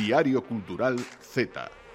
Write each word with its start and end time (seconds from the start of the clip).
Diario 0.00 0.40
Cultural 0.40 0.96
Z. 1.20 1.89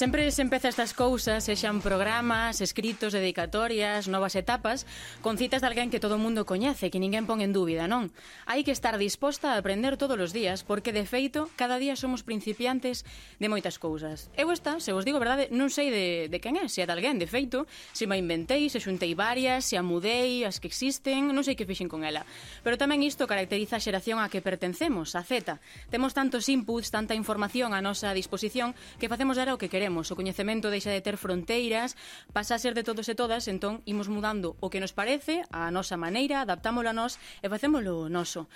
Sempre 0.00 0.30
se 0.30 0.40
empeza 0.40 0.72
estas 0.72 0.94
cousas, 0.94 1.44
sexan 1.44 1.82
programas, 1.82 2.62
escritos, 2.62 3.12
dedicatorias, 3.12 4.08
novas 4.08 4.32
etapas, 4.34 4.86
con 5.20 5.36
citas 5.36 5.60
de 5.60 5.68
alguén 5.68 5.92
que 5.92 6.00
todo 6.00 6.16
o 6.16 6.24
mundo 6.24 6.48
coñece, 6.48 6.88
que 6.88 6.96
ninguén 6.96 7.28
pon 7.28 7.44
en 7.44 7.52
dúbida, 7.52 7.84
non? 7.84 8.08
Hai 8.48 8.64
que 8.64 8.72
estar 8.72 8.96
disposta 8.96 9.52
a 9.52 9.60
aprender 9.60 10.00
todos 10.00 10.16
os 10.16 10.32
días, 10.32 10.64
porque, 10.64 10.96
de 10.96 11.04
feito, 11.04 11.52
cada 11.52 11.76
día 11.76 12.00
somos 12.00 12.24
principiantes 12.24 13.04
de 13.36 13.52
moitas 13.52 13.76
cousas. 13.76 14.32
Eu 14.40 14.48
esta, 14.48 14.80
se 14.80 14.96
vos 14.96 15.04
digo 15.04 15.20
verdade, 15.20 15.52
non 15.52 15.68
sei 15.68 15.92
de, 15.92 16.32
de 16.32 16.38
quen 16.40 16.56
é, 16.56 16.64
se 16.72 16.80
é 16.80 16.88
de 16.88 16.96
alguén, 16.96 17.20
de 17.20 17.28
feito, 17.28 17.68
se 17.92 18.08
me 18.08 18.16
inventei, 18.16 18.72
se 18.72 18.80
xuntei 18.80 19.12
varias, 19.12 19.68
se 19.68 19.76
a 19.76 19.84
mudei, 19.84 20.48
as 20.48 20.64
que 20.64 20.72
existen, 20.72 21.28
non 21.28 21.44
sei 21.44 21.60
que 21.60 21.68
fixen 21.68 21.92
con 21.92 22.08
ela. 22.08 22.24
Pero 22.64 22.80
tamén 22.80 23.04
isto 23.04 23.28
caracteriza 23.28 23.76
a 23.76 23.84
xeración 23.84 24.16
a 24.16 24.32
que 24.32 24.40
pertencemos, 24.40 25.12
a 25.12 25.20
Z. 25.20 25.60
Temos 25.92 26.16
tantos 26.16 26.48
inputs, 26.48 26.88
tanta 26.88 27.12
información 27.12 27.76
a 27.76 27.84
nosa 27.84 28.16
disposición, 28.16 28.72
que 28.96 29.12
facemos 29.12 29.36
era 29.36 29.52
o 29.52 29.60
que 29.60 29.68
queremos 29.68 29.89
queremos. 29.90 30.10
o 30.10 30.16
coñecemento 30.16 30.70
deixa 30.70 30.94
de 30.94 31.02
ter 31.02 31.18
fronteiras, 31.18 31.98
pasa 32.30 32.54
a 32.54 32.62
ser 32.62 32.78
de 32.78 32.86
todos 32.86 33.10
e 33.10 33.14
todas, 33.18 33.50
entón 33.50 33.82
imos 33.84 34.06
mudando 34.06 34.54
o 34.62 34.70
que 34.70 34.78
nos 34.78 34.94
parece, 34.94 35.42
a 35.50 35.74
nosa 35.74 35.98
maneira, 35.98 36.46
adaptámolo 36.46 36.86
a 36.86 36.94
nós 36.94 37.18
e 37.42 37.50
facémolo 37.50 38.06
noso. 38.06 38.46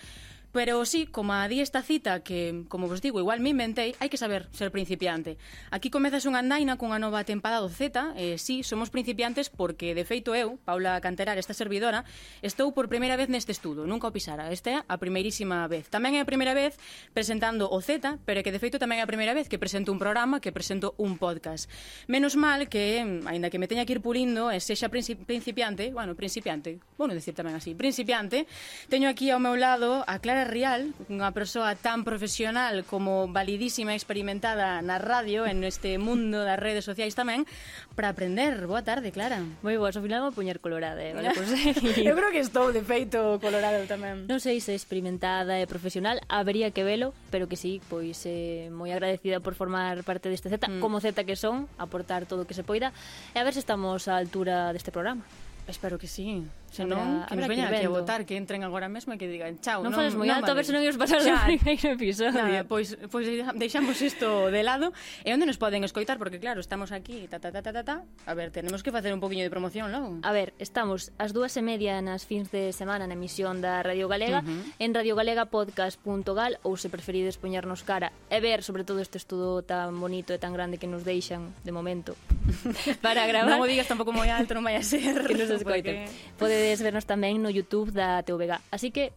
Pero 0.55 0.85
sí, 0.85 1.07
como 1.11 1.35
a 1.35 1.49
di 1.49 1.59
esta 1.59 1.83
cita 1.83 2.23
que, 2.23 2.63
como 2.69 2.87
vos 2.87 3.03
digo, 3.03 3.19
igual 3.19 3.43
me 3.43 3.51
inventei, 3.51 3.99
hai 3.99 4.07
que 4.07 4.15
saber 4.15 4.47
ser 4.55 4.71
principiante. 4.71 5.35
Aquí 5.75 5.91
comezas 5.91 6.31
unha 6.31 6.39
andaina 6.39 6.79
cunha 6.79 7.03
nova 7.03 7.27
tempada 7.27 7.59
do 7.59 7.67
Z, 7.67 8.15
eh, 8.15 8.39
sí, 8.39 8.63
somos 8.63 8.87
principiantes 8.87 9.51
porque, 9.51 9.99
de 9.99 10.07
feito, 10.07 10.31
eu, 10.31 10.55
Paula 10.63 11.03
Canterar, 11.03 11.43
esta 11.43 11.59
servidora, 11.59 12.07
estou 12.39 12.71
por 12.71 12.87
primeira 12.87 13.19
vez 13.19 13.27
neste 13.27 13.51
estudo, 13.51 13.83
nunca 13.83 14.07
o 14.07 14.15
pisara, 14.15 14.55
esta 14.55 14.71
é 14.71 14.77
a 14.87 14.95
primeirísima 14.95 15.67
vez. 15.67 15.91
Tamén 15.91 16.15
é 16.15 16.23
a 16.23 16.29
primeira 16.31 16.55
vez 16.55 16.79
presentando 17.11 17.67
o 17.67 17.83
Z, 17.83 18.23
pero 18.23 18.47
que, 18.47 18.55
de 18.55 18.63
feito, 18.63 18.79
tamén 18.79 19.03
é 19.03 19.03
a 19.03 19.11
primeira 19.11 19.35
vez 19.35 19.51
que 19.51 19.59
presento 19.59 19.91
un 19.91 19.99
programa, 19.99 20.39
que 20.39 20.55
presento 20.55 20.95
un 21.03 21.19
podcast. 21.19 21.67
Menos 22.07 22.39
mal 22.39 22.71
que, 22.71 23.03
aínda 23.27 23.51
que 23.51 23.59
me 23.59 23.67
teña 23.67 23.83
que 23.83 23.99
ir 23.99 24.03
pulindo, 24.07 24.55
e 24.55 24.63
sexa 24.63 24.87
principiante, 24.87 25.91
bueno, 25.91 26.15
principiante, 26.15 26.79
bueno, 26.95 27.11
decir 27.11 27.35
tamén 27.35 27.59
así, 27.59 27.75
principiante, 27.75 28.47
teño 28.87 29.11
aquí 29.11 29.35
ao 29.35 29.43
meu 29.43 29.59
lado 29.59 30.07
a 30.07 30.23
Clara 30.23 30.44
Real, 30.45 30.93
unha 31.09 31.33
persoa 31.33 31.73
tan 31.73 32.05
profesional 32.05 32.85
como 32.85 33.25
validísima 33.33 33.97
e 33.97 33.99
experimentada 33.99 34.85
na 34.85 35.01
radio, 35.01 35.49
en 35.49 35.65
este 35.65 35.97
mundo 35.97 36.45
das 36.45 36.61
redes 36.61 36.85
sociais 36.85 37.17
tamén, 37.17 37.49
para 37.97 38.13
aprender. 38.13 38.69
Boa 38.69 38.85
tarde, 38.85 39.09
Clara. 39.09 39.41
Moi 39.65 39.81
boa, 39.81 39.89
ao 39.89 40.05
final 40.05 40.21
vou 40.21 40.37
puñer 40.37 40.61
colorada, 40.61 41.01
eh? 41.01 41.17
vale, 41.17 41.33
pois 41.37 41.49
pues. 41.49 41.97
Eu 42.05 42.13
creo 42.13 42.29
que 42.29 42.45
estou, 42.45 42.77
de 42.77 42.85
feito, 42.85 43.41
colorado 43.41 43.89
tamén. 43.89 44.29
Non 44.29 44.37
sei 44.37 44.61
se 44.61 44.77
experimentada 44.77 45.57
e 45.57 45.65
profesional, 45.65 46.21
habería 46.29 46.69
que 46.77 46.85
velo, 46.85 47.17
pero 47.33 47.49
que 47.49 47.57
sí, 47.57 47.81
pois 47.89 48.21
eh, 48.29 48.69
moi 48.69 48.93
agradecida 48.93 49.41
por 49.41 49.57
formar 49.57 50.05
parte 50.05 50.29
deste 50.29 50.53
Z, 50.53 50.61
mm. 50.61 50.85
como 50.85 51.01
Z 51.01 51.17
que 51.25 51.41
son, 51.41 51.73
aportar 51.81 52.29
todo 52.29 52.45
o 52.45 52.49
que 52.49 52.53
se 52.53 52.63
poida, 52.63 52.93
e 53.33 53.41
a 53.41 53.45
ver 53.49 53.57
se 53.57 53.65
estamos 53.65 54.05
á 54.13 54.21
altura 54.21 54.77
deste 54.77 54.93
programa. 54.93 55.25
Espero 55.65 55.97
que 55.97 56.07
sí. 56.07 56.45
Senón, 56.75 57.23
que 57.31 57.39
nos 57.39 57.47
veñan 57.47 57.71
aquí 57.71 57.87
a 57.87 57.89
votar, 57.89 58.27
que 58.27 58.35
entren 58.35 58.67
agora 58.67 58.91
mesmo 58.91 59.15
e 59.15 59.19
que 59.19 59.31
digan 59.31 59.63
chao. 59.63 59.87
Non, 59.87 59.95
non 59.95 60.03
fales 60.03 60.19
moi 60.19 60.27
alto, 60.27 60.51
a 60.51 60.59
ver 60.59 60.67
se 60.67 60.75
non 60.75 60.83
ios 60.83 60.99
pasar 60.99 61.23
o 61.23 61.31
primeiro 61.47 61.95
episodio. 61.95 62.35
Nada, 62.35 62.67
pois, 62.67 62.99
pois 63.15 63.31
deixamos 63.55 63.95
isto 64.03 64.51
de 64.51 64.63
lado. 64.67 64.91
E 65.23 65.31
onde 65.31 65.47
nos 65.47 65.55
poden 65.55 65.87
escoitar? 65.87 66.19
Porque 66.19 66.43
claro, 66.43 66.59
estamos 66.59 66.91
aquí, 66.91 67.31
ta, 67.31 67.39
ta, 67.39 67.55
ta, 67.55 67.63
ta, 67.63 67.71
ta, 67.71 67.83
ta. 67.87 67.97
A 68.27 68.35
ver, 68.35 68.51
tenemos 68.51 68.83
que 68.83 68.91
facer 68.91 69.15
un 69.15 69.23
poquinho 69.23 69.47
de 69.47 69.55
promoción 69.55 69.95
logo. 69.95 70.19
A 70.27 70.35
ver, 70.35 70.51
estamos 70.59 71.15
ás 71.15 71.31
dúas 71.31 71.55
e 71.55 71.63
media 71.63 72.03
nas 72.03 72.27
fins 72.27 72.51
de 72.51 72.75
semana 72.75 73.07
na 73.07 73.15
emisión 73.15 73.63
da 73.63 73.87
Radio 73.87 74.11
Galega, 74.11 74.43
uh 74.43 74.51
-huh. 74.51 74.83
en 74.83 74.91
radiogalegapodcast.gal 74.99 76.59
ou 76.67 76.75
se 76.75 76.91
preferides 76.91 77.39
poñernos 77.39 77.87
cara 77.87 78.11
e 78.27 78.43
ver 78.43 78.67
sobre 78.67 78.83
todo 78.83 78.99
este 78.99 79.23
estudo 79.23 79.63
tan 79.63 79.95
bonito 80.03 80.35
e 80.35 80.43
tan 80.43 80.51
grande 80.51 80.83
que 80.83 80.91
nos 80.91 81.07
deixan 81.07 81.55
de 81.63 81.71
momento 81.71 82.19
para 83.05 83.31
gravar. 83.31 83.55
non 83.55 83.63
o 83.63 83.71
digas 83.71 83.87
tampouco 83.87 84.11
moi 84.11 84.27
alto, 84.27 84.59
non 84.59 84.67
vai 84.67 84.75
a 84.75 84.83
ser. 84.83 85.23
que 85.31 85.39
nos 85.39 85.55
escoiten. 85.55 86.11
Porque... 86.11 86.35
Podedes 86.35 86.64
podedes 86.65 86.81
vernos 86.81 87.05
tamén 87.05 87.45
no 87.45 87.53
YouTube 87.53 87.93
da 87.93 88.25
TVG. 88.25 88.57
Así 88.73 88.89
que 88.89 89.13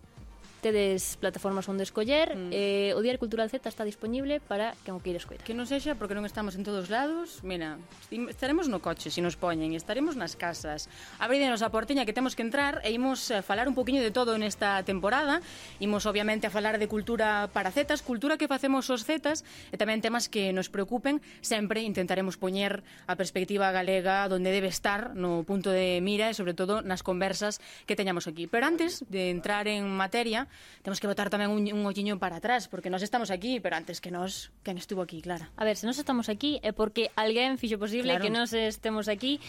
tedes 0.62 1.18
plataformas 1.18 1.68
onde 1.70 1.84
escoller 1.84 2.36
mm. 2.36 2.50
eh, 2.52 2.92
o 2.98 3.02
Diario 3.02 3.20
Cultural 3.22 3.50
Z 3.50 3.70
está 3.70 3.84
disponible 3.86 4.40
para 4.40 4.74
que 4.84 4.92
o 4.92 5.00
queira 5.00 5.22
escoitar. 5.22 5.46
Que 5.46 5.54
non 5.54 5.70
sexa 5.70 5.96
porque 5.96 6.18
non 6.18 6.26
estamos 6.26 6.58
en 6.58 6.66
todos 6.66 6.90
lados, 6.90 7.42
mira, 7.46 7.78
estaremos 8.10 8.68
no 8.68 8.82
coche 8.82 9.14
se 9.14 9.22
nos 9.22 9.38
poñen, 9.38 9.78
estaremos 9.78 10.18
nas 10.18 10.34
casas. 10.34 10.90
abridenos 11.20 11.62
a 11.62 11.70
porteña 11.70 12.06
que 12.06 12.14
temos 12.14 12.36
que 12.36 12.44
entrar 12.44 12.82
e 12.84 12.92
imos 12.92 13.32
a 13.32 13.42
falar 13.42 13.68
un 13.68 13.76
poquinho 13.76 14.02
de 14.02 14.12
todo 14.12 14.38
nesta 14.38 14.82
temporada. 14.84 15.42
Imos 15.80 16.06
obviamente 16.06 16.48
a 16.48 16.52
falar 16.52 16.80
de 16.82 16.88
cultura 16.88 17.50
para 17.54 17.72
zetas, 17.72 18.02
cultura 18.02 18.38
que 18.38 18.48
facemos 18.48 18.90
os 18.90 19.06
zetas 19.06 19.46
e 19.70 19.78
tamén 19.78 20.02
temas 20.02 20.28
que 20.28 20.52
nos 20.54 20.70
preocupen. 20.74 21.22
Sempre 21.42 21.86
intentaremos 21.86 22.36
poñer 22.40 22.82
a 23.06 23.14
perspectiva 23.16 23.70
galega 23.70 24.26
donde 24.28 24.50
debe 24.50 24.68
estar 24.68 25.14
no 25.14 25.46
punto 25.46 25.70
de 25.70 26.00
mira 26.02 26.30
e 26.30 26.38
sobre 26.38 26.58
todo 26.58 26.82
nas 26.82 27.06
conversas 27.06 27.62
que 27.86 27.96
teñamos 27.96 28.26
aquí. 28.26 28.48
Pero 28.50 28.66
antes 28.66 29.06
de 29.08 29.30
entrar 29.30 29.68
en 29.68 29.86
materia, 29.90 30.48
temos 30.82 31.00
que 31.00 31.08
botar 31.08 31.28
tamén 31.28 31.52
un, 31.52 31.66
un 31.72 31.84
olliño 31.84 32.20
para 32.22 32.40
atrás, 32.40 32.68
porque 32.72 32.90
nós 32.90 33.04
estamos 33.04 33.30
aquí, 33.34 33.60
pero 33.60 33.76
antes 33.76 34.00
que 34.00 34.10
nós, 34.14 34.54
quen 34.64 34.78
estuvo 34.78 35.04
aquí, 35.04 35.22
Clara. 35.22 35.50
A 35.60 35.64
ver, 35.66 35.76
se 35.76 35.86
nós 35.86 36.00
estamos 36.00 36.30
aquí 36.30 36.60
é 36.64 36.72
porque 36.72 37.12
alguén 37.18 37.60
fixo 37.60 37.78
posible 37.82 38.16
claro. 38.16 38.24
que 38.24 38.32
nós 38.32 38.54
estemos 38.54 39.12
aquí 39.12 39.40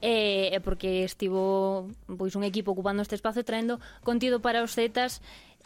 e 0.00 0.48
é 0.52 0.58
porque 0.64 1.04
estivo 1.04 1.92
pois 2.08 2.32
un 2.34 2.44
equipo 2.44 2.72
ocupando 2.72 3.04
este 3.04 3.14
espazo 3.14 3.40
e 3.40 3.46
traendo 3.46 3.78
contido 4.00 4.40
para 4.40 4.64
os 4.64 4.72
zetas 4.72 5.20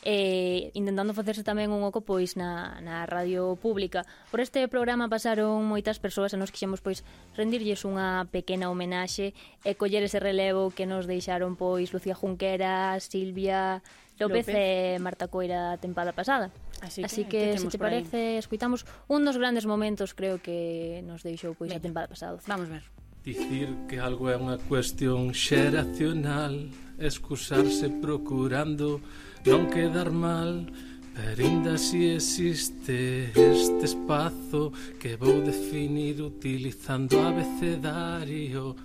e 0.05 0.71
intentando 0.75 1.15
facerse 1.15 1.47
tamén 1.47 1.72
un 1.72 1.81
oco 1.87 2.05
pois 2.05 2.37
na, 2.37 2.76
na 2.84 3.09
radio 3.09 3.56
pública. 3.56 4.05
Por 4.28 4.43
este 4.44 4.66
programa 4.69 5.09
pasaron 5.09 5.65
moitas 5.65 5.97
persoas 5.97 6.34
e 6.34 6.37
nos 6.37 6.53
quixemos 6.53 6.84
pois 6.84 7.06
rendirlles 7.38 7.88
unha 7.88 8.28
pequena 8.28 8.69
homenaxe 8.69 9.32
e 9.65 9.72
coller 9.78 10.05
ese 10.05 10.21
relevo 10.21 10.75
que 10.75 10.84
nos 10.84 11.09
deixaron 11.09 11.56
pois 11.56 11.94
Lucía 11.94 12.12
Junquera, 12.12 13.00
Silvia, 13.00 13.81
López, 14.19 14.47
López 14.47 14.55
e 14.55 14.99
Marta 15.03 15.27
Coira 15.27 15.75
a 15.75 15.79
tempada 15.79 16.15
pasada. 16.15 16.55
Así 16.81 17.03
que, 17.03 17.07
Así 17.07 17.23
que, 17.25 17.41
que 17.53 17.59
se 17.59 17.69
te 17.69 17.79
parece, 17.79 18.39
escuitamos 18.39 18.87
un 19.09 19.25
dos 19.25 19.39
grandes 19.39 19.67
momentos 19.67 20.15
creo 20.15 20.39
que 20.39 21.03
nos 21.03 21.27
deixou 21.27 21.59
pois 21.59 21.71
Venga. 21.73 21.83
a 21.83 21.87
tempada 21.87 22.09
pasada. 22.09 22.39
Vamos 22.47 22.69
ver. 22.71 22.85
Dicir 23.25 23.73
que 23.89 23.97
algo 23.99 24.29
é 24.29 24.37
unha 24.37 24.61
cuestión 24.69 25.33
xeracional 25.33 26.69
Excusarse 27.01 27.89
procurando 27.89 29.01
non 29.49 29.73
quedar 29.73 30.13
mal 30.13 30.69
Pero 31.17 31.41
ainda 31.41 31.81
si 31.81 32.13
existe 32.13 33.33
este 33.33 33.89
espazo 33.89 34.77
Que 35.01 35.17
vou 35.17 35.41
definir 35.41 36.21
utilizando 36.21 37.25
abecedario 37.25 38.77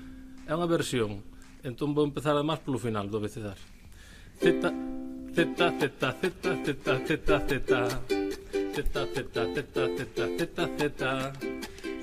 É 0.48 0.56
unha 0.56 0.72
versión 0.72 1.20
Entón 1.60 1.92
vou 1.92 2.08
empezar 2.08 2.32
además 2.32 2.64
polo 2.64 2.80
final 2.80 3.12
do 3.12 3.20
abecedario 3.20 3.68
Z 4.40 4.99
Teta, 5.40 5.72
teta, 5.80 6.14
teta, 6.20 6.54
teta, 6.66 7.00
teta, 7.08 7.40
teta. 7.48 7.88
Teta, 8.76 9.06
teta, 9.16 9.46
teta, 9.56 9.88
teta, 9.96 10.28
teta, 10.38 10.68
teta. 10.78 11.34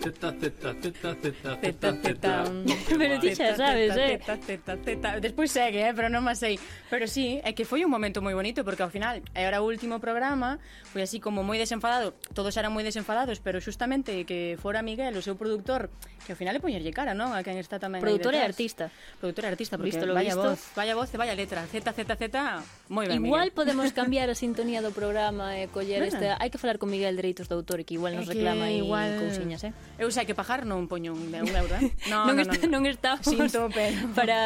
Teta, 0.06 0.30
teta, 0.38 0.72
teta, 0.80 1.16
teta, 1.16 1.56
teta, 1.58 1.92
teta. 1.98 2.44
Pero 2.98 3.18
ti 3.18 3.34
xa 3.34 3.58
sabes, 3.58 3.90
eh? 3.98 4.22
Teta, 4.22 4.38
teta, 4.38 4.76
teta. 4.78 5.18
Despois 5.18 5.50
segue, 5.50 5.82
eh? 5.82 5.90
Pero 5.98 6.06
non 6.06 6.22
máis 6.22 6.38
sei. 6.38 6.62
Pero 6.86 7.10
sí, 7.10 7.42
é 7.42 7.58
que 7.58 7.66
foi 7.66 7.82
un 7.82 7.90
momento 7.90 8.22
moi 8.22 8.30
bonito, 8.30 8.62
porque 8.62 8.86
ao 8.86 8.92
final, 8.94 9.18
e 9.18 9.42
ahora 9.42 9.58
o 9.58 9.66
último 9.66 9.98
programa, 9.98 10.62
foi 10.94 11.02
así 11.02 11.18
como 11.18 11.42
moi 11.42 11.58
desenfadado. 11.58 12.14
Todos 12.38 12.54
eran 12.54 12.70
moi 12.70 12.86
desenfadados, 12.86 13.42
pero 13.42 13.58
xustamente 13.58 14.22
que 14.30 14.54
fora 14.62 14.78
Miguel, 14.78 15.10
o 15.18 15.22
seu 15.26 15.34
productor, 15.34 15.91
que 16.22 16.30
ao 16.30 16.38
final 16.38 16.54
é 16.54 16.62
poñerlle 16.62 16.94
cara, 16.94 17.10
non? 17.10 17.34
A 17.34 17.42
quen 17.42 17.59
está 17.59 17.82
tamén 17.82 17.98
Productor 17.98 18.38
e 18.38 18.47
artista. 18.47 18.94
Productor 19.18 19.50
e 19.50 19.59
artista, 19.59 19.74
porque 19.74 19.91
visto, 19.91 20.06
vaya 20.06 20.38
visto. 20.38 20.54
voz, 20.54 20.70
vaya 20.78 20.94
voz 20.94 21.10
e 21.10 21.18
vaya 21.18 21.34
letra. 21.34 21.66
Z, 21.66 21.82
Z, 21.82 22.14
Z, 22.14 22.30
moi 22.94 23.10
ben, 23.10 23.18
Igual 23.26 23.50
Miguel. 23.50 23.59
podemos 23.59 23.91
cambiar 23.98 24.30
a 24.30 24.38
sintonía 24.38 24.86
do 24.86 24.94
programa 24.94 25.59
e 25.59 25.66
coller 25.66 26.06
este... 26.06 26.30
Hai 26.30 26.47
que 26.47 26.62
falar 26.62 26.78
con 26.78 26.94
Miguel 26.94 27.18
Dereitos 27.18 27.50
do 27.50 27.59
Autor, 27.59 27.82
que 27.82 27.98
igual 27.98 28.14
nos 28.14 28.30
reclama 28.30 28.70
aí 28.70 28.78
igual... 28.78 29.18
cousiñas, 29.18 29.66
eh? 29.66 29.74
Eu 29.97 30.13
sei 30.13 30.28
que 30.28 30.37
pagar 30.37 30.69
non 30.69 30.84
poño 30.84 31.16
un, 31.16 31.33
un 31.33 31.54
euro, 31.57 31.72
eh? 31.81 31.89
No, 32.13 32.28
non, 32.28 32.37
non, 32.37 32.45
está, 32.45 32.57
non, 32.69 32.69
non. 32.69 32.83
non 32.84 32.93
estamos 32.93 33.25
Sinto, 33.25 33.72
pero... 33.72 34.13
para, 34.13 34.39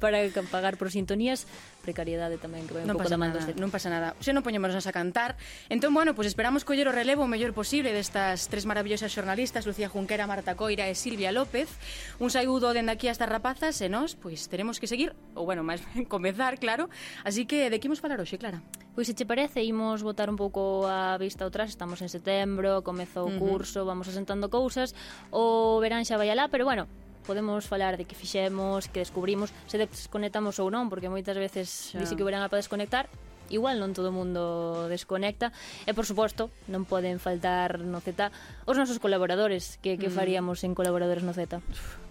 para 0.00 0.18
pagar 0.48 0.80
por 0.80 0.88
sintonías 0.88 1.44
precariedade 1.86 2.42
tamén 2.42 2.66
que 2.66 2.74
vai 2.74 2.82
un 2.82 2.90
non 2.90 2.98
pouco 2.98 3.06
da 3.06 3.14
man 3.14 3.30
dos 3.30 3.46
Non 3.54 3.70
pasa 3.70 3.86
nada, 3.86 4.18
se 4.18 4.34
non 4.34 4.42
poñémonos 4.42 4.82
a 4.82 4.92
cantar. 4.92 5.38
Entón, 5.70 5.94
bueno, 5.94 6.18
pues 6.18 6.26
esperamos 6.26 6.66
coller 6.66 6.90
o 6.90 6.92
relevo 6.92 7.22
o 7.22 7.30
mellor 7.30 7.54
posible 7.54 7.94
destas 7.94 8.50
tres 8.50 8.66
maravillosas 8.66 9.14
xornalistas, 9.14 9.62
Lucía 9.62 9.86
Junquera, 9.86 10.26
Marta 10.26 10.58
Coira 10.58 10.90
e 10.90 10.98
Silvia 10.98 11.30
López. 11.30 11.70
Un 12.18 12.34
saúdo 12.34 12.74
dende 12.74 12.90
aquí 12.90 13.06
a 13.06 13.14
estas 13.14 13.30
rapazas 13.30 13.78
e 13.78 13.86
nós, 13.86 14.18
pois, 14.18 14.42
pues, 14.42 14.50
teremos 14.50 14.82
que 14.82 14.90
seguir, 14.90 15.14
ou 15.38 15.46
bueno, 15.46 15.62
máis 15.62 15.78
ben 15.94 16.02
comezar, 16.14 16.58
claro. 16.58 16.90
Así 17.22 17.46
que, 17.46 17.70
de 17.70 17.78
que 17.78 17.86
imos 17.86 18.02
falar 18.02 18.18
hoxe, 18.18 18.34
Clara? 18.42 18.58
Pois 18.96 19.06
se 19.06 19.14
che 19.14 19.28
parece, 19.28 19.62
imos 19.62 20.02
botar 20.02 20.26
un 20.32 20.40
pouco 20.40 20.88
a 20.88 21.20
vista 21.20 21.44
atrás, 21.44 21.70
estamos 21.70 22.02
en 22.02 22.08
setembro, 22.08 22.80
comezou 22.82 23.28
o 23.28 23.36
curso, 23.38 23.80
uh 23.80 23.82
-huh. 23.84 23.90
vamos 23.92 24.08
asentando 24.08 24.48
cousas, 24.48 24.96
o 25.30 25.78
verán 25.84 26.08
xa 26.08 26.16
vai 26.16 26.32
alá, 26.32 26.48
pero 26.48 26.64
bueno, 26.64 26.88
podemos 27.26 27.66
falar 27.66 27.98
de 27.98 28.06
que 28.06 28.14
fixemos, 28.14 28.86
que 28.86 29.02
descubrimos, 29.02 29.50
se 29.66 29.76
desconectamos 29.76 30.62
ou 30.62 30.70
non, 30.70 30.86
porque 30.86 31.10
moitas 31.10 31.34
veces 31.34 31.90
yeah. 31.92 32.00
dice 32.06 32.14
que 32.14 32.22
verán 32.22 32.46
para 32.46 32.62
desconectar, 32.62 33.10
igual 33.50 33.78
non 33.82 33.94
todo 33.94 34.10
o 34.10 34.16
mundo 34.16 34.86
desconecta 34.86 35.50
e 35.86 35.92
por 35.94 36.06
suposto 36.06 36.50
non 36.70 36.86
poden 36.86 37.18
faltar 37.22 37.82
no 37.82 38.02
Z 38.02 38.30
os 38.66 38.76
nosos 38.78 38.98
colaboradores 38.98 39.78
que, 39.82 39.98
que 39.98 40.10
mm. 40.10 40.14
faríamos 40.14 40.62
en 40.66 40.74
colaboradores 40.74 41.22
no 41.22 41.34
Z 41.34 41.62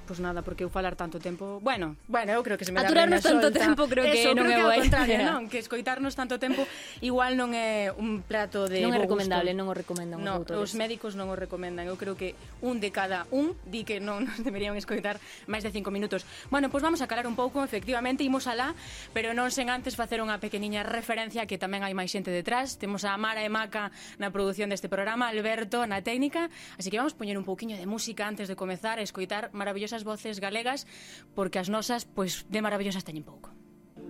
Pois 0.06 0.22
nada, 0.22 0.46
porque 0.46 0.62
eu 0.62 0.69
falar 0.69 0.94
tanto 0.94 1.18
tempo... 1.18 1.57
Bueno, 1.66 1.98
bueno, 2.06 2.30
eu 2.30 2.46
creo 2.46 2.62
que 2.62 2.66
se 2.66 2.69
me 2.69 2.78
dá 2.78 2.86
Aturarnos 2.86 3.25
tanto 3.25 3.50
solta. 3.50 3.57
tempo 3.57 3.90
creo 3.90 4.06
Eso, 4.06 4.13
que 4.13 4.38
non 4.38 4.46
creo 4.46 4.62
é 4.62 4.63
guai. 4.69 4.80
contrario, 4.86 5.18
non? 5.34 5.50
Que 5.50 5.57
escoitarnos 5.57 6.13
tanto 6.13 6.38
tempo 6.38 6.62
igual 7.02 7.34
non 7.34 7.57
é 7.57 7.90
un 7.90 8.22
plato 8.22 8.69
de 8.69 8.86
Non 8.86 8.94
é 8.94 9.02
recomendable, 9.02 9.50
gusto. 9.50 9.57
non 9.57 9.66
o 9.66 9.74
recomendan 9.74 10.22
no, 10.22 10.38
os 10.38 10.38
autores. 10.46 10.62
os 10.62 10.72
médicos 10.78 11.18
non 11.18 11.34
o 11.34 11.36
recomendan. 11.36 11.90
Eu 11.90 11.98
creo 11.98 12.13
que 12.13 12.38
un 12.62 12.78
de 12.78 12.94
cada 12.94 13.25
un 13.34 13.57
di 13.66 13.81
que 13.81 13.98
non 13.98 14.30
nos 14.30 14.38
deberían 14.46 14.78
escoitar 14.78 15.18
máis 15.50 15.66
de 15.66 15.74
cinco 15.74 15.90
minutos. 15.90 16.22
Bueno, 16.54 16.69
pois 16.69 16.86
vamos 16.86 17.01
a 17.01 17.10
calar 17.10 17.25
un 17.25 17.34
pouco, 17.34 17.66
efectivamente, 17.66 18.22
imos 18.22 18.46
alá, 18.46 18.78
pero 19.10 19.34
non 19.34 19.50
sen 19.50 19.74
antes 19.74 19.98
facer 19.98 20.22
unha 20.22 20.38
pequeniña 20.38 20.86
referencia 20.86 21.50
que 21.50 21.58
tamén 21.58 21.81
hai 21.81 21.98
máis 21.98 22.13
xente 22.13 22.30
detrás. 22.30 22.78
Temos 22.78 23.10
a 23.10 23.18
Mara 23.18 23.42
e 23.42 23.50
Maca 23.50 23.90
na 24.22 24.30
produción 24.30 24.69
deste 24.69 24.86
programa, 24.86 25.34
Alberto 25.34 25.81
na 25.90 26.06
técnica, 26.06 26.54
así 26.78 26.94
que 26.94 27.01
vamos 27.01 27.18
poñer 27.18 27.42
un 27.42 27.48
pouquiño 27.48 27.74
de 27.74 27.90
música 27.90 28.30
antes 28.30 28.46
de 28.46 28.54
comezar 28.54 29.01
a 29.01 29.04
escoitar 29.04 29.50
maravillosa 29.50 29.94
esas 29.95 30.03
voces 30.03 30.44
galegas 30.44 30.83
porque 31.31 31.56
as 31.56 31.71
nosas, 31.71 32.03
pois, 32.03 32.44
de 32.51 32.59
maravillosas 32.59 33.07
teñen 33.07 33.24
pouco. 33.24 33.56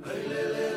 Hey, 0.01 0.74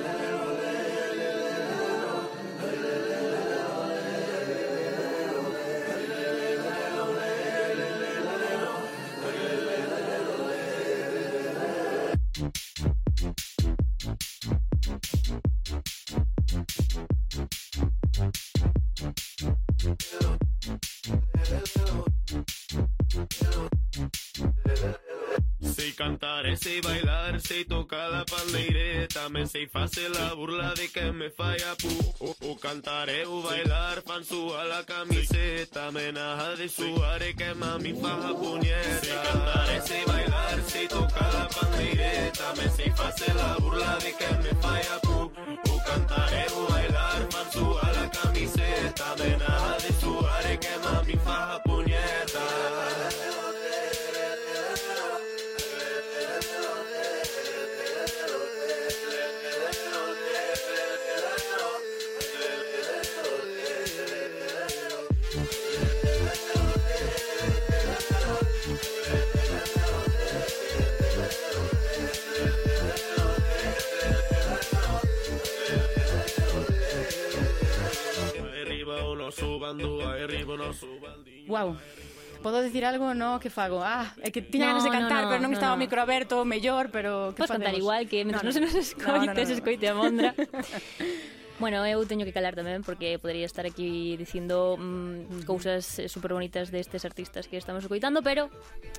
cantar, 26.18 26.56
sé 26.56 26.80
bailar, 26.80 27.40
sé 27.40 27.64
tocar 27.64 28.10
la 28.10 28.24
pandeireta, 28.24 29.28
me 29.28 29.46
sei 29.46 29.66
facer 29.66 30.10
la 30.10 30.34
burla 30.34 30.74
de 30.74 30.88
que 30.88 31.12
me 31.12 31.30
falla 31.30 31.74
pu. 31.76 31.88
O, 32.20 32.34
o 32.50 32.56
cantaré 32.56 33.24
o 33.26 33.42
bailar, 33.42 34.02
fan 34.02 34.22
a 34.58 34.64
la 34.64 34.84
camiseta, 34.84 35.90
menaja 35.92 36.56
de 36.56 36.68
suare 36.68 37.34
que 37.34 37.54
mami 37.54 37.92
faja 37.94 38.34
puñeta. 38.34 39.00
Sé 39.00 39.14
cantar, 39.24 39.86
sé 39.86 40.02
bailar, 40.06 40.62
sé 40.66 40.88
tocar 40.88 41.34
la 41.34 41.48
pandeireta, 41.48 42.54
me 42.56 42.68
sei 42.70 42.90
facer 42.90 43.34
la 43.36 43.56
burla 43.60 43.96
de 43.98 44.12
que 44.18 44.30
me 44.42 44.52
falla 44.62 44.98
pu. 45.02 45.30
O 45.70 45.82
cantaré 45.86 46.46
o 46.56 46.66
bailar, 46.72 47.28
fan 47.30 47.46
a 47.82 47.92
la 47.92 48.10
camiseta, 48.10 49.14
menaja 49.18 49.76
de 49.82 49.92
suare 50.00 50.58
que 50.58 50.78
mami 50.82 51.07
cuando 79.68 80.08
arriba. 80.08 80.56
Wow. 81.46 81.76
Podo 82.42 82.62
dicir 82.62 82.84
algo, 82.84 83.14
no, 83.14 83.40
que 83.40 83.50
fago? 83.50 83.82
Ah, 83.82 84.14
é 84.22 84.30
que 84.30 84.40
tiña 84.40 84.70
no, 84.70 84.78
ganas 84.78 84.84
de 84.84 84.90
cantar, 84.94 85.22
no, 85.22 85.26
no, 85.26 85.30
pero 85.34 85.42
non 85.42 85.50
no, 85.50 85.58
estaba 85.58 85.74
no. 85.74 85.82
micro 85.82 85.98
aberto, 85.98 86.46
mellor, 86.46 86.88
pero 86.94 87.34
que 87.34 87.42
Podes 87.42 87.50
cantar 87.50 87.74
igual 87.74 88.06
que 88.06 88.22
mentre 88.22 88.46
no, 88.46 88.48
non 88.48 88.54
se 88.54 88.62
nos 88.62 88.78
escoite, 88.78 89.26
no, 89.26 89.34
no, 89.34 89.42
no. 89.42 89.56
escoite 89.58 89.84
a 89.90 89.94
Mondra. 89.94 90.30
Bueno, 91.58 91.82
eu 91.84 91.98
teño 92.06 92.22
que 92.22 92.30
calar 92.30 92.54
tamén 92.54 92.86
porque 92.86 93.18
podría 93.18 93.42
estar 93.42 93.66
aquí 93.66 94.14
dicindo 94.14 94.78
mm, 94.78 95.42
cousas 95.42 95.98
eh, 95.98 96.06
super 96.06 96.30
bonitas 96.30 96.70
destes 96.70 97.02
artistas 97.02 97.50
que 97.50 97.58
estamos 97.58 97.82
escoitando, 97.82 98.22
pero 98.22 98.46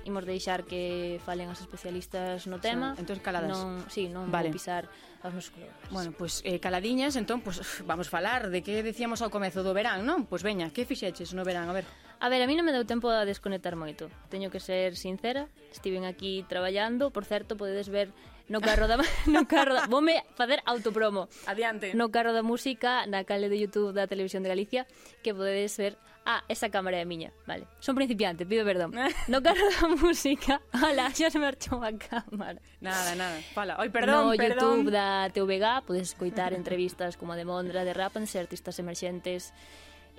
imos 0.03 0.27
deixar 0.27 0.67
que 0.67 1.23
falen 1.23 1.47
as 1.47 1.63
especialistas 1.63 2.51
no 2.51 2.59
tema. 2.59 2.99
Sí, 2.99 3.07
entón 3.07 3.23
caladas. 3.23 3.55
Non, 3.55 3.79
sí, 3.87 4.11
non 4.11 4.27
vale. 4.27 4.51
vou 4.51 4.59
pisar 4.59 4.91
aos 5.23 5.33
meus. 5.33 5.47
Eh, 5.57 5.69
bueno, 5.91 6.11
pois 6.11 6.41
pues, 6.41 6.53
eh, 6.53 6.59
caladiñas, 6.59 7.15
entón, 7.15 7.41
pois, 7.41 7.57
pues, 7.57 7.83
vamos 7.85 8.07
falar 8.07 8.49
de 8.49 8.63
que 8.63 8.83
decíamos 8.83 9.21
ao 9.21 9.31
comezo 9.33 9.63
do 9.63 9.75
verán, 9.75 10.03
non? 10.07 10.25
Pois 10.25 10.41
pues, 10.41 10.47
veña, 10.47 10.71
que 10.71 10.87
fixeches 10.87 11.35
no 11.35 11.43
verán? 11.43 11.67
A 11.67 11.75
ver. 11.75 11.85
A 12.19 12.27
ver, 12.27 12.43
a 12.43 12.47
mí 12.47 12.55
non 12.55 12.67
me 12.67 12.75
deu 12.75 12.83
tempo 12.83 13.07
a 13.07 13.23
desconectar 13.23 13.79
moito. 13.79 14.11
Teño 14.27 14.51
que 14.51 14.59
ser 14.59 14.99
sincera. 14.99 15.47
Estiven 15.71 16.03
aquí 16.03 16.43
traballando. 16.51 17.15
Por 17.15 17.23
certo, 17.23 17.55
podedes 17.55 17.87
ver 17.87 18.11
no 18.51 18.59
carro 18.59 18.91
da... 18.91 18.97
no 19.27 19.47
carro 19.47 19.73
da... 19.73 19.87
Vome 19.87 20.25
facer 20.35 20.59
autopromo. 20.65 21.29
Adiante. 21.47 21.93
No 21.95 22.11
carro 22.11 22.35
da 22.35 22.43
música, 22.43 23.07
na 23.07 23.23
cale 23.23 23.47
de 23.47 23.55
YouTube 23.55 23.95
da 23.95 24.09
Televisión 24.09 24.43
de 24.43 24.51
Galicia, 24.51 24.83
que 25.23 25.31
podedes 25.31 25.77
ver 25.79 25.95
Ah, 26.25 26.43
esa 26.47 26.69
cámara 26.69 26.97
é 26.99 27.05
miña, 27.05 27.33
vale. 27.47 27.65
Son 27.79 27.95
principiante, 27.95 28.45
pido 28.45 28.63
perdón. 28.65 28.93
No 29.27 29.41
caro 29.41 29.61
da 29.75 29.87
música. 29.89 30.61
Ala, 30.71 31.09
xa 31.11 31.29
se 31.31 31.39
marchou 31.39 31.81
a 31.81 31.91
cámara. 31.95 32.61
Nada, 32.81 33.15
nada. 33.15 33.37
Fala. 33.55 33.79
Oi, 33.81 33.89
perdón, 33.89 34.29
no, 34.29 34.37
perdón. 34.37 34.85
YouTube 34.85 34.91
da 34.93 35.29
TVG 35.33 35.85
podes 35.87 36.13
escoitar 36.13 36.53
entrevistas 36.53 37.17
como 37.17 37.33
a 37.33 37.37
de 37.39 37.45
Mondra, 37.45 37.81
de 37.83 37.93
Rapans, 37.93 38.35
artistas 38.35 38.77
emerxentes 38.77 39.53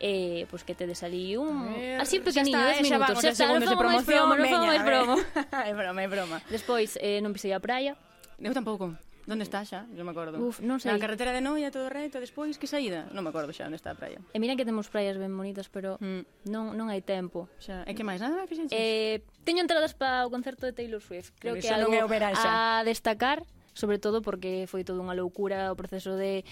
eh, 0.01 0.47
pois 0.51 0.65
pues 0.65 0.65
que 0.65 0.75
te 0.75 1.05
ali 1.05 1.37
un 1.37 1.75
ver, 1.75 2.01
así 2.01 2.21
pequeniño, 2.21 2.57
10 2.57 2.79
eh, 2.79 2.83
minutos, 2.83 3.21
xa 3.21 3.31
está, 3.37 3.53
non 3.53 3.61
fomos 3.61 3.77
promoción, 3.77 4.25
promo, 4.25 4.41
non 4.41 4.49
fomos 4.49 4.69
máis 4.73 4.83
promo. 4.83 5.15
É 5.53 5.73
broma, 5.77 6.01
é 6.01 6.09
broma. 6.15 6.37
Despois 6.49 6.97
eh, 7.05 7.21
non 7.21 7.37
pisei 7.37 7.53
a 7.53 7.61
praia. 7.61 8.01
Eu 8.41 8.57
tampouco. 8.57 8.97
Donde 9.27 9.45
está 9.45 9.65
xa? 9.65 9.85
Non 9.93 10.09
me 10.09 10.13
acordo. 10.13 10.41
Uf, 10.41 10.65
non 10.65 10.81
sei. 10.81 10.93
Na 10.93 11.01
carretera 11.03 11.35
de 11.35 11.45
Noia, 11.45 11.69
todo 11.69 11.93
recto, 11.93 12.21
despois 12.21 12.57
que 12.57 12.69
saída? 12.69 13.09
Non 13.13 13.25
me 13.25 13.31
acordo 13.31 13.53
xa 13.53 13.69
onde 13.69 13.77
está 13.77 13.93
a 13.93 13.99
praia. 13.99 14.21
E 14.33 14.37
eh, 14.37 14.41
mira 14.41 14.57
que 14.57 14.65
temos 14.65 14.89
praias 14.89 15.21
ben 15.21 15.33
bonitas, 15.33 15.69
pero 15.69 16.01
mm. 16.01 16.49
non 16.49 16.77
non 16.77 16.89
hai 16.89 17.05
tempo. 17.05 17.51
Xa, 17.61 17.85
e 17.85 17.93
que 17.93 18.05
máis? 18.07 18.19
Nada, 18.19 18.43
ah, 18.43 18.49
fixenches? 18.49 18.75
Eh, 18.75 19.25
teño 19.45 19.61
entradas 19.65 19.93
para 19.93 20.25
o 20.25 20.33
concerto 20.33 20.65
de 20.65 20.73
Taylor 20.73 21.03
Swift. 21.05 21.37
Creo 21.39 21.57
Pero 21.57 21.63
que 21.63 21.71
algo 21.71 21.93
a 21.93 22.83
destacar 22.85 23.45
sobre 23.75 23.99
todo 23.99 24.23
porque 24.23 24.67
foi 24.67 24.83
toda 24.83 25.01
unha 25.01 25.15
loucura 25.15 25.71
o 25.73 25.79
proceso 25.79 26.19
de 26.19 26.43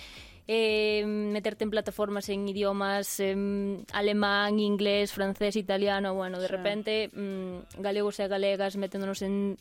eh, 0.48 1.04
meterte 1.04 1.62
en 1.64 1.70
plataformas 1.70 2.28
en 2.30 2.48
idiomas 2.48 3.20
eh, 3.20 3.36
alemán, 3.92 4.58
inglés, 4.58 5.12
francés, 5.12 5.56
italiano, 5.56 6.14
bueno, 6.14 6.40
de 6.40 6.48
sí. 6.48 6.52
repente 6.52 7.10
mm, 7.12 7.82
galegos 7.82 8.18
e 8.18 8.26
galegas 8.26 8.80
meténdonos 8.80 9.20
en 9.20 9.58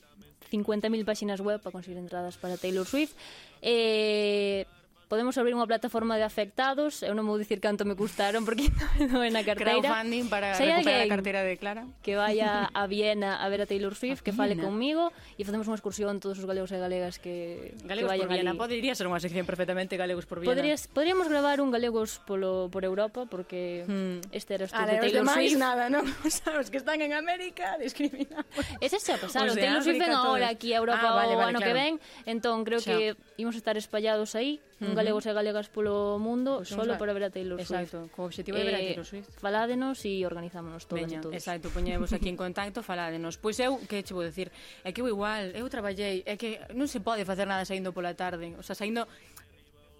50.000 0.50 1.04
páxinas 1.04 1.42
web 1.42 1.60
para 1.60 1.76
conseguir 1.76 2.00
entradas 2.00 2.38
para 2.38 2.56
Taylor 2.56 2.88
Swift. 2.88 3.14
Eh, 3.62 4.66
podemos 5.08 5.40
abrir 5.40 5.56
unha 5.56 5.66
plataforma 5.66 6.20
de 6.20 6.28
afectados, 6.28 7.02
eu 7.02 7.16
non 7.16 7.24
vou 7.24 7.40
dicir 7.40 7.64
canto 7.64 7.88
me 7.88 7.96
custaron 7.96 8.44
porque 8.44 8.68
non 9.12 9.24
é 9.24 9.32
na 9.32 9.42
carteira. 9.42 9.80
Crowdfunding 9.80 10.28
para 10.28 10.54
Se 10.54 10.68
recuperar 10.68 11.02
a 11.04 11.10
carteira 11.10 11.42
de 11.48 11.56
Clara. 11.56 11.84
Que 12.04 12.20
vaya 12.20 12.68
a 12.72 12.84
Viena 12.86 13.40
a 13.40 13.48
ver 13.48 13.64
a 13.64 13.68
Taylor 13.68 13.96
Swift, 13.96 14.22
a 14.22 14.26
que 14.28 14.34
fale 14.36 14.60
comigo 14.60 15.16
e 15.40 15.48
facemos 15.48 15.66
unha 15.72 15.80
excursión 15.80 16.20
todos 16.20 16.38
os 16.38 16.46
galegos 16.46 16.70
e 16.76 16.78
galegas 16.78 17.18
que, 17.24 17.74
galegos 17.88 18.12
que 18.12 18.20
vayan 18.20 18.28
por 18.28 18.36
Viena. 18.36 18.52
Ali. 18.52 18.60
Podería 18.60 18.94
ser 18.94 19.08
unha 19.08 19.24
sección 19.24 19.48
perfectamente 19.48 19.96
galegos 19.96 20.28
por 20.28 20.44
Viena. 20.44 20.52
Podrías, 20.52 20.92
podríamos 20.92 21.32
gravar 21.32 21.64
un 21.64 21.72
galegos 21.72 22.20
polo, 22.28 22.68
por 22.68 22.84
Europa 22.84 23.24
porque 23.32 23.88
hmm. 23.88 24.36
este 24.36 24.60
era 24.60 24.66
o 24.66 24.70
estudo 24.70 24.86
de 24.86 25.00
Taylor 25.00 25.26
Swift. 25.32 25.56
nada, 25.56 25.88
non? 25.88 26.04
Sabes 26.28 26.68
que 26.68 26.78
están 26.78 27.00
en 27.00 27.16
América 27.16 27.80
discriminamos. 27.80 28.46
Ese 28.84 29.00
xa 29.00 29.16
pasaron. 29.16 29.54
o 29.54 29.56
Taylor 29.56 29.82
Swift 29.82 30.04
ven 30.04 30.12
agora 30.12 30.52
aquí 30.52 30.76
a 30.76 30.84
Europa 30.84 31.08
ah, 31.08 31.16
vale, 31.16 31.34
vale, 31.36 31.44
o 31.44 31.50
ano 31.56 31.60
claro. 31.60 31.68
que 31.68 31.74
ven. 31.74 31.94
Entón, 32.26 32.68
creo 32.68 32.84
Xa. 32.84 32.92
que 32.92 33.16
imos 33.38 33.56
estar 33.56 33.78
espallados 33.78 34.36
aí, 34.36 34.60
un 34.82 34.97
galegos 34.98 35.26
e 35.30 35.32
galegas 35.32 35.68
polo 35.70 36.18
mundo 36.18 36.66
pues 36.66 36.74
solo 36.74 36.98
para 36.98 37.14
ver 37.14 37.26
a 37.26 37.32
Taylor 37.32 37.62
Swift. 37.62 37.70
Exacto, 37.70 38.10
co 38.12 38.26
obxectivo 38.26 38.58
de 38.58 38.66
ver 38.66 38.76
a 38.76 38.82
eh, 38.82 38.88
Taylor 38.92 39.06
Swift. 39.06 39.30
Faládenos 39.38 40.02
e 40.02 40.26
organizámonos 40.26 40.90
todos 40.90 41.06
Veña, 41.06 41.22
e 41.22 41.24
todos. 41.24 41.38
Exacto, 41.38 41.70
poñemos 41.70 42.10
aquí 42.12 42.28
en 42.28 42.38
contacto, 42.38 42.82
faládenos. 42.82 43.38
Pois 43.38 43.62
eu, 43.62 43.78
que 43.86 44.02
che 44.02 44.18
vou 44.18 44.26
decir, 44.26 44.50
é 44.82 44.90
que 44.90 45.00
eu 45.00 45.08
igual, 45.08 45.54
eu 45.54 45.70
traballei, 45.70 46.26
é 46.26 46.36
que 46.36 46.58
non 46.74 46.90
se 46.90 47.00
pode 47.00 47.22
facer 47.24 47.46
nada 47.46 47.64
saindo 47.64 47.94
pola 47.94 48.18
tarde, 48.18 48.58
o 48.58 48.64
sea, 48.66 48.74
saindo 48.74 49.06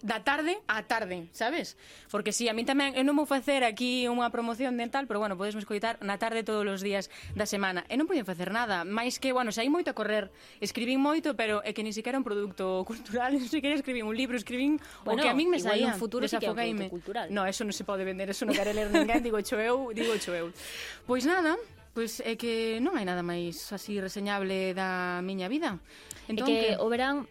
da 0.02 0.22
tarde 0.22 0.62
á 0.70 0.86
tarde, 0.86 1.26
sabes? 1.34 1.76
Porque 2.10 2.30
si 2.30 2.46
sí, 2.46 2.48
a 2.48 2.54
mí 2.54 2.62
tamén 2.62 2.94
eu 2.94 3.02
non 3.02 3.18
vou 3.18 3.26
facer 3.26 3.66
aquí 3.66 4.06
unha 4.06 4.30
promoción 4.30 4.78
de 4.78 4.86
tal, 4.86 5.10
pero 5.10 5.18
bueno, 5.18 5.34
podes 5.34 5.58
me 5.58 5.62
escoitar 5.62 5.98
na 5.98 6.22
tarde 6.22 6.46
todos 6.46 6.62
os 6.62 6.82
días 6.82 7.10
da 7.34 7.50
semana. 7.50 7.82
E 7.90 7.98
non 7.98 8.06
poden 8.06 8.22
facer 8.22 8.54
nada, 8.54 8.86
máis 8.86 9.18
que, 9.18 9.34
bueno, 9.34 9.50
saí 9.50 9.66
moito 9.66 9.90
a 9.90 9.96
correr, 9.98 10.30
escribín 10.62 11.02
moito, 11.02 11.34
pero 11.34 11.60
é 11.66 11.74
que 11.74 11.82
ni 11.82 11.90
siquiera 11.90 12.14
un 12.14 12.26
produto 12.26 12.82
cultural, 12.90 13.34
non 13.34 13.50
sei 13.50 13.58
que 13.58 13.74
escribín 13.74 14.06
un 14.06 14.14
libro, 14.14 14.38
escribín 14.38 14.78
bueno, 15.02 15.18
o 15.18 15.24
que 15.26 15.30
a 15.30 15.34
min 15.34 15.50
me 15.50 15.58
saía. 15.58 15.94
Un 15.94 15.98
futuro 15.98 16.30
sí 16.30 16.38
que 16.38 16.46
é 16.46 16.54
un 16.54 16.90
cultural. 16.90 17.26
No, 17.34 17.42
eso 17.42 17.66
non 17.66 17.74
se 17.74 17.82
pode 17.82 18.06
vender, 18.06 18.30
eso 18.30 18.46
non 18.46 18.54
quere 18.54 18.70
ler 18.70 18.94
ninguén, 18.94 19.18
digo 19.26 19.42
cho 19.42 19.58
eu, 19.58 19.90
digo 19.90 20.14
cho 20.22 20.30
eu. 20.34 20.54
Pois 21.04 21.26
nada, 21.26 21.58
Pois 21.98 22.22
é 22.22 22.38
que 22.38 22.78
non 22.78 22.94
hai 22.94 23.02
nada 23.02 23.26
máis 23.26 23.74
así 23.74 23.98
reseñable 23.98 24.70
da 24.70 25.18
miña 25.18 25.50
vida. 25.50 25.82
Entón, 26.30 26.46
é 26.46 26.46
que 26.46 26.58
entón, 26.78 26.86
o 26.86 26.86
verán 26.86 27.26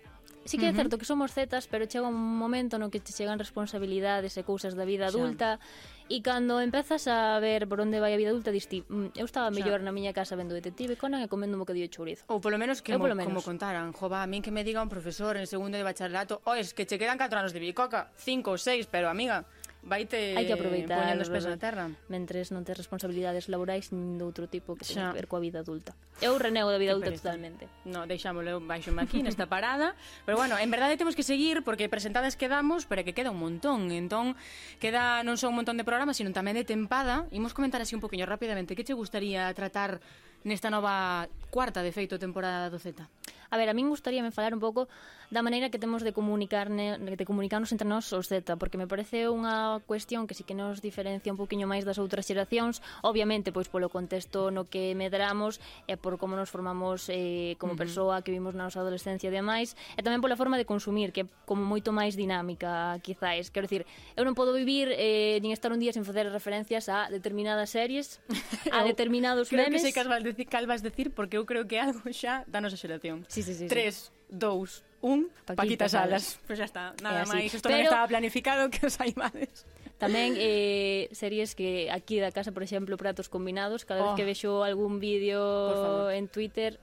sí 0.48 0.58
que 0.58 0.68
é 0.68 0.74
certo 0.74 0.98
que 0.98 1.06
somos 1.06 1.36
zetas, 1.36 1.68
pero 1.68 1.86
chega 1.86 2.08
un 2.08 2.16
momento 2.16 2.80
no 2.80 2.89
que 2.89 3.04
te 3.04 3.12
chegan 3.12 3.38
responsabilidades 3.38 4.39
e 4.39 4.44
cousas 4.48 4.74
da 4.74 4.88
vida 4.88 5.12
adulta 5.12 5.60
e 6.08 6.24
cando 6.24 6.63
empezas 6.63 7.06
a 7.12 7.36
ver 7.44 7.68
por 7.68 7.84
onde 7.84 8.00
vai 8.00 8.16
a 8.16 8.20
vida 8.20 8.32
adulta 8.32 8.50
diste, 8.50 8.88
mm, 8.88 9.20
eu 9.20 9.27
estaba 9.27 9.51
mellor 9.51 9.84
na 9.84 9.92
miña 9.92 10.16
casa 10.16 10.39
vendo 10.39 10.56
Detective 10.56 10.96
Conan 10.96 11.20
e 11.20 11.27
comendo 11.27 11.60
un 11.60 11.68
bocadillo 11.68 11.84
de 11.84 11.92
chourizo. 11.92 12.24
Ou 12.32 12.39
polo 12.39 12.56
menos 12.56 12.80
que 12.80 12.96
eu, 12.96 13.00
mo, 13.00 13.06
polo 13.06 13.16
menos. 13.20 13.27
como 13.27 13.44
contaran, 13.44 13.92
jova, 13.92 14.24
a 14.24 14.27
min 14.27 14.39
que 14.39 14.50
me 14.50 14.63
diga 14.63 14.80
un 14.80 14.88
profesor 14.88 15.36
en 15.36 15.46
segundo 15.46 15.75
de 15.75 15.84
bacharelato, 15.84 16.39
oh, 16.48 16.56
es 16.56 16.72
que 16.72 16.88
che 16.88 16.96
quedan 16.96 17.20
4 17.20 17.44
anos 17.44 17.51
de 17.51 17.60
bicoca, 17.60 18.16
5 18.16 18.48
ou 18.48 18.58
6, 18.58 18.88
pero 18.88 19.12
amiga, 19.12 19.44
vaite 19.88 20.36
Hai 20.36 20.44
que 20.44 20.53
aproveitar 20.53 21.00
poñendo 21.00 21.24
os 21.24 21.32
pés 21.32 21.48
na 21.48 21.56
terra. 21.56 21.88
Mentres 22.12 22.51
non 22.51 22.67
tes 22.67 22.75
responsabilidades 22.75 23.48
laborais 23.48 23.96
nin 23.96 24.20
de 24.20 24.24
outro 24.27 24.51
tipo 24.51 24.75
que 24.75 24.84
teña 24.84 25.15
que 25.15 25.24
ver 25.24 25.27
coa 25.32 25.39
vida 25.39 25.63
adulta. 25.63 25.96
Eu 26.20 26.36
renego 26.36 26.67
da 26.67 26.77
vida 26.77 26.91
adulta 26.91 27.15
totalmente. 27.15 27.72
No, 27.88 28.03
deixámolo, 28.03 28.60
baixo 28.60 28.91
aquí 29.00 29.24
nesta 29.24 29.48
parada. 29.48 29.96
Pero 30.27 30.36
bueno, 30.36 30.60
en 30.60 30.70
verdade 30.70 31.00
temos 31.00 31.15
que 31.15 31.24
seguir 31.24 31.63
porque 31.63 31.88
presentadas 31.88 32.36
quedamos, 32.36 32.86
pero 32.86 33.08
que 33.08 33.15
queda 33.15 33.32
un 33.32 33.39
montón. 33.39 33.89
Entón, 33.96 34.36
queda 34.84 35.24
non 35.24 35.39
só 35.39 35.48
un 35.48 35.58
montón 35.58 35.79
de 35.79 35.88
programas, 35.88 36.20
sino 36.20 36.36
tamén 36.36 36.60
de 36.60 36.67
tempada. 36.67 37.25
Imos 37.32 37.56
comentar 37.56 37.79
así 37.79 37.96
un 37.96 38.03
poquinho 38.03 38.27
rapidamente. 38.27 38.75
Que 38.75 38.84
che 38.84 38.91
gustaría 38.91 39.48
tratar 39.56 40.03
nesta 40.44 40.70
nova 40.70 41.32
cuarta, 41.50 41.82
de 41.82 41.96
feito, 41.96 42.20
temporada 42.20 42.70
do 42.70 42.77
Z 42.77 43.08
A 43.50 43.56
ver, 43.56 43.70
a 43.70 43.74
min 43.74 43.88
gustaríame 43.88 44.32
falar 44.32 44.53
un 44.53 44.60
pouco 44.60 44.91
da 45.29 45.43
maneira 45.43 45.67
que 45.69 45.79
temos 45.79 46.07
de 46.07 46.15
comunicar 46.15 46.72
de 46.72 47.25
comunicarnos 47.27 47.72
entre 47.75 47.88
nós 47.88 48.07
os 48.15 48.31
Z, 48.31 48.55
porque 48.55 48.79
me 48.79 48.88
parece 48.88 49.27
unha 49.27 49.84
cuestión 49.84 50.24
que 50.24 50.31
sí 50.31 50.48
que 50.48 50.55
nos 50.55 50.79
diferencia 50.79 51.36
un 51.36 51.39
poquinho 51.39 51.67
máis 51.67 51.84
das 51.84 52.00
outras 52.00 52.24
xeracións, 52.24 52.79
obviamente 53.03 53.51
pois 53.51 53.67
polo 53.67 53.91
contexto 53.91 54.55
no 54.55 54.63
que 54.63 54.96
medramos 54.96 55.60
e 55.84 56.00
por 56.00 56.15
como 56.15 56.39
nos 56.39 56.48
formamos 56.48 57.12
eh, 57.12 57.60
como 57.60 57.74
uh 57.74 57.75
-huh. 57.75 57.84
persoa 57.84 58.15
que 58.24 58.31
vimos 58.31 58.55
na 58.55 58.72
nosa 58.72 58.79
adolescencia 58.79 59.27
e 59.27 59.36
demais, 59.36 59.75
e 60.00 60.01
tamén 60.01 60.24
pola 60.24 60.39
forma 60.39 60.55
de 60.55 60.63
consumir, 60.63 61.12
que 61.12 61.24
é 61.24 61.29
como 61.43 61.60
moito 61.67 61.91
máis 61.91 62.15
dinámica, 62.15 62.96
quizáis. 63.03 63.51
Quero 63.51 63.67
dicir, 63.67 63.84
eu 64.15 64.24
non 64.24 64.31
podo 64.31 64.55
vivir 64.55 64.96
eh, 64.96 65.43
nin 65.43 65.51
estar 65.51 65.75
un 65.75 65.84
día 65.84 65.91
sen 65.91 66.07
facer 66.07 66.31
referencias 66.31 66.88
a 66.88 67.12
determinadas 67.12 67.75
series, 67.75 68.24
a 68.72 68.88
determinados 68.88 69.51
creo 69.51 69.67
memes. 69.67 69.84
Creo 69.84 69.84
que 69.84 69.86
sei 69.91 69.91
que 69.91 70.03
as 70.03 70.07
vas 70.07 70.24
decir, 70.24 70.48
calvas 70.48 70.79
decir 70.79 71.12
porque 71.12 71.36
eu 71.36 71.43
creo 71.43 71.67
que 71.67 71.84
algo 71.84 72.07
xa 72.15 72.48
da 72.48 72.63
nosa 72.63 72.79
xeración. 72.79 73.27
Sí, 73.27 73.43
sí, 73.43 73.51
sí. 73.51 73.67
Tres, 73.67 74.07
sí. 74.07 74.31
dous, 74.31 74.87
un 75.01 75.30
Paquita, 75.46 75.56
Paquita 75.56 75.86
Salas. 75.89 76.24
Salas. 76.24 76.25
Pois 76.46 76.48
pues 76.48 76.58
xa 76.60 76.66
está, 76.66 76.84
eh, 76.94 77.04
nada 77.04 77.24
é 77.24 77.27
máis. 77.27 77.54
Isto 77.54 77.68
Pero... 77.70 77.84
non 77.84 77.89
estaba 77.89 78.06
planificado 78.08 78.70
que 78.74 78.82
os 78.88 78.94
saibades. 78.98 79.66
Tamén 79.98 80.38
eh, 80.38 81.10
series 81.10 81.58
que 81.58 81.89
aquí 81.89 82.22
da 82.22 82.30
casa, 82.30 82.54
por 82.54 82.62
exemplo, 82.62 83.01
Pratos 83.01 83.34
Combinados, 83.34 83.82
cada 83.82 84.06
vez 84.06 84.12
oh. 84.13 84.18
que 84.18 84.30
vexo 84.30 84.62
algún 84.62 85.01
vídeo 85.01 86.10
en 86.13 86.30
Twitter, 86.30 86.77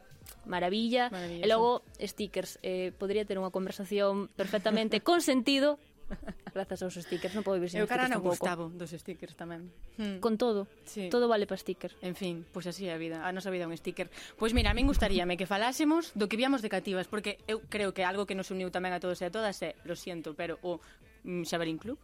maravilla. 0.46 1.14
E 1.14 1.46
logo, 1.46 1.86
stickers. 2.02 2.58
Eh, 2.66 2.90
podría 2.98 3.22
ter 3.22 3.38
unha 3.38 3.54
conversación 3.54 4.26
perfectamente 4.34 4.98
con 5.06 5.22
sentido 5.22 5.78
Grazas 6.54 6.82
aos 6.82 6.94
stickers, 6.94 7.34
non 7.34 7.42
podo 7.42 7.58
vivir 7.58 7.72
sen 7.72 7.82
Eu 7.82 7.90
cara 7.90 8.06
non 8.06 8.22
gustavo 8.22 8.70
dos 8.70 8.94
stickers 8.94 9.34
tamén. 9.34 9.72
Hmm. 9.98 10.22
Con 10.22 10.38
todo, 10.38 10.70
sí. 10.86 11.10
todo 11.10 11.26
vale 11.26 11.48
para 11.48 11.58
sticker. 11.58 11.94
En 12.04 12.14
fin, 12.14 12.46
pois 12.54 12.64
pues 12.64 12.74
así 12.74 12.86
é 12.86 12.94
a 12.94 13.00
vida, 13.00 13.26
a 13.26 13.30
nosa 13.34 13.50
vida 13.50 13.66
é 13.66 13.70
un 13.70 13.74
sticker. 13.74 14.08
Pois 14.38 14.50
pues 14.50 14.52
mira, 14.54 14.70
a 14.70 14.76
min 14.76 14.86
gustaríame 14.86 15.34
que 15.34 15.50
falásemos 15.50 16.14
do 16.14 16.30
que 16.30 16.38
víamos 16.38 16.62
de 16.62 16.70
cativas, 16.70 17.10
porque 17.10 17.42
eu 17.50 17.64
creo 17.66 17.90
que 17.90 18.06
algo 18.06 18.28
que 18.28 18.38
nos 18.38 18.54
uniu 18.54 18.70
tamén 18.70 18.94
a 18.94 19.02
todos 19.02 19.18
e 19.20 19.26
a 19.26 19.32
todas 19.34 19.58
é, 19.66 19.74
lo 19.82 19.98
siento, 19.98 20.38
pero 20.38 20.62
o 20.62 20.78
mm, 21.26 21.48
Xaverín 21.48 21.80
Club 21.80 21.98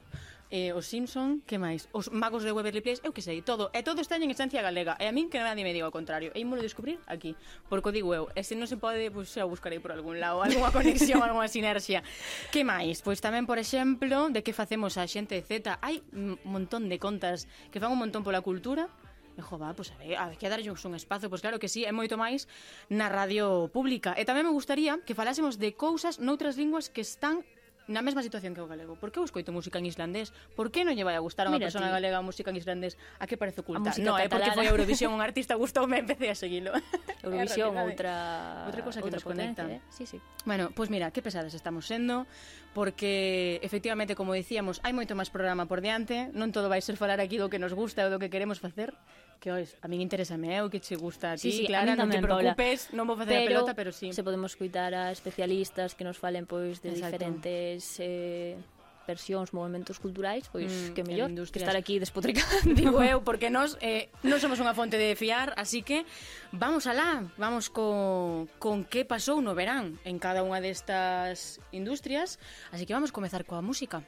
eh, 0.50 0.74
os 0.74 0.86
Simpson, 0.90 1.40
que 1.46 1.62
máis? 1.62 1.86
Os 1.94 2.10
magos 2.10 2.42
de 2.42 2.50
Waverly 2.50 2.82
Place, 2.82 3.00
eu 3.06 3.14
que 3.14 3.22
sei, 3.22 3.38
todo. 3.40 3.70
E 3.70 3.86
todo 3.86 4.02
está 4.02 4.18
en 4.18 4.26
esencia 4.26 4.60
galega. 4.60 4.98
E 4.98 5.06
a 5.06 5.14
min 5.14 5.30
que 5.30 5.38
nadie 5.38 5.62
me 5.62 5.70
diga 5.70 5.86
o 5.86 5.94
contrario. 5.94 6.34
E 6.34 6.42
ímolo 6.42 6.58
descubrir 6.58 6.98
aquí. 7.06 7.38
Porque 7.70 7.88
o 7.88 7.92
digo 7.94 8.10
eu, 8.10 8.26
e 8.34 8.42
se 8.42 8.58
non 8.58 8.66
se 8.66 8.74
pode, 8.74 9.14
pois 9.14 9.30
pues, 9.30 9.38
xa 9.38 9.46
buscarei 9.46 9.78
por 9.78 9.94
algún 9.94 10.18
lado, 10.18 10.42
algunha 10.42 10.74
conexión, 10.76 11.22
algunha 11.22 11.46
sinerxia. 11.46 12.02
Que 12.50 12.66
máis? 12.66 12.98
Pois 13.00 13.22
tamén, 13.22 13.46
por 13.46 13.62
exemplo, 13.62 14.28
de 14.34 14.42
que 14.42 14.50
facemos 14.50 14.98
a 14.98 15.06
xente 15.06 15.38
de 15.38 15.46
Z. 15.46 15.78
Hai 15.78 16.02
un 16.10 16.34
montón 16.42 16.90
de 16.90 16.98
contas 16.98 17.46
que 17.70 17.78
fan 17.78 17.94
un 17.94 18.02
montón 18.02 18.26
pola 18.26 18.42
cultura, 18.42 18.90
E 19.38 19.42
jo, 19.46 19.56
va, 19.56 19.72
pois 19.72 19.88
a 19.94 19.96
ver, 19.96 20.18
a 20.18 20.28
ver, 20.28 20.36
que 20.36 20.50
darlle 20.50 20.68
un 20.68 20.94
espazo, 20.98 21.30
pois 21.30 21.40
claro 21.40 21.56
que 21.62 21.70
sí, 21.70 21.86
é 21.86 21.92
moito 21.94 22.18
máis 22.18 22.44
na 22.90 23.08
radio 23.08 23.70
pública. 23.72 24.12
E 24.18 24.26
tamén 24.28 24.44
me 24.44 24.52
gustaría 24.52 24.98
que 25.06 25.16
falásemos 25.16 25.56
de 25.56 25.72
cousas 25.72 26.18
noutras 26.18 26.58
linguas 26.60 26.92
que 26.92 27.00
están 27.00 27.46
na 27.90 28.06
mesma 28.06 28.22
situación 28.22 28.54
que 28.54 28.62
o 28.62 28.70
galego. 28.70 28.94
Por 28.94 29.10
que 29.10 29.18
eu 29.18 29.26
escoito 29.26 29.50
música 29.50 29.82
en 29.82 29.90
islandés? 29.90 30.30
Por 30.54 30.70
que 30.70 30.86
non 30.86 30.94
lle 30.94 31.02
vai 31.02 31.18
a 31.18 31.22
gustar 31.22 31.44
a 31.44 31.50
unha 31.50 31.58
persona 31.58 31.90
galega 31.90 32.22
a 32.22 32.24
música 32.24 32.54
en 32.54 32.56
islandés? 32.56 32.94
A 33.18 33.26
que 33.26 33.34
parece 33.34 33.66
oculta? 33.66 33.90
No, 33.98 34.14
é 34.14 34.30
porque 34.30 34.54
foi 34.54 34.70
a 34.70 34.72
Eurovisión, 34.72 35.10
un 35.10 35.20
artista 35.20 35.58
gustoume 35.58 35.98
e 35.98 36.02
empecé 36.06 36.30
a 36.30 36.36
seguilo. 36.38 36.70
Eurovisión, 37.26 37.74
outra 37.74 38.70
outra 38.70 38.82
cosa 38.86 39.02
que 39.02 39.10
outra 39.10 39.18
nos 39.18 39.26
conecta. 39.26 39.66
Eh? 39.66 39.82
Sí, 39.90 40.06
sí. 40.06 40.22
Bueno, 40.46 40.70
pois 40.70 40.86
pues 40.86 40.94
mira, 40.94 41.10
que 41.10 41.20
pesadas 41.20 41.52
estamos 41.52 41.90
sendo, 41.90 42.30
porque 42.72 43.58
efectivamente, 43.62 44.14
como 44.14 44.32
dicíamos, 44.32 44.78
hai 44.86 44.94
moito 44.94 45.18
máis 45.18 45.28
programa 45.34 45.66
por 45.66 45.82
diante, 45.82 46.30
non 46.30 46.54
todo 46.54 46.70
vai 46.70 46.78
ser 46.78 46.94
falar 46.94 47.18
aquí 47.18 47.42
do 47.42 47.50
que 47.50 47.58
nos 47.58 47.74
gusta 47.74 48.06
ou 48.06 48.10
do 48.14 48.22
que 48.22 48.30
queremos 48.30 48.62
facer, 48.62 48.94
que 49.42 49.50
ois, 49.50 49.74
a 49.82 49.88
min 49.88 50.04
interésame, 50.04 50.54
eu 50.54 50.68
o 50.68 50.70
que 50.70 50.78
che 50.78 50.94
gusta 50.94 51.32
a 51.32 51.36
ti, 51.40 51.50
sí, 51.50 51.64
sí, 51.64 51.66
Clara, 51.66 51.96
non 51.96 52.12
te 52.12 52.22
preocupes, 52.22 52.92
Paula. 52.92 52.96
non 52.96 53.04
vou 53.08 53.16
facer 53.18 53.42
pero, 53.42 53.42
a 53.42 53.50
pelota, 53.50 53.72
pero 53.74 53.90
sí. 53.90 54.12
Se 54.12 54.22
podemos 54.22 54.54
cuidar 54.54 54.92
a 54.94 55.10
especialistas 55.10 55.96
que 55.96 56.04
nos 56.04 56.20
falen 56.20 56.44
pois 56.44 56.78
de 56.84 56.94
Exacto. 56.94 57.16
diferentes 57.18 57.79
máis 57.80 57.96
eh, 57.98 58.60
versións, 59.08 59.50
movimentos 59.56 59.98
culturais, 59.98 60.44
pois 60.52 60.70
mm, 60.70 60.92
que 60.92 61.02
mellor 61.02 61.32
que 61.50 61.58
estar 61.58 61.74
aquí 61.74 61.98
despotricando. 61.98 62.74
Digo 62.76 63.02
eu, 63.02 63.24
porque 63.24 63.48
nós 63.48 63.80
eh, 63.80 64.12
non 64.22 64.36
somos 64.38 64.60
unha 64.60 64.76
fonte 64.76 65.00
de 65.00 65.16
fiar, 65.16 65.56
así 65.56 65.80
que 65.80 66.04
vamos 66.52 66.84
alá, 66.84 67.24
vamos 67.40 67.72
co, 67.72 68.46
con 68.60 68.84
que 68.84 69.08
pasou 69.08 69.40
no 69.40 69.56
verán 69.56 69.96
en 70.04 70.20
cada 70.20 70.44
unha 70.44 70.60
destas 70.60 71.58
industrias, 71.72 72.36
así 72.70 72.84
que 72.84 72.92
vamos 72.92 73.10
comezar 73.10 73.48
coa 73.48 73.64
música. 73.64 74.04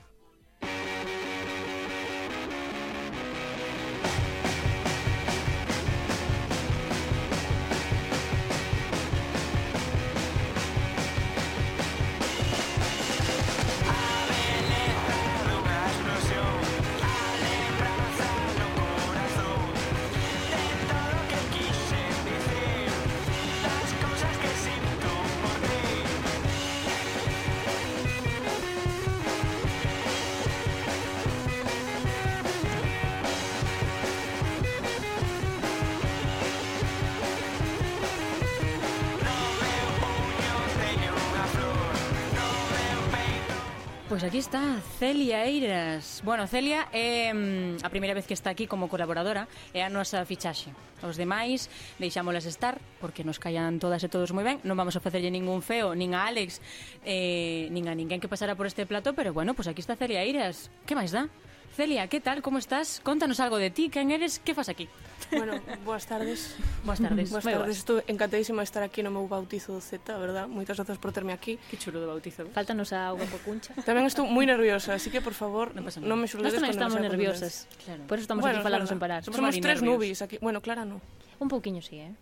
Pois 44.23 44.31
aquí 44.31 44.39
está 44.39 44.79
Celia 45.01 45.45
Eiras. 45.47 46.23
Bueno, 46.23 46.47
Celia 46.47 46.87
é 46.95 47.35
mm, 47.35 47.83
a 47.83 47.91
primeira 47.91 48.15
vez 48.15 48.23
que 48.23 48.39
está 48.39 48.55
aquí 48.55 48.71
como 48.71 48.87
colaboradora 48.87 49.51
é 49.75 49.83
a 49.83 49.91
nosa 49.91 50.23
fichaxe. 50.23 50.71
Os 51.03 51.19
demais 51.19 51.67
deixámolas 51.99 52.47
estar 52.47 52.79
porque 53.03 53.27
nos 53.27 53.43
callan 53.43 53.83
todas 53.83 53.99
e 53.99 54.07
todos 54.07 54.31
moi 54.31 54.47
ben. 54.47 54.63
Non 54.63 54.79
vamos 54.79 54.95
a 54.95 55.03
facerlle 55.03 55.27
ningún 55.27 55.59
feo, 55.59 55.99
nin 55.99 56.15
a 56.15 56.31
Alex, 56.31 56.63
eh, 57.03 57.67
nin 57.75 57.91
a 57.91 57.99
ninguén 57.99 58.23
que 58.23 58.31
pasara 58.31 58.55
por 58.55 58.71
este 58.71 58.87
plato, 58.87 59.11
pero 59.11 59.35
bueno, 59.35 59.59
pois 59.59 59.67
aquí 59.67 59.83
está 59.83 59.99
Celia 59.99 60.23
Eiras. 60.23 60.71
Que 60.87 60.95
máis 60.95 61.11
dá? 61.11 61.27
Celia, 61.75 62.07
¿qué 62.09 62.21
tal? 62.21 62.43
¿Cómo 62.43 62.59
estás? 62.59 63.01
Contanos 63.03 63.41
algo 63.41 63.57
de 63.57 63.71
ti, 63.71 63.89
quen 63.89 64.11
eres, 64.11 64.39
que 64.39 64.55
fas 64.55 64.69
aquí? 64.69 64.89
Bueno, 65.31 65.55
boas 65.87 66.05
tardes. 66.07 66.55
Boas 66.85 67.01
tardes. 67.01 67.31
Boas 67.31 67.45
tardes, 67.45 67.79
estou 67.79 68.03
encantadísima 68.07 68.61
de 68.61 68.69
estar 68.69 68.83
aquí 68.83 69.01
no 69.01 69.09
meu 69.09 69.25
bautizo 69.25 69.81
Z, 69.81 70.05
verdad? 70.19 70.45
Moitas 70.51 70.77
grazas 70.77 70.99
por 70.99 71.17
terme 71.17 71.33
aquí. 71.33 71.57
Que 71.71 71.81
chulo 71.81 72.05
do 72.05 72.13
bautizo. 72.13 72.45
¿ves? 72.45 72.53
Fáltanos 72.53 72.93
a 72.93 73.09
agua 73.09 73.25
cuncha. 73.41 73.73
Tamén 73.89 74.05
estou 74.05 74.29
moi 74.29 74.45
nerviosa, 74.45 74.93
así 74.93 75.09
que 75.09 75.25
por 75.25 75.33
favor, 75.33 75.73
non, 75.73 75.89
no 76.05 76.21
me 76.21 76.29
xulguedes 76.29 76.61
con 76.61 76.69
estamos 76.69 77.01
nerviosas. 77.01 77.65
Claro. 77.89 78.05
Por 78.05 78.21
eso 78.21 78.29
estamos 78.29 78.45
bueno, 78.45 78.61
aquí 78.61 78.69
falando 78.69 78.85
claro. 78.85 78.93
sen 78.93 79.01
parar. 79.01 79.21
Somos, 79.25 79.41
Somos 79.41 79.57
tres 79.57 79.81
nervios. 79.81 79.89
nubis 79.89 80.21
aquí. 80.21 80.37
Bueno, 80.45 80.61
Clara 80.61 80.85
no. 80.85 81.01
Un 81.41 81.49
pouquiño 81.49 81.81
sí, 81.81 81.97
eh? 81.97 82.13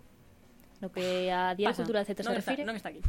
no 0.81 0.89
que 0.91 1.31
a 1.31 1.55
Día 1.55 1.71
Pasa. 1.71 1.85
Cultural 1.85 2.05
Z 2.09 2.17
se 2.17 2.25
non 2.25 2.37
refire. 2.37 2.65
Non 2.65 2.77
está 2.77 2.89
aquí. 2.89 3.01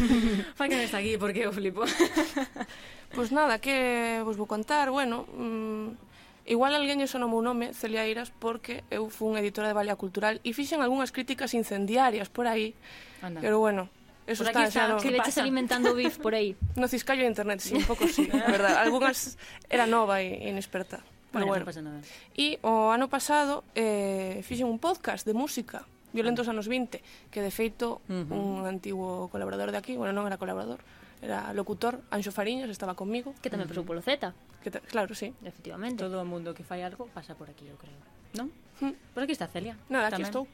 Fai 0.58 0.66
que 0.66 0.76
non 0.76 0.84
está 0.84 0.98
aquí, 0.98 1.14
porque 1.16 1.46
eu 1.46 1.54
flipo. 1.54 1.86
pois 1.86 3.14
pues 3.16 3.28
nada, 3.30 3.62
que 3.62 4.20
vos 4.26 4.36
vou 4.36 4.50
contar, 4.50 4.90
bueno... 4.90 5.26
Mmm, 5.32 6.12
Igual 6.42 6.74
alguén 6.74 6.98
lle 6.98 7.06
sonou 7.06 7.30
o 7.30 7.32
meu 7.38 7.38
nome, 7.38 7.70
Celia 7.70 8.02
Eiras, 8.02 8.34
porque 8.34 8.82
eu 8.90 9.06
fun 9.14 9.38
editora 9.38 9.70
de 9.70 9.78
Balea 9.78 9.94
Cultural 9.94 10.42
e 10.42 10.50
fixen 10.50 10.82
algunhas 10.82 11.14
críticas 11.14 11.54
incendiarias 11.54 12.26
por 12.26 12.50
aí. 12.50 12.74
Anda. 13.22 13.38
Pero 13.38 13.62
bueno, 13.62 13.86
Eso 14.26 14.42
por 14.42 14.50
aquí 14.50 14.66
está, 14.66 14.90
está 14.90 14.94
no, 14.94 14.98
que 14.98 15.14
leches 15.14 15.38
alimentando 15.38 15.94
bif 15.98 16.18
por 16.18 16.34
aí. 16.34 16.58
No 16.74 16.90
ciscallo 16.90 17.22
de 17.22 17.30
internet, 17.30 17.62
sí, 17.62 17.78
un 17.78 17.86
pouco 17.86 18.10
sí, 18.10 18.26
a 18.26 18.50
verdad. 18.50 18.82
Algunhas 18.82 19.38
era 19.70 19.86
nova 19.86 20.18
e 20.18 20.50
inexperta. 20.50 21.06
Pero 21.30 21.46
bueno, 21.46 21.46
bueno. 21.46 21.60
No 21.62 21.70
pasa 21.70 21.82
nada. 21.82 22.00
E 22.34 22.58
o 22.66 22.90
ano 22.90 23.06
pasado 23.06 23.62
eh, 23.78 24.42
fixen 24.42 24.66
un 24.66 24.82
podcast 24.82 25.22
de 25.22 25.38
música 25.38 25.86
violentos 26.12 26.48
anos 26.48 26.68
20, 26.68 27.00
que 27.32 27.40
de 27.40 27.50
feito 27.50 28.00
uh 28.08 28.24
-huh. 28.24 28.32
un 28.32 28.64
antigo 28.68 29.28
colaborador 29.32 29.72
de 29.72 29.78
aquí, 29.80 29.96
bueno, 29.96 30.12
non 30.12 30.28
era 30.28 30.36
colaborador, 30.36 30.80
era 31.22 31.54
locutor, 31.54 32.02
Anxo 32.10 32.34
Fariñas 32.34 32.66
estaba 32.68 32.98
comigo. 32.98 33.30
Que 33.38 33.48
tamén 33.48 33.70
pasou 33.70 33.86
polo 33.86 34.02
Z. 34.02 34.34
Que 34.58 34.74
claro, 34.90 35.14
sí. 35.14 35.30
Efectivamente. 35.46 36.02
Todo 36.02 36.18
o 36.18 36.26
mundo 36.26 36.50
que 36.50 36.66
fai 36.66 36.82
algo 36.82 37.06
pasa 37.14 37.38
por 37.38 37.46
aquí, 37.46 37.70
eu 37.70 37.78
creo. 37.78 37.94
Non? 38.34 38.50
Hmm. 38.82 38.98
Por 39.14 39.22
aquí 39.22 39.30
está 39.30 39.46
Celia. 39.46 39.78
Nada, 39.86 40.10
tamén. 40.10 40.26
aquí 40.26 40.26
estou. 40.26 40.44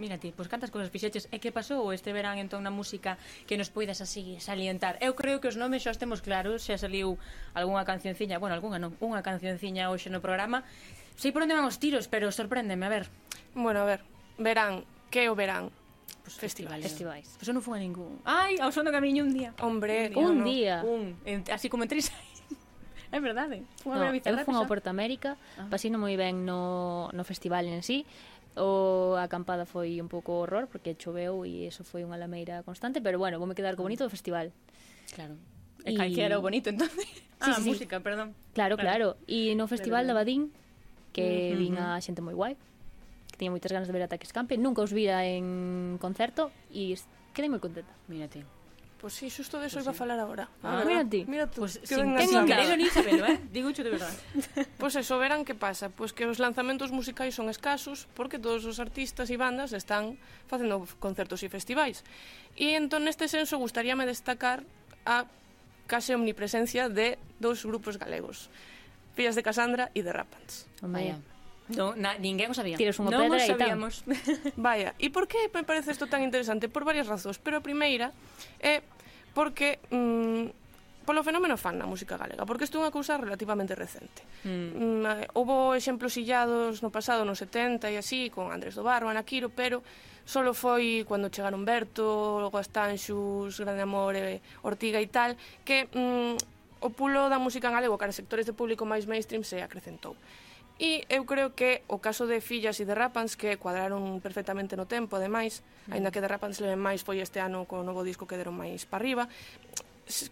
Mira 0.00 0.16
ti, 0.16 0.32
pois 0.32 0.48
cantas 0.48 0.72
cousas 0.72 0.88
fixeches 0.88 1.28
E 1.28 1.36
que 1.36 1.52
pasou 1.52 1.92
este 1.92 2.16
verán 2.16 2.40
entón 2.40 2.64
na 2.64 2.72
música 2.72 3.20
Que 3.44 3.60
nos 3.60 3.68
poidas 3.68 4.00
así 4.00 4.40
salientar 4.40 4.96
Eu 5.04 5.12
creo 5.12 5.36
que 5.36 5.52
os 5.52 5.60
nomes 5.60 5.84
xa 5.84 5.92
os 5.92 6.00
temos 6.00 6.24
claros 6.24 6.64
Xa 6.64 6.80
saliu 6.80 7.20
algunha 7.52 7.84
cancionciña 7.84 8.40
Bueno, 8.40 8.56
algunha 8.56 8.80
non, 8.80 8.96
unha 9.04 9.20
cancionciña 9.20 9.92
hoxe 9.92 10.08
no 10.08 10.24
programa 10.24 10.64
Sei 11.20 11.28
por 11.28 11.44
onde 11.44 11.52
van 11.52 11.68
os 11.68 11.76
tiros, 11.76 12.08
pero 12.08 12.32
sorpréndeme, 12.32 12.88
a 12.88 12.90
ver 12.90 13.04
Bueno, 13.52 13.84
a 13.84 13.86
ver, 13.86 14.00
verán 14.40 14.88
que 15.12 15.20
é 15.20 15.28
o 15.28 15.36
verán? 15.36 15.68
Pues 16.24 16.40
festivais. 16.40 16.80
Festivais. 16.80 17.28
Pois 17.28 17.44
pues 17.44 17.48
eu 17.52 17.54
non 17.54 17.60
fui 17.60 17.76
a 17.76 17.82
ningún. 17.84 18.24
Ai, 18.24 18.56
ao 18.56 18.72
son 18.72 18.88
do 18.88 18.92
camiño 18.94 19.20
un 19.20 19.36
día. 19.36 19.52
Hombre, 19.60 20.08
un 20.16 20.16
día. 20.16 20.24
Un, 20.24 20.34
no? 20.40 20.44
día. 20.48 20.76
un. 20.80 21.44
así 21.52 21.68
como 21.68 21.84
en 21.84 21.92
tres 21.92 22.08
É 23.12 23.20
verdade. 23.20 23.68
Fui 23.84 23.92
no, 23.92 24.08
eu 24.08 24.38
fui 24.40 24.56
ao 24.56 24.64
Porto 24.64 24.88
América, 24.88 25.36
ah. 25.60 25.68
pasino 25.68 26.00
moi 26.00 26.16
ben 26.16 26.48
no, 26.48 27.12
no 27.12 27.22
festival 27.28 27.68
en 27.68 27.84
sí, 27.84 28.08
O 28.52 29.16
a 29.16 29.24
acampada 29.24 29.64
foi 29.64 29.96
un 29.96 30.12
pouco 30.12 30.36
horror 30.36 30.68
porque 30.68 30.92
choveu 30.92 31.48
e 31.48 31.64
eso 31.64 31.88
foi 31.88 32.04
unha 32.04 32.20
lameira 32.20 32.60
constante, 32.68 33.00
pero 33.00 33.16
bueno, 33.16 33.40
vou 33.40 33.48
me 33.48 33.56
quedar 33.56 33.80
co 33.80 33.84
ah. 33.84 33.88
bonito 33.88 34.04
do 34.04 34.12
festival. 34.12 34.52
Claro. 35.08 35.40
E 35.88 35.92
y... 35.92 35.96
calquera 35.96 36.36
o 36.36 36.44
bonito, 36.44 36.68
entonces. 36.68 37.08
Sí, 37.42 37.50
ah, 37.50 37.56
sí, 37.56 37.64
música, 37.64 37.96
sí. 37.96 38.04
perdón. 38.04 38.36
Claro, 38.52 38.76
claro. 38.76 39.16
E 39.24 39.56
claro. 39.56 39.56
no 39.56 39.64
festival 39.72 40.04
de 40.04 40.12
Badín, 40.12 40.42
que 41.16 41.24
uh 41.24 41.56
-huh. 41.56 41.60
vin 41.64 41.74
a 41.80 41.96
xente 42.04 42.20
moi 42.20 42.36
guai 42.36 42.60
tiña 43.42 43.50
moitas 43.50 43.74
ganas 43.74 43.90
de 43.90 43.94
ver 43.98 44.06
Ataques 44.06 44.30
Campe, 44.30 44.54
nunca 44.54 44.86
os 44.86 44.94
vira 44.94 45.26
en 45.26 45.98
concerto 45.98 46.54
e 46.70 46.94
quedei 47.34 47.50
moi 47.50 47.58
contenta. 47.58 47.90
Mira 48.06 48.30
ti. 48.30 48.46
Pois 49.02 49.18
pues 49.18 49.18
sí, 49.18 49.34
xusto 49.34 49.58
de 49.58 49.66
eso 49.66 49.82
pues 49.82 49.90
iba 49.90 49.90
a 49.90 49.98
falar 49.98 50.18
agora. 50.22 50.46
Ah, 50.62 50.86
mira 50.86 51.02
ti. 51.02 51.26
Mira 51.26 51.50
tú. 51.50 51.66
Pues 51.66 51.82
que 51.82 51.98
sin 51.98 52.14
tengo 52.14 52.46
querido 52.46 52.78
ni 52.78 52.86
sabelo, 52.86 53.26
eh? 53.26 53.42
Digo 53.50 53.74
de 53.74 53.90
verdade. 53.90 54.14
Pois 54.78 54.94
pues 54.94 54.94
eso, 54.94 55.18
verán 55.18 55.42
que 55.42 55.58
pasa. 55.58 55.90
Pois 55.90 56.14
pues 56.14 56.22
que 56.22 56.22
os 56.30 56.38
lanzamentos 56.38 56.94
musicais 56.94 57.34
son 57.34 57.50
escasos 57.50 58.06
porque 58.14 58.38
todos 58.38 58.62
os 58.62 58.78
artistas 58.78 59.26
e 59.26 59.34
bandas 59.34 59.74
están 59.74 60.22
facendo 60.46 60.86
concertos 61.02 61.42
e 61.42 61.50
festivais. 61.50 62.06
E 62.54 62.78
entón 62.78 63.10
neste 63.10 63.26
senso 63.26 63.58
gustaríame 63.58 64.06
destacar 64.06 64.62
a 65.02 65.26
case 65.90 66.14
omnipresencia 66.14 66.86
de 66.86 67.18
dous 67.42 67.66
grupos 67.66 67.98
galegos. 67.98 68.54
Fillas 69.18 69.34
de 69.34 69.42
Casandra 69.42 69.90
e 69.98 70.06
de 70.06 70.14
Rapants. 70.14 70.70
Oh, 70.78 70.86
No, 71.70 71.94
na, 71.94 72.18
ninguén 72.18 72.50
o 72.50 72.56
sabía. 72.56 72.74
Tiras 72.74 72.98
unha 72.98 73.14
non 73.14 73.30
pedra 73.30 73.38
e 73.38 73.48
tal. 73.54 73.60
sabíamos. 73.60 74.02
Vaya, 74.58 74.98
e 74.98 75.14
por 75.14 75.30
que 75.30 75.38
me 75.54 75.62
parece 75.62 75.94
isto 75.94 76.10
tan 76.10 76.26
interesante? 76.26 76.66
Por 76.66 76.82
varias 76.82 77.06
razóns, 77.06 77.38
pero 77.38 77.58
a 77.58 77.62
primeira 77.62 78.10
é 78.58 78.82
porque 79.32 79.78
mm, 79.94 81.06
polo 81.06 81.22
fenómeno 81.22 81.58
fan 81.58 81.78
na 81.78 81.86
música 81.86 82.18
galega, 82.18 82.46
porque 82.46 82.64
isto 82.66 82.78
é 82.78 82.86
unha 82.86 82.94
cousa 82.94 83.18
relativamente 83.18 83.74
recente. 83.74 84.22
Mm. 84.46 85.02
Mm, 85.02 85.02
eh, 85.06 85.26
houbo 85.34 85.74
exemplos 85.74 86.14
illados 86.18 86.82
no 86.82 86.90
pasado, 86.90 87.26
nos 87.26 87.42
70 87.42 87.90
e 87.90 87.96
así, 87.98 88.30
con 88.30 88.50
Andrés 88.50 88.78
do 88.78 88.86
Barro, 88.86 89.10
Ana 89.10 89.26
Quiro, 89.26 89.50
pero 89.50 89.82
solo 90.22 90.54
foi 90.54 91.02
cando 91.06 91.30
chegaron 91.30 91.66
Berto, 91.66 92.38
Guastanxus, 92.50 93.58
Grande 93.58 93.82
Amor, 93.82 94.14
eh, 94.14 94.38
Ortiga 94.62 95.02
e 95.02 95.08
tal, 95.10 95.34
que 95.66 95.90
mm, 95.90 96.38
o 96.82 96.90
pulo 96.90 97.30
da 97.30 97.38
música 97.38 97.70
en 97.70 97.74
galego 97.78 97.98
cara 97.98 98.14
sectores 98.14 98.46
de 98.46 98.54
público 98.54 98.86
máis 98.86 99.06
mainstream 99.06 99.42
se 99.42 99.62
acrecentou. 99.62 100.14
E 100.82 101.06
eu 101.06 101.22
creo 101.30 101.54
que 101.54 101.86
o 101.86 102.02
caso 102.02 102.26
de 102.26 102.42
Fillas 102.42 102.82
e 102.82 102.84
de 102.84 102.90
Rapans, 102.90 103.38
que 103.38 103.54
cuadraron 103.54 104.18
perfectamente 104.18 104.74
no 104.74 104.90
tempo, 104.90 105.14
ademais, 105.14 105.62
mm. 105.86 105.94
aínda 105.94 106.10
que 106.10 106.18
de 106.18 106.26
Rapans 106.26 106.58
leven 106.58 106.82
máis 106.82 107.06
foi 107.06 107.22
este 107.22 107.38
ano 107.38 107.70
co 107.70 107.86
novo 107.86 108.02
disco 108.02 108.26
que 108.26 108.34
deron 108.34 108.58
máis 108.58 108.82
para 108.82 108.98
arriba, 108.98 109.30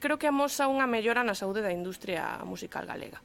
creo 0.02 0.18
que 0.18 0.26
amosa 0.26 0.66
unha 0.66 0.90
mellora 0.90 1.22
na 1.22 1.38
saúde 1.38 1.62
da 1.62 1.70
industria 1.70 2.42
musical 2.42 2.82
galega. 2.82 3.22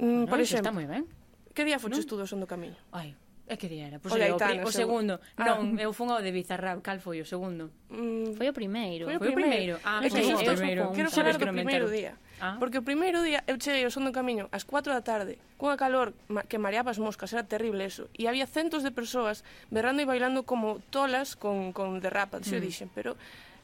Mm, 0.00 0.24
no, 0.24 0.32
por 0.32 0.40
exemplo, 0.40 0.64
está 0.64 0.72
moi 0.72 0.88
ben. 0.88 1.04
Que 1.52 1.60
día 1.68 1.76
foches 1.76 2.08
no? 2.08 2.08
tú 2.08 2.16
do 2.16 2.24
Son 2.24 2.40
do 2.40 2.48
Camiño? 2.48 2.80
Ai, 2.88 3.12
é 3.44 3.60
que 3.60 3.68
día 3.68 3.92
era? 3.92 4.00
Pois 4.00 4.12
o, 4.12 4.16
era, 4.16 4.32
Aitana, 4.32 4.64
o, 4.64 4.68
o 4.68 4.72
segundo. 4.72 5.20
Ah. 5.36 5.60
Non, 5.60 5.76
eu 5.76 5.92
fun 5.92 6.08
ao 6.08 6.24
de 6.24 6.32
Bizarrap. 6.32 6.80
Cal 6.80 7.04
foi 7.04 7.20
o 7.20 7.28
segundo? 7.28 7.68
Mm. 7.92 8.32
Foi 8.32 8.48
o 8.48 8.54
primeiro. 8.56 9.04
Foi 9.04 9.16
o 9.16 9.20
primeiro. 9.20 9.20
Foi 9.20 9.28
o 9.28 9.36
primeiro. 9.36 9.74
Ah, 9.84 10.00
é 10.00 10.08
que, 10.08 10.24
eu, 10.24 10.40
primeiro. 10.40 10.88
Quero 10.96 11.12
falar 11.12 11.36
do 11.36 11.52
primeiro 11.52 11.86
día. 11.92 12.16
Ah. 12.40 12.56
Porque 12.60 12.78
o 12.78 12.84
primeiro 12.84 13.24
día 13.24 13.40
eu 13.48 13.56
cheguei 13.56 13.84
ao 13.84 13.92
son 13.92 14.04
do 14.04 14.12
camiño 14.12 14.52
ás 14.52 14.68
4 14.68 14.92
da 14.92 15.00
tarde, 15.00 15.40
cunha 15.56 15.80
calor 15.80 16.12
que 16.50 16.60
mareaba 16.60 16.92
as 16.92 17.00
moscas, 17.00 17.32
era 17.32 17.48
terrible 17.48 17.88
eso. 17.88 18.12
E 18.12 18.28
había 18.28 18.44
centos 18.44 18.84
de 18.84 18.92
persoas 18.92 19.40
berrando 19.72 20.04
e 20.04 20.06
bailando 20.06 20.44
como 20.44 20.84
tolas 20.92 21.34
con, 21.34 21.72
con 21.72 22.00
derrapas, 22.04 22.44
mm. 22.44 22.50
se 22.50 22.58
dixen, 22.60 22.88
pero 22.92 23.16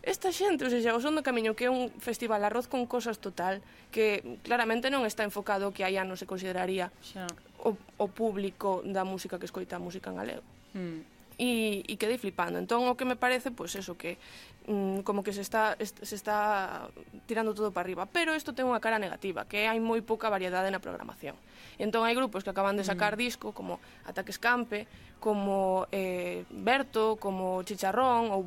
esta 0.02 0.32
xente, 0.35 0.66
ou 0.66 0.70
seja, 0.72 0.98
o 0.98 1.00
Son 1.00 1.14
do 1.14 1.22
Camiño 1.22 1.54
que 1.54 1.68
é 1.68 1.70
un 1.70 1.94
festival 2.02 2.42
arroz 2.42 2.66
con 2.66 2.90
cosas 2.90 3.22
total 3.22 3.62
que 3.94 4.40
claramente 4.42 4.90
non 4.90 5.06
está 5.06 5.22
enfocado 5.22 5.70
que 5.70 5.87
hai 5.87 5.94
anos 5.94 6.18
se 6.18 6.26
consideraría 6.26 6.90
Xa. 7.06 7.30
O, 7.62 7.78
o 7.78 8.06
público 8.11 8.82
da 8.82 9.06
música 9.06 9.38
que 9.38 9.46
escoita 9.46 9.78
a 9.78 9.82
música 9.82 10.11
en 10.11 10.18
galego. 10.18 10.44
Mm. 10.74 10.98
E, 11.38 11.87
e 11.87 11.94
quedei 11.94 12.18
flipando. 12.18 12.58
Entón, 12.58 12.90
o 12.90 12.98
que 12.98 13.06
me 13.06 13.14
parece, 13.14 13.54
pois, 13.54 13.78
pues, 13.78 13.87
eso, 13.87 13.94
que 13.94 14.18
Mm, 14.66 15.01
como 15.03 15.25
que 15.25 15.33
se 15.33 15.40
está, 15.40 15.77
se 15.81 16.14
está 16.14 16.88
tirando 17.27 17.55
todo 17.55 17.72
para 17.72 17.83
arriba. 17.83 18.07
Pero 18.07 18.35
isto 18.35 18.55
ten 18.55 18.70
unha 18.70 18.79
cara 18.79 19.03
negativa, 19.03 19.42
que 19.51 19.66
hai 19.66 19.83
moi 19.83 19.98
pouca 20.07 20.31
variedade 20.31 20.70
na 20.70 20.79
programación. 20.79 21.35
Entón 21.83 22.07
hai 22.07 22.14
grupos 22.14 22.46
que 22.46 22.55
acaban 22.55 22.79
de 22.79 22.87
sacar 22.87 23.18
mm. 23.18 23.18
disco, 23.18 23.46
como 23.51 23.83
Ataques 24.07 24.38
Campe, 24.38 24.87
como 25.18 25.90
eh, 25.90 26.46
Berto, 26.51 27.18
como 27.18 27.66
Chicharrón, 27.66 28.31
ou 28.31 28.46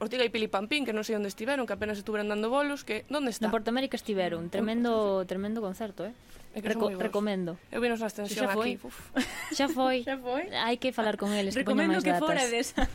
Ortiga 0.00 0.24
e 0.24 0.32
Pili 0.32 0.48
Pampín, 0.48 0.88
que 0.88 0.96
non 0.96 1.04
sei 1.04 1.20
onde 1.20 1.28
estiveron, 1.28 1.68
que 1.68 1.76
apenas 1.76 2.00
estiveron 2.00 2.32
dando 2.32 2.48
bolos, 2.48 2.88
que 2.88 3.04
onde 3.12 3.28
está? 3.28 3.44
No 3.44 3.52
Porto 3.52 3.68
América 3.68 4.00
estiveron, 4.00 4.48
tremendo, 4.48 5.28
tremendo 5.28 5.60
concerto, 5.60 6.08
eh? 6.08 6.16
É 6.56 6.64
que 6.64 6.72
Reco 6.72 6.88
recomendo. 6.88 7.60
Eu 7.68 7.84
vinos 7.84 8.00
na 8.00 8.08
extensión 8.08 8.48
xa 8.48 8.56
foi. 8.56 8.74
aquí. 8.74 8.82
Uf. 8.82 8.96
Xa 9.56 9.68
foi. 9.68 10.02
xa 10.08 10.16
foi. 10.16 10.48
Hai 10.56 10.80
que 10.80 10.90
falar 10.90 11.20
con 11.20 11.36
eles, 11.36 11.52
que 11.52 11.62
Recomendo 11.62 12.00
que, 12.00 12.10
que 12.10 12.18
fora 12.18 12.48
desa. 12.48 12.80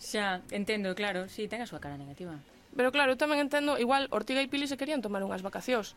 Xa, 0.00 0.40
entendo, 0.48 0.96
claro, 0.96 1.28
si, 1.28 1.44
sí, 1.44 1.52
ten 1.52 1.60
a 1.60 1.68
súa 1.68 1.78
cara 1.78 2.00
negativa. 2.00 2.40
Pero 2.72 2.88
claro, 2.88 3.12
eu 3.12 3.20
tamén 3.20 3.36
entendo, 3.44 3.76
igual 3.76 4.08
Ortiga 4.08 4.40
e 4.40 4.48
Pili 4.48 4.64
se 4.64 4.80
querían 4.80 5.04
tomar 5.04 5.20
unhas 5.20 5.44
vacacións. 5.44 5.92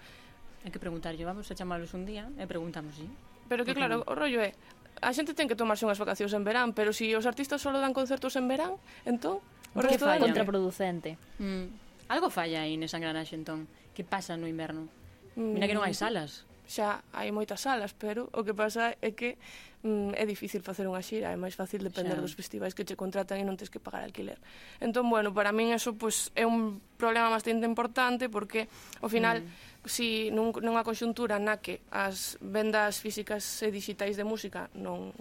Hai 0.67 0.75
que 0.75 0.81
preguntarlle, 0.83 1.23
vamos 1.23 1.47
a 1.47 1.55
chamalos 1.55 1.95
un 1.95 2.03
día 2.03 2.27
e 2.35 2.43
preguntamos, 2.43 2.99
sí. 2.99 3.07
Pero 3.47 3.63
que 3.63 3.71
claro, 3.71 4.03
o 4.03 4.13
rollo 4.13 4.43
é, 4.43 4.51
a 4.99 5.15
xente 5.15 5.31
ten 5.31 5.47
que 5.47 5.55
tomarse 5.55 5.87
unhas 5.87 6.03
vacacións 6.03 6.35
en 6.35 6.43
verán, 6.43 6.75
pero 6.75 6.91
se 6.91 7.07
si 7.07 7.15
os 7.15 7.23
artistas 7.23 7.63
só 7.63 7.71
dan 7.71 7.95
concertos 7.95 8.35
en 8.35 8.51
verán, 8.51 8.75
entón, 9.07 9.39
o 9.71 9.79
resto 9.79 10.03
é 10.11 10.19
eh. 10.19 10.21
contraproducente. 10.21 11.15
Mm. 11.39 12.11
Algo 12.11 12.27
falla 12.27 12.67
aí 12.67 12.75
nesa 12.75 12.99
engranaxe, 12.99 13.39
entón. 13.39 13.71
Que 13.95 14.03
pasa 14.03 14.35
no 14.35 14.51
inverno? 14.51 14.91
Mm. 15.39 15.55
Mira 15.55 15.65
que 15.71 15.77
non 15.77 15.87
hai 15.87 15.95
salas 15.95 16.43
xa 16.73 17.05
hai 17.13 17.29
moitas 17.29 17.61
salas, 17.61 17.93
pero 17.93 18.33
o 18.33 18.41
que 18.41 18.57
pasa 18.57 18.97
é 18.97 19.13
que 19.13 19.37
mm, 19.85 20.17
é 20.17 20.25
difícil 20.25 20.65
facer 20.65 20.89
unha 20.89 21.05
xira, 21.05 21.29
é 21.29 21.37
máis 21.37 21.53
fácil 21.53 21.85
depender 21.85 22.17
xa. 22.17 22.23
dos 22.25 22.33
festivais 22.33 22.73
que 22.73 22.81
che 22.81 22.97
contratan 22.97 23.37
e 23.37 23.45
non 23.45 23.53
tens 23.53 23.69
que 23.69 23.77
pagar 23.77 24.01
alquiler. 24.01 24.41
Entón, 24.81 25.05
bueno, 25.13 25.29
para 25.37 25.53
min 25.53 25.69
eso 25.69 25.93
pues, 25.93 26.33
é 26.33 26.49
un 26.49 26.81
problema 26.97 27.29
bastante 27.29 27.69
importante 27.69 28.25
porque 28.33 28.65
ao 29.05 29.09
final 29.13 29.45
mm. 29.45 29.85
si 29.85 30.33
nun, 30.33 30.49
nunha 30.65 30.81
conxuntura 30.81 31.37
na 31.37 31.61
que 31.61 31.85
as 31.93 32.41
vendas 32.41 32.97
físicas 32.97 33.45
e 33.61 33.69
digitais 33.69 34.17
de 34.17 34.25
música 34.25 34.73
non 34.73 35.13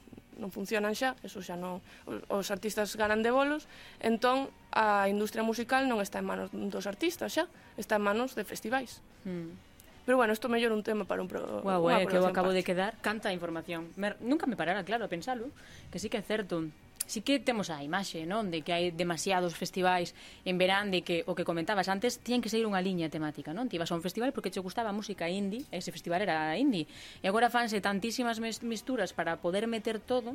non 0.43 0.51
funcionan 0.51 0.97
xa, 0.99 1.15
eso 1.23 1.39
xa 1.39 1.55
non 1.55 1.79
os 2.27 2.51
artistas 2.51 2.99
ganan 2.99 3.23
de 3.23 3.31
bolos, 3.31 3.71
entón 4.03 4.51
a 4.75 5.07
industria 5.07 5.47
musical 5.47 5.87
non 5.87 6.03
está 6.03 6.19
en 6.19 6.27
manos 6.27 6.51
dos 6.51 6.91
artistas 6.91 7.31
xa, 7.31 7.47
está 7.79 8.01
en 8.01 8.05
manos 8.09 8.35
de 8.35 8.43
festivais. 8.43 8.99
Mm. 9.23 9.72
Pero 10.05 10.17
bueno, 10.19 10.33
isto 10.33 10.49
mellor 10.49 10.73
un 10.73 10.83
tema 10.83 11.05
para 11.05 11.23
un 11.23 11.29
pro... 11.29 11.63
Guau, 11.63 11.91
eh, 11.91 12.07
que 12.07 12.19
eu 12.19 12.27
acabo 12.27 12.51
parte. 12.51 12.59
de 12.59 12.65
quedar 12.67 12.93
canta 12.99 13.31
información. 13.31 13.95
Me, 13.95 14.15
nunca 14.19 14.47
me 14.51 14.57
parara, 14.59 14.83
claro, 14.83 15.07
a 15.07 15.09
pensalo, 15.09 15.47
que 15.95 16.03
sí 16.03 16.11
que 16.11 16.19
é 16.19 16.25
certo. 16.27 16.67
Sí 17.07 17.23
que 17.23 17.39
temos 17.39 17.71
a 17.71 17.83
imaxe, 17.83 18.27
non, 18.27 18.51
de 18.51 18.63
que 18.63 18.75
hai 18.75 18.91
demasiados 18.91 19.55
festivais 19.55 20.15
en 20.43 20.59
verán 20.59 20.91
de 20.91 21.03
que 21.07 21.23
o 21.27 21.35
que 21.35 21.47
comentabas 21.47 21.87
antes 21.87 22.19
tien 22.19 22.43
que 22.43 22.51
seguir 22.51 22.67
unha 22.67 22.83
liña 22.83 23.11
temática, 23.11 23.55
non? 23.55 23.71
Ti 23.71 23.79
ibas 23.79 23.91
a 23.91 23.99
un 23.99 24.03
festival 24.03 24.35
porque 24.35 24.51
che 24.51 24.59
gustaba 24.59 24.91
a 24.91 24.97
música 24.97 25.31
indie, 25.31 25.67
ese 25.71 25.95
festival 25.95 26.23
era 26.23 26.55
indie. 26.59 26.91
E 27.23 27.27
agora 27.31 27.51
fanse 27.51 27.79
tantísimas 27.79 28.43
misturas 28.43 29.15
para 29.15 29.39
poder 29.39 29.71
meter 29.71 30.03
todo, 30.03 30.35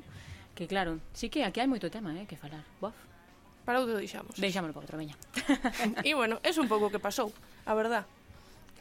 que 0.55 0.67
claro, 0.67 0.99
sí 1.11 1.27
que 1.27 1.43
aquí 1.43 1.59
hai 1.59 1.67
moito 1.67 1.91
tema, 1.91 2.15
eh, 2.15 2.23
que 2.23 2.39
falar. 2.39 2.63
Bof. 2.79 2.95
Para 3.67 3.83
outro 3.83 3.99
deixamos. 3.99 4.31
Deixámoslo 4.39 4.71
para 4.71 4.87
outra 4.87 4.95
veña. 4.95 5.15
e 6.07 6.15
bueno, 6.15 6.39
é 6.39 6.55
un 6.55 6.71
pouco 6.71 6.87
o 6.87 6.93
que 6.93 7.03
pasou, 7.03 7.35
a 7.67 7.75
verdad. 7.75 8.07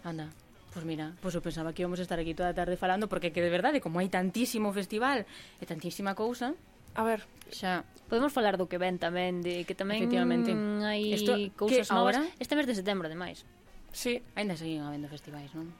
Anda. 0.07 0.31
Pois 0.77 0.85
pues 0.85 0.93
mira, 0.93 1.17
pois 1.25 1.33
pues 1.33 1.41
eu 1.41 1.41
pensaba 1.41 1.73
que 1.73 1.81
íbamos 1.89 1.97
estar 2.05 2.21
aquí 2.21 2.37
toda 2.37 2.53
a 2.53 2.57
tarde 2.57 2.77
falando 2.77 3.09
porque 3.09 3.33
que 3.33 3.41
de 3.41 3.49
verdade, 3.49 3.81
como 3.81 3.97
hai 3.97 4.12
tantísimo 4.12 4.77
festival 4.77 5.25
e 5.57 5.65
tantísima 5.65 6.12
cousa, 6.12 6.53
A 6.93 7.01
ver, 7.05 7.25
xa 7.49 7.81
podemos 8.12 8.29
falar 8.33 8.61
do 8.61 8.69
que 8.69 8.77
ven 8.77 9.01
tamén, 9.01 9.41
de 9.41 9.65
que 9.65 9.73
tamén 9.73 10.05
Efectivamente. 10.05 10.53
hai 10.85 11.17
cousas 11.57 11.89
que, 11.89 11.97
novas. 11.97 12.21
Ahora? 12.21 12.21
Este 12.37 12.53
mes 12.61 12.69
de 12.69 12.77
setembro, 12.77 13.09
ademais. 13.09 13.49
sí, 13.89 14.21
Ainda 14.37 14.53
seguen 14.53 14.85
habendo 14.85 15.09
festivais, 15.09 15.49
non? 15.57 15.73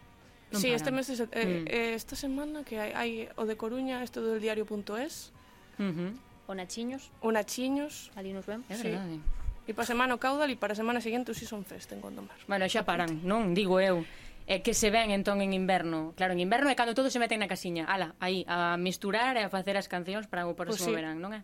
non 0.49 0.61
sí, 0.65 0.73
este 0.73 0.89
mes 0.89 1.05
de 1.13 1.21
set- 1.21 1.33
eh, 1.37 1.45
Mm. 1.45 1.65
eh, 1.69 1.93
esta 1.93 2.17
semana 2.17 2.65
que 2.65 2.81
hai, 2.81 2.93
hai 2.97 3.11
o 3.37 3.45
de 3.45 3.57
Coruña, 3.61 4.01
isto 4.01 4.25
do 4.25 4.41
diario.es, 4.41 5.37
Uh 5.77 5.93
-huh. 5.93 6.13
O 6.49 6.57
Nachiños, 6.57 7.13
o 7.21 7.29
Nachiños, 7.37 8.09
ali 8.17 8.33
nos 8.33 8.49
vemos. 8.49 8.65
É 8.73 8.81
Sí. 8.81 8.89
verdade. 8.97 9.21
e 9.67 9.75
para 9.75 9.83
semana 9.85 10.15
o 10.15 10.23
Caudal 10.23 10.47
e 10.49 10.57
para 10.57 10.73
a 10.73 10.79
semana 10.79 11.03
seguinte 11.03 11.29
o 11.29 11.35
Season 11.35 11.67
Fest 11.67 11.91
en 11.91 11.99
Gondomar. 12.01 12.39
Bueno, 12.47 12.65
xa 12.71 12.87
paran, 12.87 13.19
non? 13.27 13.51
Digo 13.53 13.77
eu 13.83 14.07
é 14.47 14.63
que 14.63 14.75
se 14.79 14.95
ven 14.95 15.11
entón 15.11 15.43
en 15.43 15.51
inverno. 15.51 16.15
Claro, 16.15 16.33
en 16.33 16.41
inverno 16.41 16.71
é 16.71 16.79
cando 16.79 16.95
todos 16.95 17.11
se 17.11 17.19
meten 17.19 17.43
na 17.43 17.51
casiña. 17.51 17.83
Ala, 17.91 18.15
aí, 18.23 18.47
a 18.47 18.79
misturar 18.79 19.35
e 19.35 19.43
a 19.43 19.51
facer 19.51 19.75
as 19.75 19.91
cancións 19.91 20.31
para 20.31 20.47
o 20.47 20.55
próximo 20.55 20.79
pues 20.79 20.87
pois 20.87 20.95
sí. 20.95 20.95
verán, 20.95 21.19
non 21.19 21.35
é? 21.35 21.43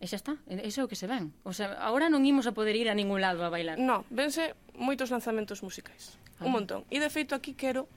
E 0.00 0.08
xa 0.08 0.16
está, 0.16 0.32
iso 0.48 0.80
é 0.80 0.84
o 0.84 0.88
que 0.88 0.96
se 0.96 1.08
ven. 1.08 1.32
O 1.44 1.52
sea, 1.52 1.76
agora 1.80 2.12
non 2.12 2.24
imos 2.24 2.44
a 2.48 2.52
poder 2.52 2.76
ir 2.76 2.88
a 2.88 2.96
ningún 2.96 3.20
lado 3.24 3.40
a 3.44 3.52
bailar. 3.52 3.80
No, 3.80 4.04
vense 4.12 4.56
moitos 4.76 5.12
lanzamentos 5.12 5.64
musicais. 5.64 6.16
Ah. 6.40 6.48
Un 6.48 6.56
montón. 6.56 6.88
E 6.92 7.00
de 7.00 7.08
feito 7.08 7.36
aquí 7.36 7.56
quero 7.56 7.88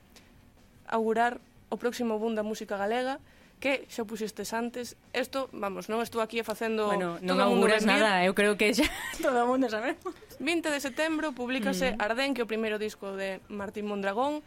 augurar 0.87 1.39
o 1.71 1.75
próximo 1.75 2.19
boom 2.19 2.35
da 2.35 2.43
música 2.43 2.75
galega 2.79 3.19
que 3.63 3.87
xa 3.87 4.03
puxestes 4.03 4.51
antes, 4.51 4.99
isto, 5.15 5.47
vamos, 5.55 5.87
non 5.87 6.03
estou 6.03 6.19
aquí 6.19 6.43
facendo 6.43 6.91
bueno, 6.91 7.15
non 7.23 7.39
todo 7.39 7.47
auguras 7.47 7.87
nada, 7.87 8.19
eh, 8.19 8.27
eu 8.27 8.35
creo 8.35 8.59
que 8.59 8.75
xa 8.75 8.83
todo 9.23 9.39
o 9.39 9.47
mundo 9.47 9.71
sabemos. 9.71 10.03
20 10.43 10.67
de 10.67 10.79
setembro 10.83 11.31
publicase 11.31 11.95
mm. 11.95 12.03
Ardén, 12.03 12.35
que 12.35 12.43
é 12.43 12.45
o 12.45 12.51
primeiro 12.51 12.75
disco 12.75 13.15
de 13.15 13.39
Martín 13.47 13.87
Mondragón, 13.87 14.43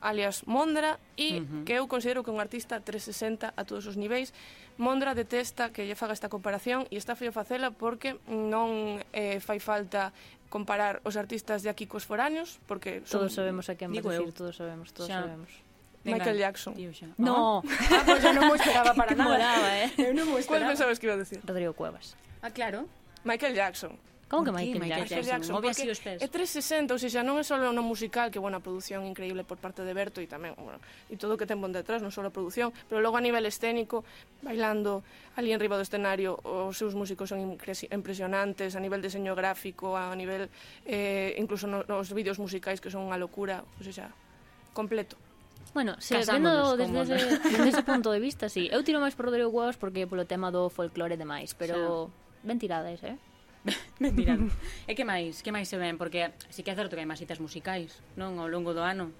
alias 0.00 0.48
Mondra, 0.48 0.96
e 1.20 1.36
uh 1.36 1.44
-huh. 1.44 1.64
que 1.68 1.76
eu 1.76 1.84
considero 1.84 2.24
que 2.24 2.32
é 2.32 2.34
un 2.34 2.40
artista 2.40 2.80
360 2.80 3.52
a 3.52 3.62
todos 3.68 3.84
os 3.84 4.00
niveis. 4.00 4.32
Mondra 4.80 5.12
detesta 5.12 5.68
que 5.68 5.84
lle 5.84 5.92
faga 5.92 6.16
esta 6.16 6.32
comparación 6.32 6.88
e 6.88 6.96
está 6.96 7.12
feo 7.12 7.36
facela 7.36 7.76
porque 7.76 8.16
non 8.24 9.04
eh, 9.12 9.36
fai 9.44 9.60
falta 9.60 10.16
comparar 10.48 11.04
os 11.04 11.20
artistas 11.20 11.60
de 11.60 11.68
aquí 11.68 11.84
cos 11.84 12.08
foráneos, 12.08 12.56
porque 12.64 13.04
son... 13.04 13.28
Todos 13.28 13.36
sabemos 13.36 13.68
a 13.68 13.76
quen 13.76 13.92
vas 13.92 14.00
decir, 14.00 14.32
todos 14.32 14.56
sabemos, 14.56 14.96
todos 14.96 15.12
Xa. 15.12 15.28
sabemos. 15.28 15.65
Venga, 16.06 16.22
Michael 16.22 16.38
Jackson. 16.38 16.72
Tío, 16.78 16.94
xa. 16.94 17.10
No. 17.18 17.66
Ah, 17.66 18.02
pues 18.06 18.22
eu 18.22 18.30
non 18.30 18.46
mo 18.46 18.54
esperaba 18.54 18.94
para 18.94 19.10
nada. 19.18 19.26
Molaba, 19.26 19.68
eh? 19.82 19.90
Eu 20.06 20.14
non 20.14 20.30
mo 20.30 20.38
esperaba. 20.38 20.70
Cuál 20.70 20.78
pensabas 20.78 21.02
que 21.02 21.10
iba 21.10 21.18
a 21.18 21.20
decir? 21.20 21.42
Rodrigo 21.42 21.74
Cuevas. 21.74 22.14
Ah, 22.46 22.54
claro. 22.54 22.86
Michael 23.26 23.58
Jackson. 23.58 23.98
Como 24.28 24.42
que 24.42 24.50
Michael, 24.50 24.80
Michael 24.80 25.06
Jackson? 25.06 25.22
Jackson 25.22 25.54
Obvio 25.54 25.70
así 25.70 25.88
os 25.88 26.00
pés. 26.02 26.18
É 26.18 26.26
360, 26.26 26.90
ou 26.90 26.98
seja, 26.98 27.22
non 27.22 27.38
é 27.38 27.46
só 27.46 27.54
no 27.58 27.82
musical, 27.86 28.34
que 28.34 28.42
bueno, 28.42 28.58
produción 28.58 29.06
increíble 29.06 29.46
por 29.46 29.62
parte 29.62 29.86
de 29.86 29.94
Berto 29.94 30.18
e 30.18 30.26
tamén, 30.26 30.58
bueno, 30.58 30.82
e 31.06 31.14
todo 31.14 31.34
o 31.34 31.38
que 31.38 31.46
ten 31.46 31.62
bon 31.62 31.70
detrás, 31.70 32.02
non 32.02 32.10
só 32.10 32.26
a 32.26 32.34
produción, 32.34 32.74
pero 32.90 32.98
logo 32.98 33.14
a 33.14 33.22
nivel 33.22 33.46
escénico, 33.46 34.02
bailando 34.42 35.06
ali 35.38 35.54
enriba 35.54 35.78
do 35.78 35.86
escenario, 35.86 36.42
os 36.42 36.74
seus 36.74 36.98
músicos 36.98 37.30
son 37.30 37.38
impresionantes, 37.38 38.74
a 38.74 38.82
nivel 38.82 38.98
diseño 38.98 39.38
gráfico, 39.38 39.94
a 39.94 40.10
nivel 40.18 40.50
eh, 40.90 41.38
incluso 41.38 41.70
no, 41.70 41.86
nos 41.86 42.10
vídeos 42.10 42.42
musicais 42.42 42.82
que 42.82 42.90
son 42.90 43.06
unha 43.06 43.14
locura, 43.22 43.62
ou 43.78 43.86
seja, 43.86 44.10
completo. 44.74 45.14
Bueno, 45.74 45.96
se 45.98 46.16
vendo 46.24 46.76
desde 46.76 47.00
ese, 47.02 47.38
desde 47.50 47.68
ese 47.68 47.82
punto 47.82 48.12
de 48.12 48.20
vista, 48.20 48.48
sí. 48.48 48.68
Eu 48.72 48.84
tiro 48.84 49.00
máis 49.00 49.14
por 49.14 49.26
Rodrigo 49.28 49.52
Cuevas 49.52 49.76
porque 49.76 50.06
polo 50.06 50.24
tema 50.24 50.50
do 50.50 50.68
folclore 50.68 51.14
e 51.14 51.20
demais, 51.20 51.52
pero 51.52 52.08
xa. 52.08 52.46
ben 52.46 52.58
tirades, 52.58 53.00
eh? 53.04 53.16
ben 54.02 54.14
tirado. 54.16 54.46
e 54.86 54.92
que 54.94 55.04
máis? 55.04 55.42
Que 55.42 55.52
máis 55.52 55.68
se 55.68 55.76
ven? 55.76 55.98
Porque 55.98 56.32
sí 56.48 56.62
que 56.62 56.72
é 56.72 56.76
certo 56.78 56.96
que 56.96 57.02
hai 57.02 57.08
máis 57.08 57.20
citas 57.20 57.42
musicais, 57.42 58.00
non? 58.16 58.38
Ao 58.40 58.48
longo 58.48 58.72
do 58.72 58.80
ano. 58.80 59.12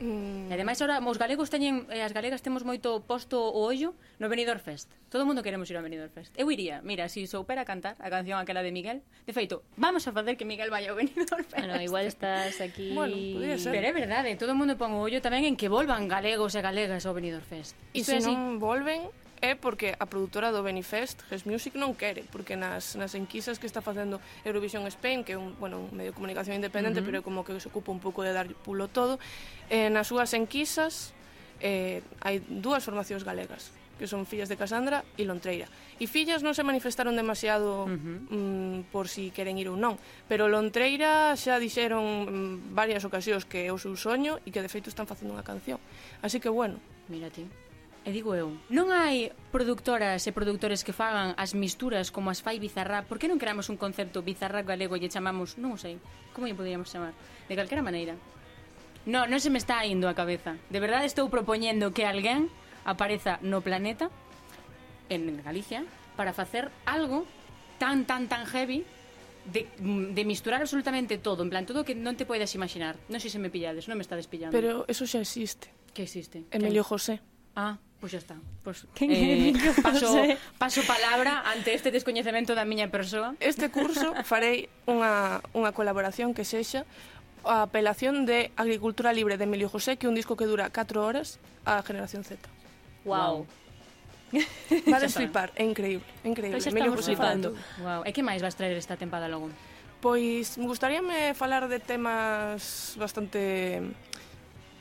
Mm. 0.00 0.50
E 0.50 0.52
ademais 0.52 0.76
ora 0.84 1.00
os 1.00 1.16
galegos 1.16 1.48
teñen 1.48 1.88
e 1.88 2.04
as 2.04 2.12
galegas 2.12 2.44
temos 2.44 2.68
moito 2.68 3.00
posto 3.08 3.40
o 3.40 3.64
ollo 3.64 3.96
no 4.20 4.28
Benidorm 4.28 4.60
Fest. 4.60 4.92
Todo 5.08 5.24
o 5.24 5.26
mundo 5.28 5.40
queremos 5.40 5.70
ir 5.72 5.76
ao 5.76 5.84
Benidorm 5.84 6.12
Fest. 6.12 6.36
Eu 6.36 6.52
iría, 6.52 6.84
mira, 6.84 7.08
se 7.08 7.24
si 7.24 7.30
soupera 7.30 7.64
cantar 7.64 7.96
a 7.96 8.08
canción 8.12 8.36
aquela 8.36 8.60
de 8.60 8.72
Miguel. 8.72 9.00
De 9.24 9.32
feito, 9.32 9.64
vamos 9.80 10.04
a 10.04 10.12
facer 10.12 10.36
que 10.36 10.44
Miguel 10.44 10.68
vaya 10.68 10.92
ao 10.92 10.96
Benidorm 11.00 11.44
Fest. 11.48 11.56
Bueno, 11.56 11.80
igual 11.80 12.04
estás 12.04 12.60
aquí. 12.60 12.92
Bueno, 12.96 13.16
ser. 13.58 13.72
Pero 13.72 13.86
é 13.88 13.92
verdade, 13.92 14.36
todo 14.36 14.52
o 14.52 14.58
mundo 14.58 14.76
pon 14.76 14.92
o 14.92 15.00
ollo 15.00 15.24
tamén 15.24 15.48
en 15.48 15.56
que 15.56 15.72
volvan 15.72 16.08
galegos 16.08 16.52
e 16.52 16.60
galegas 16.60 17.08
ao 17.08 17.16
Benidorm 17.16 17.44
Fest. 17.44 17.72
E 17.96 18.04
se 18.04 18.20
non 18.20 18.60
volven, 18.60 19.08
é 19.40 19.54
porque 19.54 19.94
a 19.98 20.06
produtora 20.06 20.52
do 20.52 20.62
Benifest, 20.62 21.22
Ges 21.28 21.44
Music, 21.44 21.76
non 21.76 21.92
quere, 21.94 22.24
porque 22.32 22.56
nas, 22.56 22.96
nas 22.96 23.12
enquisas 23.12 23.60
que 23.60 23.68
está 23.68 23.84
facendo 23.84 24.20
Eurovision 24.44 24.84
Spain, 24.88 25.24
que 25.24 25.34
é 25.34 25.38
un, 25.38 25.54
bueno, 25.60 25.80
un 25.80 25.92
medio 25.92 26.12
de 26.12 26.16
comunicación 26.16 26.56
independente, 26.56 27.00
uh 27.00 27.04
-huh. 27.04 27.20
pero 27.20 27.26
como 27.26 27.44
que 27.44 27.58
se 27.60 27.68
ocupa 27.68 27.92
un 27.92 28.00
pouco 28.00 28.24
de 28.24 28.32
dar 28.32 28.48
pulo 28.64 28.88
todo, 28.88 29.18
eh, 29.68 29.92
nas 29.92 30.08
súas 30.08 30.32
enquisas 30.32 31.16
eh, 31.60 32.04
hai 32.20 32.40
dúas 32.48 32.84
formacións 32.84 33.24
galegas, 33.24 33.72
que 33.96 34.04
son 34.06 34.28
Fillas 34.28 34.48
de 34.48 34.60
Casandra 34.60 35.04
e 35.16 35.24
Lontreira. 35.24 35.68
E 35.96 36.04
Fillas 36.04 36.44
non 36.44 36.52
se 36.52 36.64
manifestaron 36.64 37.16
demasiado 37.16 37.88
uh 37.88 37.96
-huh. 37.96 38.18
mm, 38.28 38.92
por 38.92 39.08
si 39.08 39.32
queren 39.32 39.56
ir 39.56 39.72
ou 39.72 39.76
non, 39.76 39.96
pero 40.28 40.48
Lontreira 40.52 41.32
xa 41.36 41.56
dixeron 41.56 42.04
mm, 42.28 42.76
varias 42.76 43.04
ocasións 43.08 43.48
que 43.48 43.68
é 43.68 43.70
o 43.72 43.80
seu 43.80 43.96
soño 43.96 44.36
e 44.44 44.52
que 44.52 44.60
de 44.60 44.68
feito 44.68 44.92
están 44.92 45.08
facendo 45.08 45.32
unha 45.32 45.44
canción. 45.44 45.80
Así 46.20 46.40
que 46.40 46.52
bueno. 46.52 46.76
Mira 47.08 47.30
ti. 47.30 47.46
E 48.06 48.14
digo 48.14 48.38
eu, 48.38 48.54
non 48.70 48.94
hai 48.94 49.34
productoras 49.50 50.22
e 50.22 50.30
productores 50.30 50.86
que 50.86 50.94
fagan 50.94 51.34
as 51.34 51.58
misturas 51.58 52.14
como 52.14 52.30
as 52.30 52.38
fai 52.38 52.62
Bizarrap, 52.62 53.10
por 53.10 53.18
que 53.18 53.26
non 53.26 53.42
creamos 53.42 53.66
un 53.66 53.74
concepto 53.74 54.22
Bizarrap 54.22 54.62
galego 54.62 54.94
e 54.94 55.02
lle 55.02 55.10
chamamos, 55.10 55.58
non 55.58 55.74
o 55.74 55.78
sei, 55.78 55.98
como 56.30 56.46
lle 56.46 56.54
poderíamos 56.54 56.86
chamar? 56.86 57.18
De 57.50 57.58
calquera 57.58 57.82
maneira. 57.82 58.14
No, 59.10 59.26
non 59.26 59.42
se 59.42 59.50
me 59.50 59.58
está 59.58 59.82
indo 59.82 60.06
a 60.06 60.14
cabeza. 60.14 60.54
De 60.70 60.78
verdade 60.78 61.10
estou 61.10 61.26
propoñendo 61.26 61.90
que 61.90 62.06
alguén 62.06 62.46
apareza 62.86 63.42
no 63.42 63.58
planeta, 63.58 64.06
en 65.10 65.42
Galicia, 65.42 65.82
para 66.14 66.30
facer 66.30 66.70
algo 66.86 67.26
tan, 67.82 68.06
tan, 68.06 68.30
tan 68.30 68.46
heavy 68.46 68.86
de, 69.50 69.66
de 69.82 70.22
misturar 70.22 70.62
absolutamente 70.62 71.18
todo, 71.18 71.42
en 71.42 71.50
plan, 71.50 71.66
todo 71.66 71.82
que 71.82 71.98
non 71.98 72.14
te 72.14 72.22
podes 72.22 72.54
imaginar. 72.54 72.98
Non 73.10 73.18
sei 73.18 73.34
se 73.34 73.42
me 73.42 73.50
pillades, 73.50 73.90
non 73.90 73.98
me 73.98 74.06
estades 74.06 74.30
pillando. 74.30 74.54
Pero 74.54 74.86
eso 74.86 75.10
xa 75.10 75.18
existe. 75.18 75.74
Que 75.90 76.06
existe? 76.06 76.46
Emilio. 76.54 76.86
José. 76.86 77.18
Ah, 77.54 77.78
Pois 77.96 78.12
pues 78.12 78.12
xa 78.12 78.18
está. 78.18 78.36
Pois 78.62 78.84
pues, 78.84 79.08
eh, 79.08 79.56
paso, 79.82 80.12
paso 80.58 80.80
palabra 80.84 81.40
ante 81.48 81.72
este 81.72 81.90
descoñecemento 81.90 82.52
da 82.52 82.68
miña 82.68 82.92
persoa. 82.92 83.32
Este 83.40 83.72
curso 83.72 84.12
farei 84.30 84.68
unha, 84.84 85.40
unha 85.56 85.72
colaboración 85.72 86.36
que 86.36 86.44
sexa 86.44 86.84
a 87.46 87.64
apelación 87.64 88.28
de 88.28 88.52
Agricultura 88.60 89.16
Libre 89.16 89.40
de 89.40 89.48
Emilio 89.48 89.72
José, 89.72 89.96
que 89.96 90.04
é 90.04 90.12
un 90.12 90.18
disco 90.18 90.36
que 90.36 90.44
dura 90.44 90.68
4 90.68 91.00
horas 91.00 91.40
a 91.64 91.80
Generación 91.80 92.20
Z. 92.20 92.36
Wow. 93.08 93.16
wow. 93.16 93.36
Vades 94.92 95.14
flipar, 95.14 95.56
é 95.56 95.64
increíble, 95.64 96.04
é 96.20 96.28
increíble. 96.28 96.60
Pois 96.60 96.68
Emilio 96.68 96.92
José 96.92 97.16
flipando. 97.16 97.56
Wow. 97.80 98.04
E 98.04 98.12
que 98.12 98.20
máis 98.20 98.44
vas 98.44 98.58
traer 98.60 98.76
esta 98.76 99.00
tempada 99.00 99.24
logo? 99.24 99.48
Pois 100.04 100.60
me 100.60 100.68
gustaríame 100.68 101.32
falar 101.32 101.64
de 101.64 101.80
temas 101.80 102.92
bastante 103.00 103.80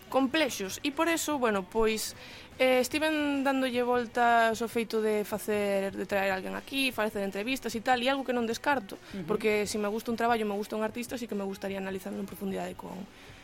complexos 0.10 0.80
e 0.84 0.92
por 0.92 1.08
eso, 1.08 1.38
bueno, 1.38 1.68
pois 1.68 2.16
Eh, 2.58 2.80
estiven 2.80 3.44
dándolle 3.44 3.84
voltas 3.84 4.56
ao 4.64 4.72
feito 4.72 5.04
de 5.04 5.28
facer 5.28 5.92
de 5.92 6.08
traer 6.08 6.32
alguén 6.32 6.56
aquí, 6.56 6.88
facer 6.96 7.20
entrevistas 7.28 7.76
e 7.76 7.84
tal, 7.84 8.00
e 8.00 8.08
algo 8.08 8.24
que 8.24 8.32
non 8.32 8.48
descarto, 8.48 8.96
uh 8.96 9.20
-huh. 9.20 9.28
porque 9.28 9.68
se 9.68 9.76
si 9.76 9.78
me 9.78 9.92
gusta 9.92 10.08
un 10.08 10.16
traballo, 10.16 10.48
me 10.48 10.56
gusta 10.56 10.80
un 10.80 10.84
artista, 10.88 11.20
así 11.20 11.28
que 11.28 11.36
me 11.36 11.44
gustaría 11.44 11.84
analizarlo 11.84 12.16
en 12.16 12.24
profundidade 12.24 12.72
con, 12.80 12.96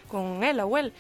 con 0.08 0.48
ela 0.48 0.64
ou 0.64 0.80
el. 0.80 0.96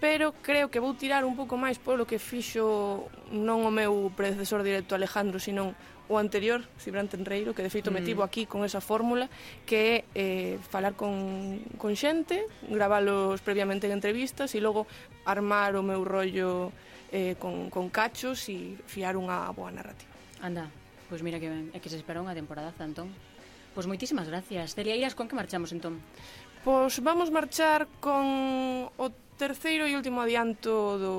Pero 0.00 0.32
creo 0.40 0.72
que 0.72 0.80
vou 0.80 0.96
tirar 0.96 1.28
un 1.28 1.36
pouco 1.36 1.60
máis 1.60 1.76
polo 1.76 2.08
que 2.08 2.16
fixo 2.16 3.12
non 3.28 3.68
o 3.68 3.70
meu 3.70 4.08
predecesor 4.16 4.64
directo 4.64 4.96
Alejandro, 4.96 5.36
sino 5.36 5.76
o 6.08 6.16
anterior, 6.16 6.64
Cibrán 6.80 7.12
Tenreiro, 7.12 7.52
que 7.52 7.60
de 7.60 7.68
feito 7.68 7.92
mm. 7.92 7.94
me 7.94 8.00
tivo 8.00 8.24
aquí 8.24 8.48
con 8.48 8.64
esa 8.64 8.80
fórmula, 8.80 9.28
que 9.68 10.08
é 10.16 10.56
eh, 10.56 10.56
falar 10.72 10.96
con, 10.96 11.60
con 11.76 11.92
xente, 11.92 12.48
gravalos 12.72 13.44
previamente 13.44 13.84
en 13.84 13.92
entrevistas 13.92 14.56
e 14.56 14.64
logo 14.64 14.88
armar 15.28 15.76
o 15.76 15.84
meu 15.84 16.08
rollo 16.08 16.72
eh, 17.10 17.34
con, 17.38 17.70
con 17.70 17.90
cachos 17.90 18.48
e 18.48 18.78
fiar 18.86 19.18
unha 19.18 19.50
boa 19.52 19.70
narrativa. 19.74 20.10
Anda, 20.40 20.70
pois 21.10 21.20
mira 21.26 21.42
que 21.42 21.50
ben, 21.50 21.68
é 21.74 21.78
que 21.82 21.90
se 21.90 21.98
espera 21.98 22.22
unha 22.22 22.34
temporada, 22.34 22.72
Antón. 22.78 23.10
Pois 23.74 23.86
moitísimas 23.86 24.26
gracias. 24.26 24.74
Celia 24.74 24.98
Iras, 24.98 25.14
con 25.14 25.30
que 25.30 25.38
marchamos 25.38 25.70
entón? 25.70 26.02
Pois 26.66 26.98
vamos 27.00 27.30
marchar 27.30 27.86
con 28.02 28.90
o 28.90 29.06
terceiro 29.38 29.86
e 29.88 29.96
último 29.96 30.20
adianto 30.20 30.98
do, 31.00 31.16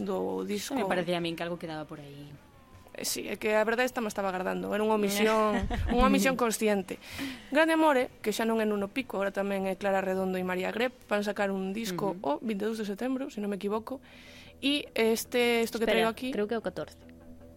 do 0.00 0.46
disco. 0.46 0.72
Eso 0.72 0.80
me 0.80 0.88
parecía 0.88 1.18
a 1.18 1.22
min 1.22 1.36
que 1.36 1.44
algo 1.44 1.60
quedaba 1.60 1.84
por 1.84 2.00
aí. 2.00 2.30
Eh, 2.96 3.04
sí, 3.04 3.28
é 3.28 3.36
que 3.36 3.54
a 3.54 3.62
verdade 3.62 3.84
esta 3.84 4.00
me 4.00 4.08
estaba 4.08 4.32
agardando. 4.32 4.72
Era 4.72 4.80
unha 4.80 4.96
eh. 4.96 5.00
omisión, 5.00 5.68
unha 5.92 6.06
omisión 6.08 6.34
consciente. 6.42 6.96
Grande 7.52 7.76
Amore, 7.76 8.08
eh, 8.08 8.22
que 8.22 8.32
xa 8.32 8.48
non 8.48 8.58
é 8.58 8.66
Nuno 8.66 8.88
Pico, 8.88 9.20
agora 9.20 9.34
tamén 9.34 9.68
é 9.68 9.76
Clara 9.76 10.00
Redondo 10.00 10.40
e 10.40 10.44
María 10.46 10.72
Grep, 10.72 10.94
van 11.10 11.20
sacar 11.22 11.52
un 11.52 11.76
disco 11.76 12.16
uh 12.16 12.38
-huh. 12.38 12.38
o 12.38 12.46
22 12.46 12.80
de 12.80 12.86
setembro, 12.88 13.28
se 13.28 13.44
non 13.44 13.52
me 13.52 13.60
equivoco, 13.60 14.00
E 14.60 14.90
este 14.94 15.62
isto 15.62 15.78
que 15.78 15.86
Espera, 15.86 16.06
traigo 16.06 16.10
aquí... 16.10 16.28
creo 16.34 16.46
que 16.50 16.54
é 16.54 16.58
o 16.58 16.64
14. 16.64 16.96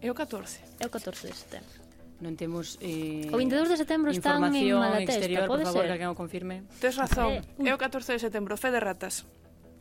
É 0.02 0.10
o 0.10 0.16
14. 0.16 0.62
É 0.80 0.86
o 0.86 0.92
14 0.94 1.28
de 1.28 1.36
setembro. 1.38 1.82
Non 2.22 2.38
temos 2.38 2.78
eh, 2.86 3.26
O 3.34 3.38
22 3.42 3.66
de 3.74 3.78
setembro 3.82 4.14
están 4.14 4.46
en 4.54 4.78
Malatesta, 4.78 5.18
exterior, 5.18 5.50
pode 5.50 5.66
por 5.66 5.74
favor, 5.74 5.82
ser? 5.82 5.90
que 5.90 5.94
alguén 5.98 6.14
o 6.14 6.18
confirme. 6.18 6.56
Tes 6.78 6.94
razón, 6.94 7.42
eh, 7.42 7.66
é 7.66 7.74
o 7.74 7.82
14 7.82 8.14
de 8.14 8.22
setembro, 8.22 8.54
fe 8.62 8.70
de 8.70 8.78
ratas. 8.78 9.26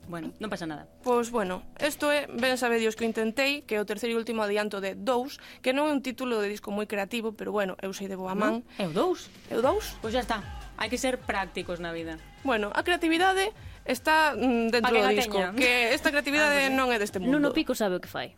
Bueno, 0.09 0.33
non 0.40 0.48
pasa 0.48 0.64
nada. 0.64 0.88
Pois, 1.04 1.28
bueno, 1.28 1.62
isto 1.78 2.09
é 2.09 2.24
Ben 2.26 2.56
sabe 2.56 2.80
Dios 2.80 2.96
que 2.96 3.04
intentei, 3.04 3.62
que 3.68 3.76
é 3.76 3.80
o 3.80 3.87
terceiro 3.87 4.16
e 4.16 4.18
último 4.18 4.40
adianto 4.40 4.80
de 4.80 4.96
Dous, 4.96 5.37
que 5.61 5.76
non 5.76 5.87
é 5.87 5.92
un 5.92 6.00
título 6.00 6.40
de 6.40 6.48
disco 6.48 6.72
moi 6.72 6.88
creativo, 6.88 7.37
pero 7.37 7.52
bueno, 7.52 7.76
eu 7.85 7.92
sei 7.92 8.09
de 8.09 8.16
boa 8.16 8.33
man. 8.33 8.64
É 8.80 8.88
o 8.88 8.92
Dous? 8.96 9.28
É 9.52 9.54
o 9.54 9.62
Dous? 9.62 10.00
Pois 10.00 10.11
pues 10.11 10.12
já 10.16 10.24
está, 10.24 10.40
hai 10.80 10.88
que 10.88 10.96
ser 10.96 11.20
prácticos 11.20 11.76
na 11.78 11.92
vida. 11.92 12.16
Bueno, 12.40 12.72
a 12.72 12.80
creatividade 12.80 13.52
está 13.90 14.38
mm, 14.38 14.70
dentro 14.70 14.94
do 14.94 15.11
disco, 15.11 15.38
teña. 15.38 15.59
que 15.59 15.90
esta 15.92 16.14
creatividade 16.14 16.66
ah, 16.70 16.72
non 16.72 16.94
é 16.94 16.96
deste 17.03 17.18
mundo. 17.18 17.37
Nuno 17.37 17.50
Pico 17.50 17.74
sabe 17.74 17.98
o 17.98 18.00
que 18.00 18.09
fai. 18.09 18.33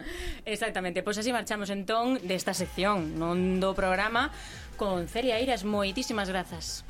Exactamente, 0.49 1.05
pois 1.05 1.21
así 1.21 1.31
marchamos 1.31 1.69
entón 1.69 2.17
desta 2.25 2.57
sección 2.57 3.21
non 3.21 3.61
do 3.61 3.77
programa 3.77 4.33
con 4.81 5.07
Celia 5.07 5.39
Iras, 5.39 5.63
moitísimas 5.69 6.33
grazas. 6.33 6.83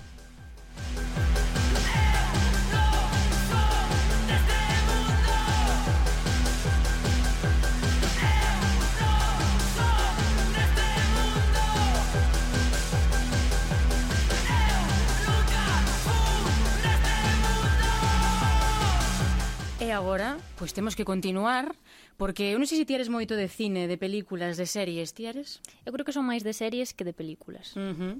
agora, 19.92 20.40
pois 20.58 20.72
temos 20.72 20.96
que 20.96 21.04
continuar 21.04 21.76
Porque 22.22 22.54
eu 22.54 22.58
non 22.60 22.70
sei 22.70 22.78
se 22.78 22.86
ti 22.86 22.94
eres 22.94 23.10
moito 23.10 23.34
de 23.34 23.50
cine, 23.50 23.90
de 23.90 23.98
películas, 23.98 24.54
de 24.54 24.62
series, 24.62 25.10
ti 25.10 25.26
eres? 25.26 25.58
Eu 25.82 25.90
creo 25.90 26.06
que 26.06 26.14
son 26.14 26.22
máis 26.22 26.46
de 26.46 26.54
series 26.54 26.94
que 26.94 27.02
de 27.02 27.10
películas. 27.10 27.74
Uh 27.74 27.98
-huh. 27.98 28.14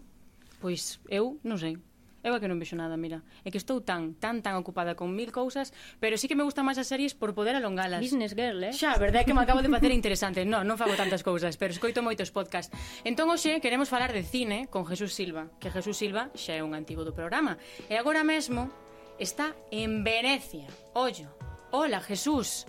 Pois 0.58 0.98
eu 1.06 1.38
non 1.46 1.54
sei. 1.54 1.78
Eu 2.22 2.34
é 2.34 2.38
que 2.42 2.46
non 2.46 2.58
vexo 2.58 2.78
nada, 2.78 2.98
mira. 2.98 3.22
É 3.42 3.50
que 3.50 3.58
estou 3.62 3.82
tan, 3.82 4.14
tan, 4.18 4.42
tan 4.42 4.58
ocupada 4.58 4.94
con 4.94 5.14
mil 5.14 5.34
cousas, 5.34 5.74
pero 5.98 6.18
sí 6.18 6.30
que 6.30 6.38
me 6.38 6.46
gustan 6.46 6.66
máis 6.66 6.82
as 6.82 6.90
series 6.90 7.14
por 7.14 7.30
poder 7.30 7.54
alongalas. 7.54 7.98
Business 7.98 8.34
girl, 8.34 8.62
eh? 8.62 8.74
Xa, 8.74 8.98
verdade 8.98 9.22
é 9.22 9.26
que 9.26 9.34
me 9.34 9.42
acabo 9.46 9.62
de 9.62 9.70
facer 9.70 9.94
interesante. 9.94 10.42
Non, 10.42 10.66
non 10.66 10.78
fago 10.78 10.98
tantas 10.98 11.22
cousas, 11.22 11.54
pero 11.54 11.70
escoito 11.70 12.02
moitos 12.02 12.34
podcast. 12.34 12.74
Entón, 13.06 13.30
hoxe, 13.30 13.62
queremos 13.62 13.86
falar 13.86 14.10
de 14.10 14.26
cine 14.26 14.66
con 14.66 14.82
Jesús 14.82 15.14
Silva, 15.14 15.50
que 15.62 15.70
Jesús 15.70 15.94
Silva 15.94 16.30
xa 16.34 16.58
é 16.58 16.62
un 16.66 16.74
antigo 16.74 17.06
do 17.06 17.14
programa. 17.14 17.58
E 17.86 17.98
agora 17.98 18.22
mesmo 18.22 18.70
está 19.18 19.54
en 19.74 20.06
Venecia. 20.06 20.70
Ollo, 20.94 21.51
Hola, 21.74 22.00
Jesús. 22.00 22.66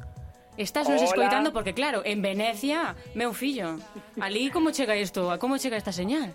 Estás 0.55 0.87
nos 0.87 1.01
escoitando 1.01 1.51
porque, 1.51 1.73
claro, 1.73 2.03
en 2.05 2.21
Venecia, 2.21 2.95
meu 3.15 3.33
fillo, 3.33 3.75
ali 4.21 4.49
como 4.49 4.71
chega 4.71 4.95
isto? 4.95 5.27
A 5.29 5.37
como 5.37 5.57
chega 5.57 5.75
esta 5.75 5.91
señal? 5.91 6.31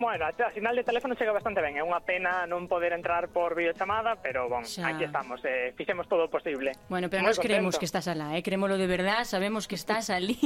Bueno, 0.00 0.24
a, 0.24 0.28
a 0.30 0.52
sinal 0.52 0.74
de 0.74 0.82
teléfono 0.82 1.14
chega 1.14 1.30
bastante 1.30 1.62
ben. 1.62 1.78
É 1.78 1.82
unha 1.86 2.02
pena 2.02 2.50
non 2.50 2.66
poder 2.66 2.90
entrar 2.90 3.30
por 3.30 3.54
videochamada, 3.54 4.18
pero, 4.18 4.50
bon, 4.50 4.66
Xa. 4.66 4.90
aquí 4.90 5.06
estamos. 5.06 5.38
Eh, 5.46 5.70
fixemos 5.78 6.10
todo 6.10 6.26
o 6.26 6.30
posible. 6.30 6.74
Bueno, 6.90 7.06
pero 7.06 7.22
Muy 7.22 7.30
nos 7.30 7.38
creemos 7.38 7.78
que 7.78 7.86
estás 7.86 8.10
alá, 8.10 8.34
eh? 8.34 8.42
Creémolo 8.42 8.74
de 8.74 8.90
verdad, 8.90 9.22
sabemos 9.22 9.70
que 9.70 9.78
estás 9.78 10.10
ali. 10.10 10.38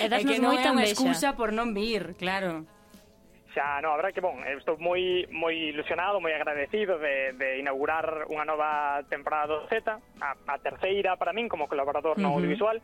e, 0.00 0.04
e 0.04 0.20
que 0.20 0.36
non 0.36 0.52
é 0.52 0.68
unha 0.68 0.84
excusa 0.84 1.32
por 1.32 1.52
non 1.56 1.72
vir, 1.72 2.12
claro. 2.20 2.68
Xa, 3.54 3.80
no, 3.80 3.94
a 3.94 3.96
verdade 3.96 4.14
que 4.14 4.20
bon, 4.20 4.42
eh, 4.42 4.58
estou 4.58 4.74
moi 4.82 5.30
moi 5.30 5.54
ilusionado, 5.70 6.18
moi 6.18 6.34
agradecido 6.34 6.98
de, 6.98 7.38
de 7.38 7.62
inaugurar 7.62 8.26
unha 8.26 8.42
nova 8.42 8.98
temporada 9.06 9.54
do 9.54 9.70
Z, 9.70 9.86
a, 9.86 10.34
a 10.34 10.56
terceira 10.58 11.14
para 11.14 11.30
min 11.30 11.46
como 11.46 11.70
colaborador 11.70 12.18
uh 12.18 12.18
-huh. 12.18 12.26
no 12.26 12.34
audiovisual, 12.34 12.82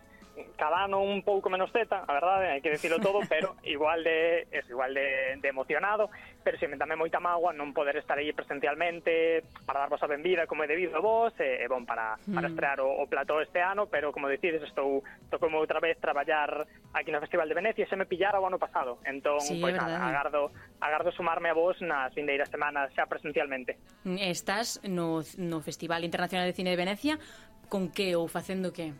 cada 0.57 0.85
ano 0.85 1.03
un 1.03 1.23
pouco 1.23 1.51
menos 1.51 1.73
teta, 1.73 2.05
a 2.07 2.13
verdade, 2.13 2.53
hai 2.53 2.61
que 2.61 2.73
decirlo 2.73 2.99
todo, 2.99 3.21
pero 3.29 3.57
igual 3.65 4.05
de 4.05 4.47
es 4.51 4.67
igual 4.69 4.95
de, 4.95 5.39
de 5.39 5.49
emocionado, 5.49 6.11
pero 6.43 6.59
sempre 6.59 6.81
tamén 6.81 7.01
moita 7.01 7.21
mágoa 7.21 7.53
non 7.53 7.77
poder 7.77 7.97
estar 8.01 8.17
aí 8.17 8.33
presencialmente 8.33 9.45
para 9.65 9.85
darvos 9.87 10.03
a 10.03 10.09
benvida 10.09 10.49
como 10.49 10.65
é 10.65 10.69
debido 10.69 10.97
a 10.97 11.05
vos, 11.05 11.33
e, 11.39 11.63
e 11.63 11.67
bon 11.69 11.85
para, 11.85 12.17
para 12.31 12.49
mm. 12.49 12.53
estrear 12.53 12.79
o, 12.81 12.89
o 13.01 13.05
plató 13.07 13.41
este 13.41 13.61
ano, 13.61 13.87
pero 13.87 14.11
como 14.11 14.29
decides 14.29 14.65
estou 14.65 15.05
estou 15.25 15.39
como 15.39 15.61
outra 15.61 15.81
vez 15.81 16.01
traballar 16.01 16.65
aquí 16.93 17.13
no 17.13 17.21
Festival 17.21 17.49
de 17.49 17.55
Venecia, 17.55 17.87
se 17.87 17.97
me 17.97 18.07
pillara 18.07 18.41
o 18.41 18.47
ano 18.47 18.59
pasado. 18.59 18.99
Entón, 19.05 19.41
sí, 19.41 19.61
pois 19.61 19.77
nada, 19.77 20.01
agardo 20.01 20.51
agardo 20.81 21.13
sumarme 21.13 21.51
a 21.51 21.57
vos 21.57 21.77
nas 21.85 22.15
vindeiras 22.15 22.49
semanas 22.49 22.91
xa 22.97 23.07
presencialmente. 23.07 23.77
Estás 24.05 24.81
no, 24.85 25.23
no 25.37 25.61
Festival 25.61 26.05
Internacional 26.05 26.47
de 26.47 26.57
Cine 26.57 26.71
de 26.73 26.81
Venecia 26.81 27.15
con 27.71 27.89
que 27.93 28.17
ou 28.19 28.27
facendo 28.27 28.73
que? 28.75 28.93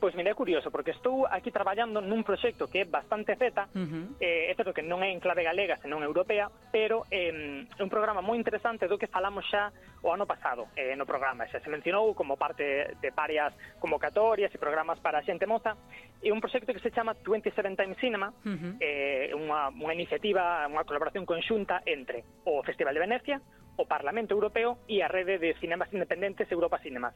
Pois 0.00 0.14
mira, 0.14 0.30
é 0.30 0.34
curioso, 0.34 0.70
porque 0.70 0.92
estou 0.92 1.28
aquí 1.28 1.52
traballando 1.52 2.00
nun 2.00 2.24
proxecto 2.24 2.72
que 2.72 2.80
é 2.80 2.84
bastante 2.88 3.36
zeta, 3.36 3.68
uh 3.68 3.84
-huh. 3.84 4.16
eh, 4.16 4.48
é 4.48 4.52
certo 4.56 4.72
que 4.72 4.80
non 4.80 5.04
é 5.04 5.12
en 5.12 5.20
clave 5.20 5.44
galega, 5.44 5.76
senón 5.76 6.00
europea, 6.00 6.48
pero 6.72 7.04
é 7.12 7.28
eh, 7.28 7.84
un 7.84 7.90
programa 7.92 8.24
moi 8.24 8.40
interesante 8.40 8.88
do 8.88 8.96
que 8.96 9.12
falamos 9.12 9.44
xa 9.44 9.68
o 10.00 10.08
ano 10.08 10.24
pasado 10.24 10.72
eh, 10.72 10.96
no 10.96 11.04
programa, 11.04 11.44
xa 11.52 11.60
se 11.60 11.68
mencionou 11.68 12.16
como 12.16 12.40
parte 12.40 12.96
de 12.96 13.10
varias 13.12 13.52
convocatorias 13.76 14.48
e 14.48 14.56
programas 14.56 14.96
para 15.04 15.20
a 15.20 15.26
xente 15.28 15.44
moza, 15.44 15.76
e 16.24 16.32
un 16.32 16.40
proxecto 16.40 16.72
que 16.72 16.80
se 16.80 16.88
chama 16.96 17.12
27 17.20 17.76
Time 17.76 17.92
Cinema, 18.00 18.32
uh 18.32 18.56
-huh. 18.56 18.72
eh, 18.80 19.36
unha, 19.36 19.68
unha 19.68 19.92
iniciativa, 19.92 20.64
unha 20.64 20.88
colaboración 20.88 21.28
conxunta 21.28 21.84
entre 21.84 22.24
o 22.48 22.64
Festival 22.64 22.96
de 22.96 23.04
Venecia, 23.04 23.36
o 23.76 23.84
Parlamento 23.84 24.32
Europeo 24.32 24.80
e 24.88 25.04
a 25.04 25.12
Rede 25.12 25.36
de 25.36 25.52
Cinemas 25.60 25.92
Independentes 25.92 26.48
Europa 26.48 26.80
Cinemas. 26.80 27.12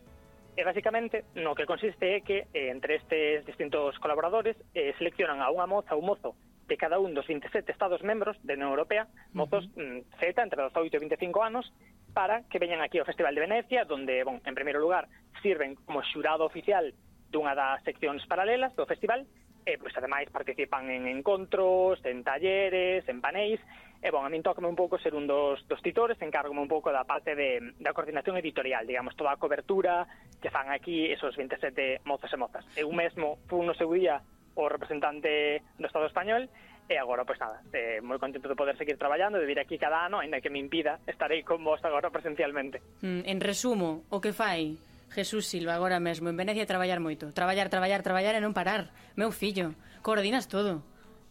E 0.54 0.62
basicamente 0.62 1.26
no 1.34 1.58
que 1.58 1.66
consiste 1.66 2.14
é 2.14 2.22
que 2.22 2.46
eh, 2.54 2.70
entre 2.70 3.02
estes 3.02 3.42
distintos 3.42 3.98
colaboradores 3.98 4.54
eh, 4.70 4.94
seleccionan 4.94 5.42
a 5.42 5.50
unha 5.50 5.66
moza 5.66 5.98
ou 5.98 6.02
mozo 6.02 6.38
de 6.70 6.78
cada 6.78 7.02
un 7.02 7.10
dos 7.10 7.26
27 7.26 7.74
Estados 7.74 8.06
membros 8.06 8.38
da 8.46 8.54
Unión 8.54 8.70
Europea, 8.70 9.10
mozos 9.34 9.66
uh 9.74 10.00
-huh. 10.00 10.06
Z 10.22 10.38
entre 10.38 10.62
18 10.62 10.94
e 10.94 11.02
25 11.02 11.42
anos, 11.42 11.66
para 12.14 12.46
que 12.46 12.62
veñan 12.62 12.80
aquí 12.80 13.02
ao 13.02 13.08
Festival 13.10 13.34
de 13.34 13.42
Venecia, 13.42 13.84
donde, 13.84 14.22
bon, 14.22 14.38
en 14.46 14.54
primeiro 14.54 14.78
lugar, 14.78 15.10
sirven 15.42 15.74
como 15.74 16.06
xurado 16.06 16.46
oficial 16.46 16.94
dunha 17.34 17.58
das 17.58 17.82
seccións 17.82 18.22
paralelas 18.30 18.70
do 18.78 18.86
festival, 18.86 19.26
E, 19.64 19.80
pois, 19.80 19.96
ademais, 19.96 20.28
participan 20.28 20.92
en 20.92 21.08
encontros, 21.08 21.98
en 22.04 22.20
talleres, 22.22 23.08
en 23.08 23.20
paneis, 23.24 23.60
e, 24.04 24.12
bon, 24.12 24.20
a 24.20 24.28
min 24.28 24.44
tócame 24.44 24.68
un 24.68 24.76
pouco 24.76 25.00
ser 25.00 25.16
un 25.16 25.24
dos, 25.24 25.64
dos 25.64 25.80
titores, 25.80 26.20
encárgome 26.20 26.60
un 26.60 26.68
pouco 26.68 26.92
da 26.92 27.08
parte 27.08 27.32
de, 27.32 27.72
da 27.80 27.96
coordinación 27.96 28.36
editorial, 28.36 28.84
digamos, 28.84 29.16
toda 29.16 29.32
a 29.32 29.40
cobertura 29.40 30.04
que 30.36 30.52
fan 30.52 30.68
aquí 30.68 31.08
esos 31.08 31.32
27 31.32 32.04
mozos 32.04 32.28
e 32.28 32.36
mozas. 32.36 32.64
Eu 32.76 32.92
mesmo 32.92 33.40
fui 33.48 33.64
no 33.64 33.72
seu 33.72 33.88
día 33.96 34.20
o 34.54 34.68
representante 34.68 35.64
do 35.80 35.88
Estado 35.88 36.06
español 36.06 36.52
E 36.84 36.98
agora, 36.98 37.24
pois 37.24 37.40
nada, 37.40 37.64
eh, 37.72 38.04
moi 38.04 38.20
contento 38.20 38.44
de 38.44 38.52
poder 38.52 38.76
seguir 38.76 39.00
traballando, 39.00 39.40
de 39.40 39.48
vir 39.48 39.56
aquí 39.56 39.80
cada 39.80 40.04
ano, 40.04 40.20
ainda 40.20 40.44
que 40.44 40.52
me 40.52 40.60
impida, 40.60 41.00
estarei 41.08 41.40
con 41.40 41.64
vos 41.64 41.80
agora 41.80 42.12
presencialmente. 42.12 42.84
Mm, 43.00 43.24
en 43.24 43.38
resumo, 43.40 44.04
o 44.12 44.20
que 44.20 44.36
fai 44.36 44.76
Jesús 45.14 45.46
Silva, 45.46 45.78
agora 45.78 46.02
mesmo, 46.02 46.28
en 46.28 46.36
Venecia 46.36 46.66
traballar 46.66 46.98
moito. 46.98 47.30
Traballar, 47.30 47.70
traballar, 47.70 48.02
traballar 48.02 48.34
e 48.34 48.42
non 48.42 48.50
parar. 48.50 48.90
Meu 49.14 49.30
fillo, 49.30 49.78
coordinas 50.02 50.50
todo. 50.50 50.82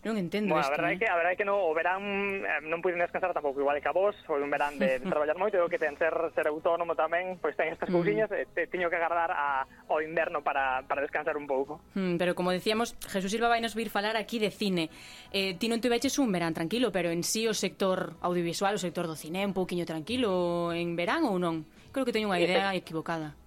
Non 0.03 0.19
entendo 0.19 0.51
bueno, 0.51 0.67
isto. 0.67 0.75
A 0.75 0.75
verdade 0.75 0.95
eh? 0.95 0.99
que, 0.99 1.07
a 1.07 1.15
verdade 1.15 1.35
que 1.39 1.47
no, 1.47 1.63
o 1.63 1.71
verán 1.71 2.03
eh, 2.43 2.59
non 2.67 2.83
puiden 2.83 2.99
descansar 2.99 3.31
tampouco 3.31 3.63
igual 3.63 3.79
que 3.79 3.87
a 3.87 3.95
vos, 3.95 4.11
foi 4.27 4.43
un 4.43 4.51
verán 4.51 4.75
de, 4.75 4.99
de 4.99 5.07
traballar 5.07 5.39
moito, 5.39 5.55
eu 5.55 5.71
que 5.71 5.79
ten 5.79 5.95
ser 5.95 6.11
ser 6.35 6.51
autónomo 6.51 6.91
tamén, 6.91 7.39
pois 7.39 7.55
ten 7.55 7.71
estas 7.71 7.87
mm. 7.87 7.95
cousiñas, 7.95 8.27
mm. 8.27 8.67
teño 8.67 8.91
que 8.91 8.99
agardar 8.99 9.31
a, 9.31 9.63
ao 9.63 10.03
inverno 10.03 10.43
para, 10.43 10.83
para 10.91 10.99
descansar 10.99 11.39
un 11.39 11.47
pouco. 11.47 11.79
Mm, 11.95 12.19
pero 12.19 12.35
como 12.35 12.51
decíamos, 12.51 12.99
Jesús 13.07 13.31
Silva 13.31 13.47
vai 13.47 13.63
nos 13.63 13.79
vir 13.79 13.87
falar 13.87 14.19
aquí 14.19 14.43
de 14.43 14.51
cine. 14.51 14.91
Eh, 15.31 15.55
ti 15.55 15.71
non 15.71 15.79
te 15.79 15.87
veches 15.87 16.19
un 16.19 16.35
verán 16.35 16.51
tranquilo, 16.51 16.91
pero 16.91 17.07
en 17.07 17.23
sí 17.23 17.47
o 17.47 17.55
sector 17.55 18.19
audiovisual, 18.19 18.75
o 18.75 18.83
sector 18.83 19.07
do 19.07 19.15
cine, 19.15 19.47
un 19.47 19.55
pouquiño 19.55 19.87
tranquilo 19.87 20.75
en 20.75 20.99
verán 20.99 21.23
ou 21.23 21.39
non? 21.39 21.63
Creo 21.95 22.03
que 22.03 22.11
teño 22.11 22.27
unha 22.27 22.43
idea 22.43 22.75
equivocada. 22.75 23.39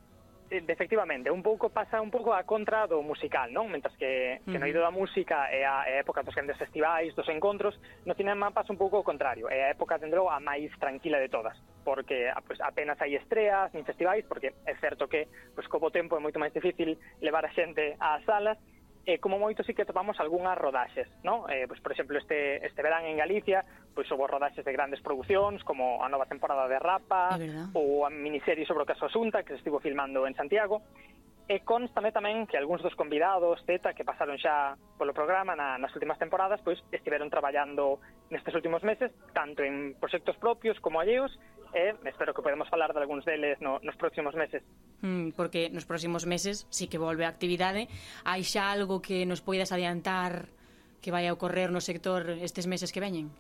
Eh, 0.49 0.63
efectivamente, 0.69 1.31
un 1.31 1.43
pouco 1.43 1.71
pasa 1.71 2.01
un 2.01 2.11
pouco 2.11 2.33
a 2.33 2.45
contra 2.45 2.87
do 2.87 3.03
musical, 3.03 3.51
non? 3.51 3.67
Mentras 3.67 3.99
que, 3.99 4.39
que 4.47 4.59
no 4.63 4.71
ido 4.71 4.79
da 4.79 4.95
música 4.95 5.51
é 5.51 5.67
a 5.67 5.83
época 5.99 6.23
dos 6.23 6.39
grandes 6.39 6.55
festivais, 6.55 7.11
dos 7.19 7.27
encontros, 7.27 7.75
no 8.07 8.15
cinema 8.15 8.55
pasa 8.55 8.71
un 8.71 8.79
pouco 8.79 9.03
o 9.03 9.07
contrario, 9.07 9.51
é 9.51 9.67
a 9.67 9.71
época, 9.75 9.99
tendrou 9.99 10.31
a 10.31 10.39
máis 10.39 10.71
tranquila 10.79 11.19
de 11.19 11.27
todas, 11.27 11.59
porque 11.83 12.31
ah, 12.31 12.39
pues, 12.47 12.63
apenas 12.63 12.95
hai 13.03 13.19
estreas, 13.19 13.75
nin 13.75 13.83
festivais, 13.83 14.23
porque 14.31 14.55
é 14.63 14.75
certo 14.79 15.11
que, 15.11 15.27
pues, 15.59 15.67
co 15.67 15.83
tempo 15.91 16.15
é 16.15 16.23
moito 16.23 16.39
máis 16.39 16.55
difícil 16.55 16.95
levar 17.19 17.43
a 17.43 17.51
xente 17.51 17.99
ás 17.99 18.23
salas, 18.23 18.55
eh, 19.07 19.19
como 19.23 19.39
moito 19.39 19.63
sí 19.63 19.73
que 19.73 19.87
topamos 19.87 20.19
algunhas 20.19 20.59
rodaxes, 20.59 21.07
¿no? 21.23 21.47
Eh, 21.49 21.71
pois, 21.71 21.79
por 21.79 21.95
exemplo, 21.95 22.19
este, 22.19 22.59
este 22.67 22.83
verán 22.83 23.07
en 23.07 23.17
Galicia, 23.17 23.63
pois 23.95 24.11
houve 24.11 24.27
rodaxes 24.27 24.67
de 24.67 24.75
grandes 24.75 24.99
producións, 24.99 25.63
como 25.63 26.03
a 26.03 26.11
nova 26.11 26.27
temporada 26.27 26.67
de 26.67 26.77
Rapa, 26.83 27.39
ou 27.79 28.03
a 28.03 28.11
miniserie 28.11 28.67
sobre 28.67 28.83
o 28.83 28.91
caso 28.91 29.07
Asunta, 29.07 29.47
que 29.47 29.55
se 29.55 29.63
estivo 29.63 29.79
filmando 29.79 30.27
en 30.27 30.35
Santiago, 30.35 30.83
E 31.47 31.63
constame 31.63 32.11
tamén 32.11 32.43
que 32.51 32.59
algúns 32.59 32.83
dos 32.83 32.99
convidados, 32.99 33.63
Z, 33.63 33.95
que 33.95 34.03
pasaron 34.03 34.35
xa 34.35 34.75
polo 34.99 35.15
programa 35.15 35.55
na, 35.55 35.79
nas 35.79 35.95
últimas 35.95 36.19
temporadas, 36.19 36.59
pois 36.59 36.83
estiveron 36.91 37.31
traballando 37.31 38.03
nestes 38.35 38.51
últimos 38.51 38.83
meses, 38.83 39.15
tanto 39.31 39.63
en 39.63 39.95
proxectos 39.95 40.35
propios 40.43 40.75
como 40.83 40.99
alleos, 40.99 41.31
e 41.71 41.95
espero 42.03 42.35
que 42.35 42.43
podemos 42.43 42.67
falar 42.67 42.91
de 42.91 42.99
algúns 42.99 43.23
deles 43.23 43.63
no, 43.63 43.79
nos 43.79 43.95
próximos 43.95 44.35
meses. 44.35 44.67
Mm, 45.07 45.39
porque 45.39 45.71
nos 45.71 45.87
próximos 45.87 46.27
meses 46.27 46.67
sí 46.67 46.91
que 46.91 46.99
volve 46.99 47.23
a 47.23 47.31
actividade. 47.31 47.87
Hai 48.27 48.43
xa 48.43 48.75
algo 48.75 48.99
que 48.99 49.23
nos 49.23 49.39
poidas 49.39 49.71
adiantar 49.71 50.51
que 50.99 51.15
vai 51.15 51.31
a 51.31 51.35
ocorrer 51.37 51.71
no 51.71 51.79
sector 51.79 52.27
estes 52.43 52.67
meses 52.67 52.91
que 52.91 52.99
veñen? 52.99 53.31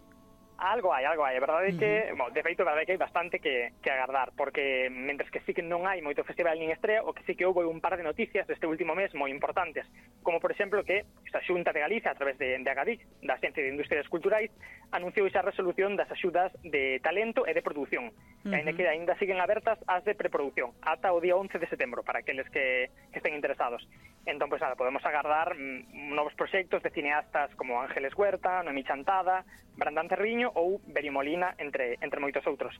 Algo 0.59 0.93
hai, 0.93 1.05
algo 1.05 1.23
hai, 1.23 1.37
A 1.37 1.41
verdade 1.41 1.69
é 1.69 1.77
que, 1.77 1.85
uh 1.85 2.15
-huh. 2.15 2.17
bon, 2.17 2.33
de 2.33 2.43
feito, 2.43 2.63
a 2.63 2.65
verdade 2.65 2.87
que 2.87 2.93
hai 2.93 2.99
bastante 2.99 3.39
que, 3.39 3.73
que 3.83 3.91
agardar, 3.91 4.33
porque 4.37 4.89
mentres 4.89 5.31
que 5.31 5.41
sí 5.45 5.53
que 5.53 5.61
non 5.61 5.85
hai 5.85 6.01
moito 6.01 6.25
festival 6.25 6.57
nin 6.57 6.73
estrea, 6.73 7.05
o 7.05 7.13
que 7.13 7.25
sí 7.29 7.37
que 7.37 7.45
houve 7.45 7.69
un 7.69 7.85
par 7.85 8.01
de 8.01 8.03
noticias 8.03 8.49
deste 8.49 8.65
último 8.65 8.97
mes 8.97 9.13
moi 9.13 9.29
importantes, 9.29 9.85
como 10.25 10.41
por 10.41 10.49
exemplo 10.51 10.81
que 10.81 11.05
a 11.37 11.41
Xunta 11.45 11.77
de 11.77 11.85
Galicia, 11.85 12.09
a 12.09 12.17
través 12.17 12.41
de, 12.41 12.57
de 12.57 12.71
Agadic, 12.73 13.05
da 13.21 13.37
Ciencia 13.37 13.61
de 13.61 13.69
Industrias 13.69 14.09
Culturais, 14.09 14.49
anunciou 14.97 15.29
esa 15.29 15.45
resolución 15.45 15.93
das 15.93 16.09
axudas 16.09 16.49
de 16.65 17.05
talento 17.05 17.45
e 17.45 17.53
de 17.53 17.61
produción, 17.61 18.09
uh 18.09 18.49
-huh. 18.49 18.53
e 18.53 18.57
ainda 18.57 18.73
que 18.73 18.89
ainda 18.89 19.13
siguen 19.21 19.45
abertas 19.45 19.77
as 19.85 20.09
de 20.09 20.17
preproducción, 20.17 20.73
ata 20.81 21.13
o 21.13 21.21
día 21.21 21.37
11 21.37 21.61
de 21.61 21.69
setembro, 21.69 22.01
para 22.01 22.25
aqueles 22.25 22.49
que, 22.49 22.89
que 23.13 23.21
estén 23.21 23.37
interesados. 23.37 23.85
Entón, 24.25 24.49
pois, 24.49 24.57
pues, 24.57 24.63
nada, 24.65 24.81
podemos 24.81 25.05
agardar 25.05 25.53
mm, 25.53 26.17
novos 26.17 26.33
proxectos 26.33 26.81
de 26.81 26.89
cineastas 26.97 27.53
como 27.61 27.77
Ángeles 27.85 28.17
Huerta, 28.17 28.65
Noemi 28.65 28.89
Chantada, 28.89 29.45
Brandán 29.77 30.09
Cerriño, 30.09 30.46
Mariño 30.47 30.53
ou 30.55 30.81
Berimolina, 30.87 31.55
entre, 31.59 31.99
entre 32.01 32.21
moitos 32.21 32.47
outros. 32.47 32.75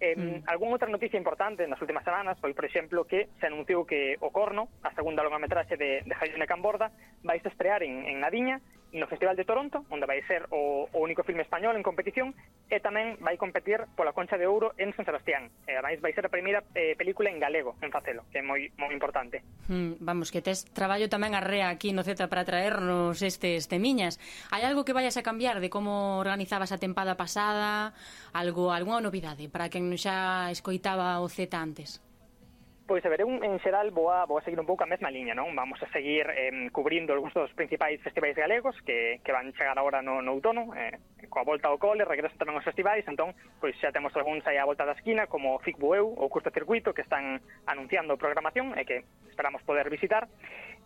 Eh, 0.00 0.14
mm. 0.14 0.46
Algún 0.46 0.70
outra 0.70 0.86
noticia 0.86 1.18
importante 1.18 1.66
nas 1.66 1.80
últimas 1.82 2.06
semanas 2.06 2.38
foi, 2.38 2.54
por 2.54 2.64
exemplo, 2.64 3.02
que 3.02 3.34
se 3.42 3.46
anunciou 3.50 3.82
que 3.82 4.14
O 4.22 4.30
Corno, 4.30 4.70
a 4.86 4.94
segunda 4.94 5.26
longa 5.26 5.42
metraxe 5.42 5.74
de, 5.74 6.06
de 6.06 6.14
Jaime 6.14 6.46
Camborda, 6.46 6.94
vai 7.26 7.42
se 7.42 7.50
estrear 7.50 7.82
en, 7.82 8.06
en 8.06 8.22
Nadiña 8.22 8.62
no 8.92 9.06
Festival 9.06 9.36
de 9.36 9.44
Toronto, 9.44 9.84
onde 9.90 10.08
vai 10.08 10.22
ser 10.24 10.48
o, 10.50 10.88
o 10.88 10.98
único 11.02 11.22
filme 11.22 11.42
español 11.42 11.76
en 11.76 11.84
competición, 11.84 12.32
e 12.68 12.80
tamén 12.80 13.20
vai 13.20 13.36
competir 13.36 13.84
pola 13.96 14.16
Concha 14.16 14.40
de 14.40 14.48
Ouro 14.48 14.72
en 14.80 14.96
San 14.96 15.04
Sebastián. 15.04 15.52
E, 15.68 15.76
ademais, 15.76 16.00
vai 16.00 16.12
ser 16.16 16.24
a 16.24 16.32
primeira 16.32 16.64
eh, 16.72 16.96
película 16.96 17.28
en 17.28 17.36
galego 17.36 17.76
en 17.84 17.92
facelo, 17.92 18.24
que 18.32 18.40
é 18.40 18.44
moi, 18.44 18.72
moi 18.80 18.92
importante. 18.92 19.44
Mm, 19.68 20.00
vamos, 20.00 20.32
que 20.32 20.40
tes 20.40 20.64
traballo 20.72 21.12
tamén 21.12 21.36
arrea 21.36 21.68
aquí 21.68 21.92
no 21.92 22.00
Z 22.00 22.28
para 22.32 22.48
traernos 22.48 23.20
estes 23.20 23.68
temiñas. 23.68 24.16
Hai 24.48 24.64
algo 24.64 24.88
que 24.88 24.96
vayas 24.96 25.20
a 25.20 25.26
cambiar 25.26 25.60
de 25.60 25.68
como 25.68 26.16
organizabas 26.16 26.72
a 26.72 26.80
tempada 26.80 27.20
pasada? 27.20 27.92
Algo, 28.32 28.72
algunha 28.72 29.04
novidade 29.04 29.52
para 29.52 29.68
quen 29.68 29.92
xa 30.00 30.48
escoitaba 30.48 31.20
o 31.20 31.28
Z 31.28 31.52
antes? 31.52 32.00
Pois 32.88 33.04
a 33.04 33.10
ver, 33.10 33.20
eu 33.20 33.28
en 33.28 33.60
xeral 33.60 33.92
vou 33.92 34.08
a, 34.08 34.24
vou 34.24 34.40
a 34.40 34.40
seguir 34.40 34.56
un 34.56 34.64
pouco 34.64 34.80
a 34.80 34.88
mesma 34.88 35.12
liña, 35.12 35.36
non? 35.36 35.52
Vamos 35.52 35.76
a 35.84 35.92
seguir 35.92 36.24
eh, 36.32 36.72
cubrindo 36.72 37.12
algúns 37.12 37.36
dos 37.36 37.52
principais 37.52 38.00
festivais 38.00 38.32
galegos 38.32 38.80
que, 38.80 39.20
que 39.20 39.28
van 39.28 39.52
chegar 39.52 39.76
agora 39.76 40.00
no, 40.00 40.24
no 40.24 40.32
outono, 40.32 40.72
eh, 40.72 40.96
coa 41.28 41.44
volta 41.44 41.68
ao 41.68 41.76
cole, 41.76 42.08
regreso 42.08 42.40
tamén 42.40 42.56
aos 42.56 42.64
festivais, 42.64 43.04
entón, 43.04 43.36
pois 43.60 43.76
xa 43.76 43.92
temos 43.92 44.16
algúns 44.16 44.40
aí 44.48 44.56
á 44.56 44.64
volta 44.64 44.88
da 44.88 44.96
esquina, 44.96 45.28
como 45.28 45.60
Fic 45.60 45.76
Bueu 45.76 46.16
ou 46.16 46.32
Curto 46.32 46.48
Circuito, 46.48 46.96
que 46.96 47.04
están 47.04 47.44
anunciando 47.68 48.16
programación 48.16 48.72
e 48.72 48.88
que 48.88 49.04
esperamos 49.28 49.60
poder 49.68 49.92
visitar, 49.92 50.24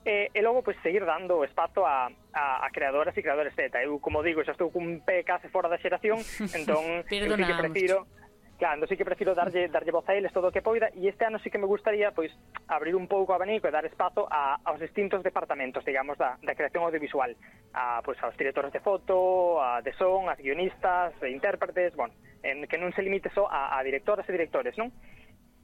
e, 0.02 0.26
e 0.34 0.40
logo, 0.42 0.66
pois, 0.66 0.74
seguir 0.82 1.06
dando 1.06 1.46
espazo 1.46 1.86
a, 1.86 2.10
a, 2.34 2.66
a 2.66 2.68
creadoras 2.74 3.14
e 3.14 3.22
creadores 3.22 3.54
Z. 3.54 3.78
Eu, 3.78 4.02
como 4.02 4.26
digo, 4.26 4.42
xa 4.42 4.58
estou 4.58 4.74
cun 4.74 5.06
pé 5.06 5.22
case 5.22 5.46
fora 5.54 5.70
da 5.70 5.78
xeración, 5.78 6.18
entón, 6.58 7.06
eu 7.06 7.06
sí 7.06 7.22
que 7.46 7.62
prefiro... 7.62 8.10
Mucho 8.10 8.21
Claro, 8.62 8.86
sí 8.86 8.96
que 8.96 9.04
prefiro 9.04 9.34
darlle, 9.34 9.66
darlle 9.66 9.90
voz 9.90 10.08
a 10.08 10.14
eles 10.14 10.32
todo 10.32 10.46
o 10.46 10.54
que 10.54 10.62
poida 10.62 10.86
e 10.94 11.10
este 11.10 11.26
ano 11.26 11.42
sí 11.42 11.50
que 11.50 11.58
me 11.58 11.66
gustaría 11.66 12.14
pois 12.14 12.30
abrir 12.70 12.94
un 12.94 13.10
pouco 13.10 13.32
o 13.32 13.34
abanico 13.34 13.66
e 13.66 13.74
dar 13.74 13.82
espazo 13.82 14.30
a, 14.30 14.54
aos 14.62 14.78
distintos 14.78 15.18
departamentos, 15.26 15.82
digamos, 15.82 16.14
da, 16.14 16.38
da 16.38 16.54
creación 16.54 16.86
audiovisual. 16.86 17.34
A, 17.74 17.98
pois, 18.06 18.22
aos 18.22 18.38
directores 18.38 18.70
de 18.70 18.78
foto, 18.78 19.58
a 19.58 19.82
de 19.82 19.90
son, 19.98 20.30
as 20.30 20.38
guionistas, 20.38 21.10
a 21.10 21.26
intérpretes, 21.26 21.98
bueno, 21.98 22.14
en 22.46 22.70
que 22.70 22.78
non 22.78 22.94
se 22.94 23.02
limite 23.02 23.34
só 23.34 23.50
a, 23.50 23.74
a 23.74 23.82
directoras 23.82 24.30
e 24.30 24.36
directores, 24.38 24.78
non? 24.78 24.94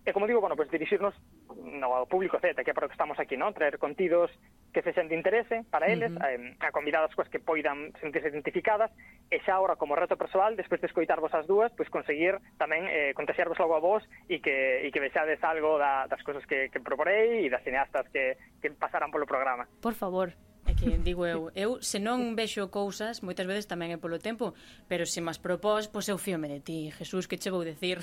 E 0.08 0.12
como 0.16 0.24
digo, 0.24 0.40
bueno, 0.40 0.56
pues 0.56 0.72
dirixirnos 0.72 1.12
no, 1.52 1.92
mm, 1.92 1.92
ao 1.92 2.08
público 2.08 2.40
Z, 2.40 2.64
que 2.64 2.72
é 2.72 2.74
para 2.74 2.86
o 2.86 2.88
que 2.88 2.96
estamos 2.96 3.20
aquí, 3.20 3.36
non? 3.36 3.52
Traer 3.52 3.76
contidos 3.76 4.32
que 4.72 4.80
se 4.80 4.96
sente 4.96 5.12
interese 5.12 5.68
para 5.68 5.84
eles, 5.92 6.08
uh 6.08 6.16
-huh. 6.16 6.64
a, 6.64 6.72
a 6.72 6.72
convidadas 6.72 7.12
coas 7.12 7.28
que 7.28 7.36
poidan 7.36 7.92
sentirse 8.00 8.32
identificadas, 8.32 8.88
e 9.28 9.36
xa 9.44 9.60
agora 9.60 9.76
como 9.76 9.92
reto 9.92 10.16
persoal, 10.16 10.56
despois 10.56 10.80
de 10.80 10.88
escoitarvos 10.88 11.28
as 11.36 11.44
dúas, 11.44 11.68
pois 11.76 11.92
conseguir 11.92 12.40
tamén 12.56 12.88
eh, 12.88 13.12
contagiarvos 13.12 13.60
logo 13.60 13.76
a 13.76 13.84
vos 13.84 14.00
e 14.32 14.40
que, 14.40 14.80
e 14.80 14.88
que 14.88 14.96
vexades 14.96 15.44
algo 15.44 15.76
da, 15.76 16.08
das 16.08 16.24
cousas 16.24 16.40
que, 16.48 16.72
que 16.72 16.80
proporei 16.80 17.44
e 17.44 17.52
das 17.52 17.60
cineastas 17.60 18.08
que, 18.08 18.40
que 18.64 18.72
pasarán 18.72 19.12
polo 19.12 19.28
programa. 19.28 19.68
Por 19.84 19.92
favor 19.92 20.32
que 20.78 20.98
digo 20.98 21.26
eu. 21.26 21.50
Eu, 21.54 21.82
se 21.82 21.98
non 21.98 22.38
vexo 22.38 22.70
cousas, 22.70 23.18
moitas 23.26 23.46
veces 23.50 23.66
tamén 23.66 23.90
é 23.90 23.98
polo 23.98 24.22
tempo, 24.22 24.54
pero 24.86 25.02
se 25.02 25.18
mas 25.18 25.42
propós, 25.42 25.90
pois 25.90 26.06
eu 26.06 26.14
fíome 26.14 26.46
de 26.46 26.60
ti, 26.62 26.80
Jesús, 26.94 27.26
que 27.26 27.34
che 27.34 27.50
vou 27.50 27.66
decir. 27.66 27.98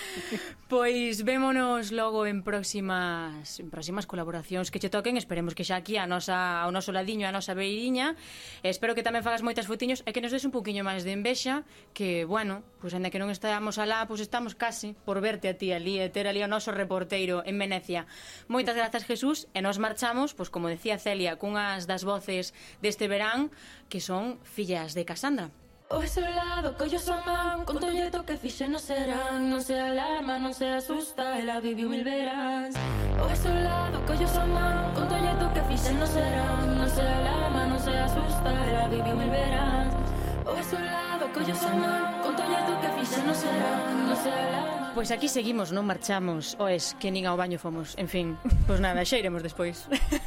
pois 0.72 1.20
vémonos 1.20 1.92
logo 1.92 2.24
en 2.24 2.40
próximas 2.40 3.60
en 3.60 3.68
próximas 3.68 4.08
colaboracións 4.08 4.72
que 4.72 4.80
che 4.80 4.88
toquen, 4.88 5.20
esperemos 5.20 5.52
que 5.52 5.64
xa 5.64 5.76
aquí 5.76 6.00
a 6.00 6.08
nosa, 6.08 6.64
ao 6.64 6.72
noso 6.72 6.88
ladiño, 6.88 7.28
a 7.28 7.32
nosa 7.36 7.52
beiriña, 7.52 8.16
espero 8.64 8.96
que 8.96 9.04
tamén 9.04 9.20
fagas 9.20 9.44
moitas 9.44 9.68
fotiños 9.68 10.00
e 10.08 10.16
que 10.16 10.24
nos 10.24 10.32
des 10.32 10.48
un 10.48 10.56
poquinho 10.56 10.88
máis 10.88 11.04
de 11.04 11.12
envexa, 11.12 11.68
que, 11.92 12.24
bueno, 12.24 12.64
pois 12.80 12.96
ainda 12.96 13.12
que 13.12 13.20
non 13.20 13.28
estamos 13.28 13.76
alá, 13.76 14.08
pois 14.08 14.24
estamos 14.24 14.56
case 14.56 14.96
por 15.04 15.20
verte 15.20 15.52
a 15.52 15.54
ti 15.60 15.76
ali 15.76 16.00
e 16.00 16.08
ter 16.08 16.24
ali 16.24 16.40
o 16.40 16.48
noso 16.48 16.72
reporteiro 16.72 17.44
en 17.44 17.60
Venecia. 17.60 18.08
Moitas 18.48 18.72
grazas, 18.72 19.04
Jesús, 19.04 19.52
e 19.52 19.60
nos 19.60 19.76
marchamos, 19.76 20.32
pois 20.32 20.48
como 20.48 20.72
decía 20.72 20.96
Celia, 20.96 21.36
cunhas 21.36 21.84
das 21.84 22.05
voces 22.06 22.54
deste 22.78 23.10
verán 23.10 23.50
que 23.90 23.98
son 23.98 24.38
fillas 24.46 24.94
de 24.94 25.04
Casandra. 25.04 25.50
O 25.88 26.02
ese 26.02 26.20
lado 26.20 26.76
que 26.76 26.84
ellos 26.84 27.08
aman 27.08 27.64
Con 27.64 27.78
todo 27.78 28.26
que 28.26 28.36
fixe 28.36 28.66
no 28.66 28.78
serán. 28.78 29.46
Non 29.46 29.62
se 29.62 29.78
alarma, 29.78 30.34
non 30.34 30.50
se 30.50 30.66
asusta 30.66 31.38
Ela 31.38 31.62
viviu 31.62 31.86
mil 31.86 32.02
veráns 32.02 32.74
O 33.22 33.30
ese 33.30 33.46
lado 33.62 34.02
que 34.02 34.18
ellos 34.18 34.34
aman 34.34 34.90
Con 34.98 35.06
todo 35.06 35.46
que 35.54 35.62
fixe 35.70 35.94
no 35.94 36.06
serán. 36.10 36.74
Non 36.74 36.90
se 36.90 37.06
alarma, 37.06 37.70
non 37.70 37.78
se 37.78 37.94
asusta 37.94 38.50
Ela 38.66 38.90
viviu 38.90 39.14
mil 39.14 39.30
veráns 39.30 39.94
O 40.42 40.58
ese 40.58 40.74
lado 40.74 41.30
que 41.30 41.38
ellos 41.46 41.62
aman 41.62 42.02
Con 42.18 42.34
todo 42.34 42.72
que 42.82 42.90
fixe 42.98 43.22
no 43.22 43.34
serán. 43.34 44.10
Non 44.10 44.18
se 44.18 44.30
alarma 44.34 44.85
Pois 44.96 45.10
aquí 45.10 45.28
seguimos, 45.28 45.76
non 45.76 45.84
marchamos, 45.84 46.56
oes, 46.56 46.96
que 46.96 47.12
nin 47.12 47.28
ao 47.28 47.36
baño 47.36 47.60
fomos. 47.60 47.92
En 48.00 48.08
fin, 48.08 48.32
pois 48.64 48.80
nada, 48.80 49.04
xa 49.04 49.20
iremos 49.20 49.44
despois. 49.44 49.84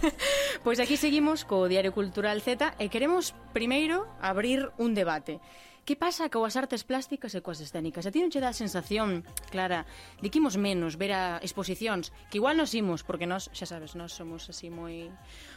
pois 0.64 0.78
aquí 0.78 0.94
seguimos 0.94 1.42
co 1.42 1.66
Diario 1.66 1.90
Cultural 1.90 2.38
Z 2.38 2.78
e 2.78 2.86
queremos 2.94 3.34
primeiro 3.50 4.06
abrir 4.22 4.70
un 4.78 4.94
debate. 4.94 5.42
Que 5.90 5.98
pasa 5.98 6.30
coas 6.30 6.54
artes 6.54 6.86
plásticas 6.86 7.34
e 7.34 7.42
coas 7.42 7.58
escénicas? 7.66 8.06
A 8.06 8.14
ti 8.14 8.22
non 8.22 8.30
che 8.30 8.38
dá 8.38 8.54
a 8.54 8.62
sensación, 8.62 9.26
Clara, 9.50 9.90
de 10.22 10.30
que 10.30 10.38
imos 10.38 10.54
menos 10.54 11.02
ver 11.02 11.18
a 11.18 11.42
exposicións? 11.42 12.14
Que 12.30 12.38
igual 12.38 12.54
nos 12.54 12.78
imos, 12.78 13.02
porque 13.02 13.26
nós, 13.26 13.50
xa 13.58 13.66
sabes, 13.66 13.98
nós 13.98 14.14
somos 14.14 14.54
así 14.54 14.70
moi 14.70 15.10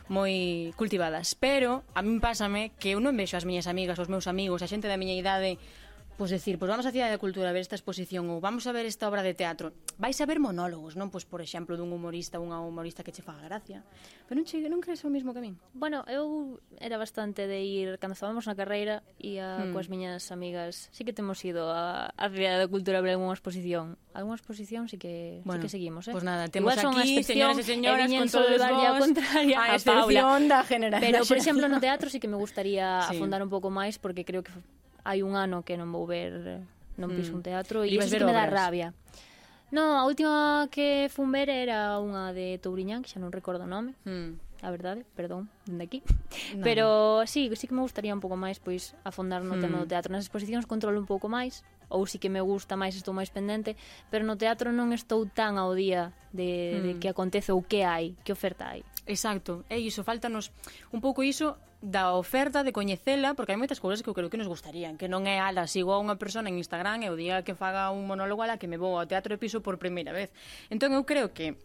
moi 0.09 0.72
cultivadas. 0.81 1.37
Pero 1.37 1.85
a 1.92 2.01
min 2.01 2.16
pásame 2.16 2.72
que 2.81 2.96
eu 2.96 3.01
non 3.05 3.12
vexo 3.12 3.37
as 3.37 3.44
miñas 3.44 3.68
amigas, 3.68 4.01
os 4.01 4.09
meus 4.09 4.25
amigos, 4.25 4.64
a 4.64 4.70
xente 4.72 4.88
da 4.88 4.96
miña 4.96 5.12
idade 5.12 5.61
Pois 6.16 6.31
decir, 6.31 6.61
pois 6.61 6.68
vamos 6.68 6.85
á 6.85 6.92
Cidade 6.92 7.16
da 7.16 7.18
Cultura 7.18 7.48
a 7.48 7.57
ver 7.57 7.64
esta 7.64 7.75
exposición 7.75 8.29
ou 8.29 8.38
vamos 8.38 8.68
a 8.68 8.72
ver 8.77 8.85
esta 8.85 9.09
obra 9.09 9.25
de 9.25 9.33
teatro. 9.33 9.72
Vais 9.96 10.14
a 10.20 10.27
ver 10.29 10.37
monólogos, 10.38 10.92
non? 10.92 11.09
Pois, 11.09 11.25
por 11.25 11.40
exemplo, 11.40 11.75
dun 11.81 11.88
humorista, 11.88 12.37
unha 12.37 12.61
humorista 12.61 13.01
que 13.01 13.16
che 13.16 13.25
faga 13.25 13.48
gracia. 13.48 13.81
Pero 14.29 14.37
non, 14.37 14.44
che, 14.44 14.61
non 14.68 14.85
crees 14.85 15.01
o 15.03 15.11
mismo 15.11 15.33
que 15.33 15.40
min? 15.40 15.57
Bueno, 15.72 16.05
eu 16.12 16.61
era 16.77 17.01
bastante 17.01 17.48
de 17.48 17.64
ir, 17.64 17.96
cando 17.96 18.12
estábamos 18.12 18.44
na 18.44 18.53
carreira, 18.53 19.01
e 19.16 19.40
a 19.40 19.64
hmm. 19.64 19.72
coas 19.72 19.88
miñas 19.88 20.29
amigas, 20.29 20.92
sí 20.92 21.03
que 21.09 21.16
temos 21.16 21.40
ido 21.48 21.72
a, 21.72 22.12
a 22.12 22.27
Cidade 22.29 22.61
da 22.61 22.68
Cultura 22.68 23.01
a 23.01 23.05
ver 23.05 23.16
algunha 23.16 23.33
exposición. 23.33 23.96
Algunha 24.12 24.37
exposición 24.37 24.92
sí 24.92 25.01
que, 25.01 25.40
bueno, 25.48 25.64
sí 25.64 25.66
que 25.66 25.72
seguimos, 25.81 26.07
eh? 26.07 26.12
Pois 26.12 26.20
pues 26.20 26.29
nada, 26.29 26.53
temos 26.53 26.77
Igual 26.77 27.03
aquí, 27.03 27.25
señoras 27.25 27.57
e 27.57 27.64
señoras, 27.64 28.07
con 28.12 28.29
todos 28.29 28.61
vos, 28.61 29.01
contraria 29.01 29.59
a, 29.59 29.75
a 29.75 29.79
Paula. 29.81 30.38
da 30.44 30.61
generación. 30.68 31.09
Pero, 31.09 31.25
por 31.25 31.40
exemplo, 31.40 31.64
no 31.72 31.81
teatro 31.88 32.12
sí 32.12 32.20
que 32.20 32.29
me 32.29 32.37
gustaría 32.37 33.09
sí. 33.09 33.16
afondar 33.16 33.40
un 33.40 33.48
pouco 33.48 33.72
máis, 33.72 33.96
porque 33.96 34.29
creo 34.29 34.44
que 34.44 34.53
hai 35.02 35.22
un 35.22 35.34
ano 35.34 35.66
que 35.66 35.78
non 35.78 35.90
vou 35.90 36.06
ver 36.06 36.62
non 36.96 37.10
piso 37.12 37.32
mm. 37.32 37.38
un 37.38 37.42
teatro 37.42 37.76
e 37.82 37.94
iso 37.94 38.18
que 38.18 38.24
me 38.24 38.34
dá 38.34 38.46
rabia. 38.46 38.94
No, 39.72 39.96
a 39.96 40.04
última 40.04 40.68
que 40.68 41.08
fun 41.08 41.32
ver 41.32 41.48
era 41.48 41.96
unha 41.96 42.36
de 42.36 42.60
Touriñán, 42.60 43.00
que 43.00 43.08
xa 43.08 43.16
non 43.16 43.32
recordo 43.32 43.64
o 43.64 43.70
nome. 43.70 43.96
Mm. 44.04 44.36
A 44.62 44.70
verdade, 44.70 45.02
perdón, 45.16 45.48
dende 45.64 45.88
aquí. 45.88 46.00
No. 46.52 46.64
Pero 46.64 47.24
sí, 47.24 47.48
sí 47.56 47.66
que 47.66 47.74
me 47.74 47.80
gustaría 47.80 48.12
un 48.12 48.20
pouco 48.20 48.36
máis 48.36 48.60
pois 48.60 48.92
afondar 49.08 49.40
no 49.40 49.56
mm. 49.56 49.62
tema 49.64 49.80
do 49.80 49.88
mm. 49.88 49.92
teatro. 49.92 50.12
Nas 50.12 50.28
exposicións 50.28 50.68
controlo 50.68 51.00
un 51.00 51.08
pouco 51.08 51.32
máis, 51.32 51.64
ou 51.88 52.04
sí 52.04 52.20
que 52.20 52.28
me 52.28 52.44
gusta 52.44 52.76
máis, 52.76 52.92
estou 52.92 53.16
máis 53.16 53.32
pendente, 53.32 53.72
pero 54.12 54.28
no 54.28 54.36
teatro 54.36 54.68
non 54.68 54.92
estou 54.92 55.24
tan 55.24 55.56
ao 55.56 55.72
día 55.72 56.12
de, 56.36 56.76
mm. 56.76 56.82
de 56.84 56.90
que 57.00 57.08
acontece 57.08 57.56
ou 57.56 57.64
que 57.64 57.88
hai, 57.88 58.12
que 58.20 58.36
oferta 58.36 58.68
hai. 58.68 58.84
Exacto, 59.08 59.64
é 59.72 59.80
iso, 59.80 60.04
faltanos 60.04 60.52
un 60.92 61.00
pouco 61.00 61.24
iso 61.24 61.56
da 61.82 62.14
oferta, 62.14 62.62
de 62.62 62.70
coñecela, 62.70 63.34
porque 63.34 63.52
hai 63.52 63.58
moitas 63.58 63.82
cousas 63.82 64.06
que 64.06 64.08
eu 64.08 64.14
creo 64.14 64.30
que 64.30 64.38
nos 64.38 64.46
gustarían, 64.46 64.94
que 64.94 65.10
non 65.10 65.26
é 65.26 65.42
ala, 65.42 65.66
sigo 65.66 65.90
a 65.90 65.98
unha 65.98 66.14
persona 66.14 66.46
en 66.46 66.56
Instagram 66.62 67.02
e 67.02 67.10
o 67.10 67.18
día 67.18 67.42
que 67.42 67.58
faga 67.58 67.90
un 67.90 68.06
monólogo 68.06 68.46
ala 68.46 68.54
que 68.54 68.70
me 68.70 68.78
vou 68.78 68.94
ao 68.94 69.10
teatro 69.10 69.34
de 69.34 69.42
piso 69.42 69.66
por 69.66 69.82
primeira 69.82 70.14
vez. 70.14 70.30
Entón 70.70 70.94
eu 70.94 71.02
creo 71.02 71.34
que 71.34 71.58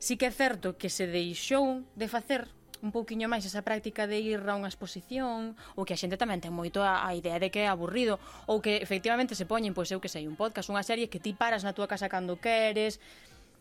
sí 0.00 0.16
que 0.16 0.26
é 0.26 0.32
certo 0.32 0.80
que 0.80 0.88
se 0.88 1.04
deixou 1.04 1.84
de 2.00 2.08
facer 2.08 2.48
un 2.80 2.96
pouquiño 2.96 3.28
máis 3.28 3.44
esa 3.44 3.60
práctica 3.60 4.08
de 4.08 4.16
ir 4.16 4.40
a 4.40 4.56
unha 4.56 4.72
exposición 4.72 5.52
ou 5.76 5.84
que 5.84 5.92
a 5.92 6.00
xente 6.00 6.16
tamén 6.16 6.40
ten 6.40 6.56
moito 6.56 6.80
a, 6.80 7.04
a 7.04 7.12
idea 7.12 7.36
de 7.36 7.52
que 7.52 7.66
é 7.66 7.68
aburrido 7.68 8.16
ou 8.48 8.64
que 8.64 8.80
efectivamente 8.80 9.36
se 9.36 9.44
poñen, 9.44 9.76
pois 9.76 9.92
eu 9.92 10.00
que 10.00 10.08
sei, 10.08 10.24
un 10.24 10.38
podcast, 10.40 10.72
unha 10.72 10.80
serie 10.80 11.12
que 11.12 11.20
ti 11.20 11.36
paras 11.36 11.60
na 11.60 11.76
túa 11.76 11.90
casa 11.90 12.08
cando 12.08 12.40
queres 12.40 13.02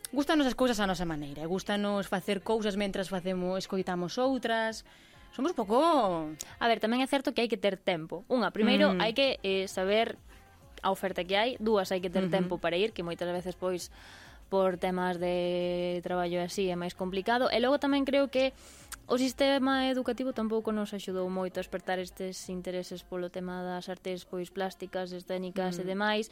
Gústanos 0.08 0.48
as 0.48 0.56
cousas 0.56 0.80
a 0.80 0.88
nosa 0.88 1.04
maneira, 1.04 1.44
gústanos 1.52 2.08
facer 2.08 2.40
cousas 2.40 2.80
mentras 2.80 3.12
facemos, 3.12 3.60
escoitamos 3.60 4.16
outras, 4.16 4.88
Somos 5.38 5.54
pouco... 5.54 6.34
A 6.58 6.66
ver, 6.66 6.82
tamén 6.82 7.06
é 7.06 7.06
certo 7.06 7.30
que 7.30 7.46
hai 7.46 7.50
que 7.52 7.62
ter 7.62 7.78
tempo. 7.78 8.26
Unha, 8.26 8.50
primeiro, 8.50 8.98
mm. 8.98 9.06
hai 9.06 9.14
que 9.14 9.38
eh, 9.46 9.70
saber 9.70 10.18
a 10.82 10.90
oferta 10.90 11.22
que 11.22 11.38
hai, 11.38 11.54
dúas 11.62 11.94
hai 11.94 12.02
que 12.02 12.10
ter 12.10 12.26
uh 12.26 12.28
-huh. 12.28 12.38
tempo 12.42 12.58
para 12.58 12.74
ir, 12.74 12.90
que 12.90 13.06
moitas 13.06 13.30
veces 13.30 13.54
pois 13.54 13.94
por 14.50 14.78
temas 14.78 15.20
de 15.20 16.00
traballo 16.04 16.42
así 16.42 16.72
é 16.72 16.76
máis 16.76 16.96
complicado 16.96 17.52
e 17.52 17.58
logo 17.60 17.78
tamén 17.78 18.08
creo 18.08 18.32
que 18.32 18.56
O 19.08 19.16
sistema 19.18 19.88
educativo 19.88 20.36
tampouco 20.36 20.76
nos 20.76 20.92
axudou 20.92 21.32
moito 21.32 21.56
a 21.56 21.64
despertar 21.64 21.96
estes 21.96 22.52
intereses 22.52 23.08
polo 23.08 23.32
tema 23.32 23.64
das 23.64 23.88
artes 23.88 24.28
pois 24.28 24.52
plásticas, 24.52 25.16
escénicas 25.16 25.80
mm. 25.80 25.82
e 25.82 25.84
demais. 25.88 26.26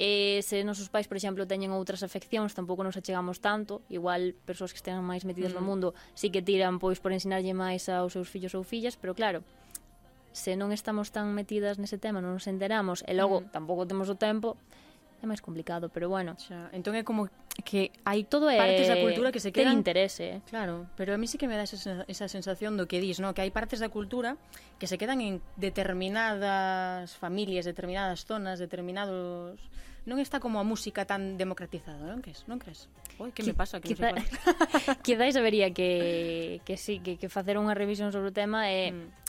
E 0.00 0.10
se 0.40 0.64
nosos 0.64 0.88
pais, 0.88 1.04
por 1.04 1.20
exemplo, 1.20 1.44
teñen 1.44 1.76
outras 1.76 2.00
afeccións, 2.00 2.56
tampouco 2.56 2.80
nos 2.80 2.96
achegamos 2.96 3.44
tanto. 3.44 3.84
Igual 3.92 4.32
persoas 4.48 4.72
que 4.72 4.80
estén 4.80 4.96
máis 5.04 5.28
metidas 5.28 5.52
mm. 5.52 5.60
no 5.60 5.62
mundo 5.68 5.88
sí 6.16 6.32
que 6.32 6.40
tiran 6.40 6.80
pois 6.80 7.04
por 7.04 7.12
ensinarlle 7.12 7.52
máis 7.52 7.92
aos 7.92 8.16
seus 8.16 8.32
fillos 8.32 8.56
ou 8.56 8.64
fillas, 8.64 8.96
pero 8.96 9.12
claro, 9.12 9.44
se 10.32 10.56
non 10.56 10.72
estamos 10.72 11.12
tan 11.12 11.36
metidas 11.36 11.76
nese 11.76 12.00
tema, 12.00 12.24
non 12.24 12.40
nos 12.40 12.48
enteramos 12.48 13.04
e 13.04 13.12
logo 13.12 13.44
mm. 13.44 13.52
tampouco 13.52 13.84
temos 13.84 14.08
o 14.08 14.16
tempo, 14.16 14.56
é 15.20 15.28
máis 15.28 15.44
complicado, 15.44 15.92
pero 15.92 16.08
bueno. 16.08 16.34
Xa, 16.40 16.72
entón 16.72 16.96
é 16.96 17.04
como 17.04 17.28
que 17.60 17.92
hai 18.08 18.24
todo 18.24 18.48
é 18.48 18.56
partes 18.56 18.88
da 18.88 18.96
cultura 18.96 19.28
que 19.28 19.40
se 19.40 19.52
quedan 19.52 19.76
interese. 19.76 20.40
Eh. 20.40 20.48
Claro, 20.48 20.88
pero 20.96 21.12
a 21.12 21.18
mí 21.20 21.28
sí 21.28 21.36
que 21.36 21.46
me 21.46 21.56
dá 21.60 21.68
esa, 21.68 22.04
esa 22.08 22.26
sensación 22.26 22.80
do 22.80 22.88
que 22.88 22.96
dis, 22.98 23.20
no, 23.20 23.36
que 23.36 23.44
hai 23.44 23.52
partes 23.52 23.84
da 23.84 23.92
cultura 23.92 24.40
que 24.80 24.88
se 24.88 24.96
quedan 24.96 25.20
en 25.20 25.44
determinadas 25.60 27.12
familias, 27.16 27.68
determinadas 27.68 28.24
zonas, 28.24 28.56
determinados 28.56 29.60
non 30.02 30.18
está 30.18 30.42
como 30.42 30.58
a 30.58 30.66
música 30.66 31.06
tan 31.06 31.38
democratizada, 31.38 32.02
non 32.02 32.24
crees? 32.24 32.42
Non 32.50 32.58
crees? 32.58 32.90
Oi, 33.22 33.30
que 33.30 33.46
me 33.46 33.54
pasa 33.54 33.78
que 33.78 33.94
quizá, 33.94 34.10
non 34.10 34.18
sei 34.18 34.26
Quizais 35.06 35.36
habería 35.38 35.70
que 35.70 36.58
que 36.66 36.74
sí, 36.74 36.98
que 36.98 37.20
que 37.20 37.30
facer 37.30 37.54
unha 37.60 37.76
revisión 37.76 38.10
sobre 38.10 38.32
o 38.32 38.34
tema 38.34 38.66
é 38.66 38.90
mm 38.90 39.22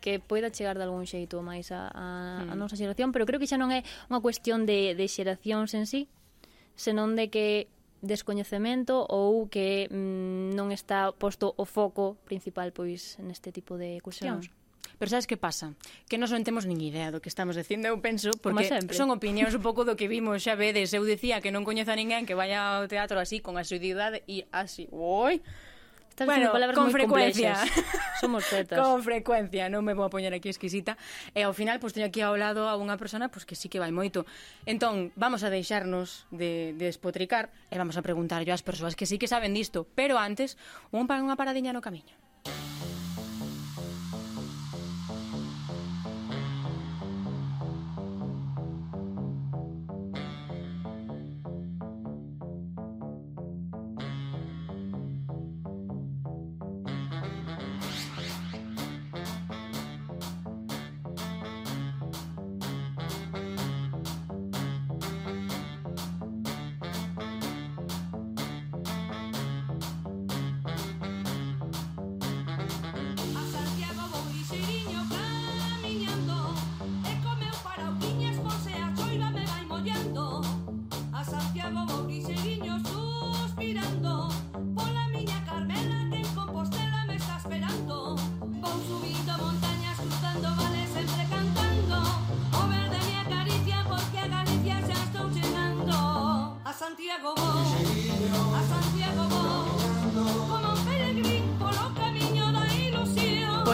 que 0.00 0.18
poida 0.18 0.50
chegar 0.50 0.78
de 0.78 0.84
algún 0.84 1.04
xeito 1.04 1.44
máis 1.44 1.68
a, 1.70 1.92
a, 1.92 2.04
mm. 2.44 2.50
a 2.50 2.54
nosa 2.56 2.76
xeración, 2.76 3.12
pero 3.12 3.28
creo 3.28 3.36
que 3.36 3.44
xa 3.44 3.60
non 3.60 3.68
é 3.68 3.84
unha 4.08 4.24
cuestión 4.24 4.64
de, 4.64 4.96
de 4.96 5.06
xeracións 5.06 5.76
en 5.76 5.84
sí, 5.84 6.08
senón 6.80 7.12
de 7.12 7.28
que 7.28 7.68
descoñecemento 8.00 9.04
ou 9.04 9.52
que 9.52 9.84
mm, 9.92 10.56
non 10.56 10.72
está 10.72 11.12
posto 11.12 11.52
o 11.60 11.68
foco 11.68 12.16
principal 12.24 12.72
pois 12.72 13.20
neste 13.20 13.52
tipo 13.52 13.76
de 13.76 14.00
cuestións. 14.00 14.48
Sí. 14.48 14.56
Pero 14.96 15.08
sabes 15.12 15.28
que 15.28 15.36
pasa? 15.36 15.76
Que 16.08 16.16
nós 16.16 16.32
non 16.32 16.44
temos 16.44 16.64
nin 16.64 16.80
idea 16.80 17.12
do 17.12 17.20
que 17.20 17.28
estamos 17.28 17.56
dicindo, 17.56 17.88
eu 17.88 17.96
penso, 18.00 18.32
porque 18.40 18.68
son 18.96 19.12
opinións 19.12 19.52
un 19.52 19.64
pouco 19.64 19.84
do 19.84 19.96
que 19.96 20.08
vimos 20.08 20.40
xa 20.40 20.56
vedes. 20.56 20.92
Eu 20.96 21.04
dicía 21.04 21.44
que 21.44 21.52
non 21.52 21.64
coñezo 21.64 21.92
a 21.92 21.96
ninguén 21.96 22.24
que 22.24 22.36
vaya 22.36 22.80
ao 22.80 22.88
teatro 22.88 23.20
así, 23.20 23.44
con 23.44 23.60
a 23.60 23.64
idade 23.64 24.24
e 24.24 24.48
así, 24.52 24.88
oi, 24.92 25.44
Estás 26.10 26.26
bueno, 26.26 26.52
palabras 26.52 26.76
con 26.76 26.90
moi 26.90 26.92
frecuencia. 26.92 27.56
Complexas. 27.56 28.20
Somos 28.20 28.44
tetas. 28.44 28.76
con 28.76 29.00
frecuencia, 29.00 29.72
non 29.72 29.86
me 29.86 29.96
vou 29.96 30.04
a 30.04 30.12
poñer 30.12 30.34
aquí 30.36 30.52
exquisita. 30.52 31.00
E 31.32 31.46
ao 31.46 31.56
final, 31.56 31.80
pois 31.80 31.96
teño 31.96 32.10
aquí 32.10 32.20
ao 32.20 32.36
lado 32.36 32.68
a 32.68 32.76
unha 32.76 33.00
persona 33.00 33.32
pois, 33.32 33.48
que 33.48 33.56
sí 33.56 33.72
que 33.72 33.80
vai 33.80 33.94
moito. 33.94 34.28
Entón, 34.68 35.14
vamos 35.16 35.46
a 35.46 35.48
deixarnos 35.48 36.28
de, 36.28 36.76
de 36.76 36.90
despotricar 36.90 37.48
e 37.72 37.80
vamos 37.80 37.96
a 37.96 38.02
preguntar 38.04 38.44
yo 38.44 38.52
ás 38.52 38.60
persoas 38.66 38.98
que 38.98 39.08
sí 39.08 39.16
que 39.16 39.30
saben 39.30 39.56
disto. 39.56 39.88
Pero 39.96 40.20
antes, 40.20 40.60
un 40.92 41.08
para 41.08 41.24
unha 41.24 41.38
paradiña 41.38 41.72
no 41.72 41.80
camiño. 41.80 42.18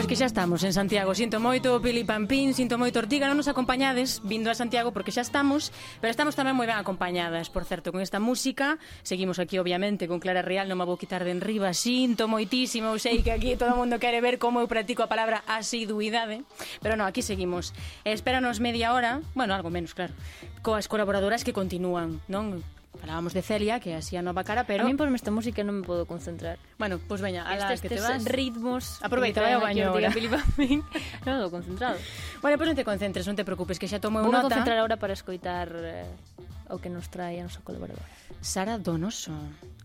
que 0.06 0.14
xa 0.14 0.30
estamos 0.30 0.62
en 0.62 0.70
Santiago. 0.70 1.18
Sinto 1.18 1.42
moito 1.42 1.82
Pili 1.82 2.06
Pampín, 2.06 2.54
sinto 2.54 2.78
moito 2.78 3.02
Ortiga, 3.02 3.26
non 3.26 3.42
nos 3.42 3.50
acompañades 3.50 4.22
vindo 4.22 4.46
a 4.50 4.54
Santiago 4.54 4.94
porque 4.94 5.10
xa 5.10 5.26
estamos, 5.26 5.74
pero 5.98 6.14
estamos 6.14 6.38
tamén 6.38 6.54
moi 6.54 6.70
ben 6.70 6.78
acompañadas, 6.78 7.50
por 7.50 7.66
certo, 7.66 7.90
con 7.90 7.98
esta 7.98 8.22
música. 8.22 8.78
Seguimos 9.02 9.42
aquí, 9.42 9.58
obviamente, 9.58 10.06
con 10.06 10.22
Clara 10.22 10.46
Real, 10.46 10.70
non 10.70 10.78
me 10.78 10.86
vou 10.86 10.94
quitar 10.94 11.26
de 11.26 11.34
enriba. 11.34 11.74
Sinto 11.74 12.30
moitísimo, 12.30 12.94
sei 13.02 13.26
que 13.26 13.34
aquí 13.34 13.58
todo 13.58 13.74
o 13.74 13.78
mundo 13.82 13.98
quere 13.98 14.22
ver 14.22 14.38
como 14.38 14.62
eu 14.62 14.70
practico 14.70 15.02
a 15.02 15.10
palabra 15.10 15.42
asiduidade, 15.50 16.46
pero 16.78 16.94
non, 16.94 17.10
aquí 17.10 17.26
seguimos. 17.26 17.74
Espéranos 18.06 18.62
media 18.62 18.94
hora, 18.94 19.26
bueno, 19.34 19.58
algo 19.58 19.74
menos, 19.74 19.90
claro, 19.90 20.14
coas 20.62 20.86
colaboradoras 20.86 21.42
que 21.42 21.50
continúan, 21.50 22.22
non? 22.30 22.62
Falábamos 23.00 23.34
de 23.34 23.42
Celia, 23.42 23.80
que 23.80 23.94
así 23.94 24.16
a 24.16 24.22
nova 24.22 24.44
cara, 24.44 24.64
pero... 24.64 24.84
A 24.84 24.86
mí 24.86 24.94
por 24.94 25.08
esta 25.12 25.30
música 25.30 25.62
non 25.62 25.80
me 25.80 25.84
podo 25.86 26.06
concentrar. 26.08 26.58
Bueno, 26.80 26.98
pois 26.98 27.20
pues 27.20 27.20
veña, 27.22 27.44
a 27.44 27.56
la 27.56 27.76
que 27.76 27.88
te 27.88 28.00
vas... 28.00 28.24
ritmos... 28.24 28.98
Aproveita, 29.04 29.42
vai 29.42 29.54
ao 29.54 29.62
baño 29.62 29.92
ahora. 29.92 30.10
non 31.26 31.36
estou 31.36 31.50
concentrado. 31.52 31.98
Bueno, 32.40 32.56
pois 32.56 32.66
pues 32.66 32.68
non 32.72 32.78
te 32.78 32.86
concentres, 32.86 33.24
non 33.28 33.36
te 33.36 33.44
preocupes, 33.44 33.78
que 33.78 33.86
xa 33.88 34.00
tomo 34.00 34.20
Vou 34.24 34.32
nota. 34.32 34.48
Vou 34.48 34.50
concentrar 34.50 34.80
agora 34.80 34.96
para 34.96 35.12
escoitar 35.12 35.68
eh, 35.72 36.08
o 36.72 36.80
que 36.80 36.90
nos 36.90 37.12
trae 37.12 37.38
a 37.38 37.46
nosa 37.46 37.60
colaboradora. 37.62 38.04
Sara 38.40 38.80
Donoso. 38.80 39.36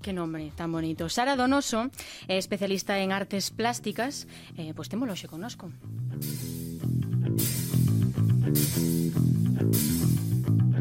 Que 0.02 0.14
nombre 0.14 0.50
tan 0.58 0.74
bonito. 0.74 1.06
Sara 1.14 1.38
Donoso 1.38 1.94
é 2.26 2.42
especialista 2.42 2.98
en 2.98 3.14
artes 3.14 3.54
plásticas. 3.54 4.26
Eh, 4.58 4.74
pois 4.74 4.88
pues 4.88 4.90
témolo 4.90 5.14
xe 5.14 5.30
connosco. 5.30 5.70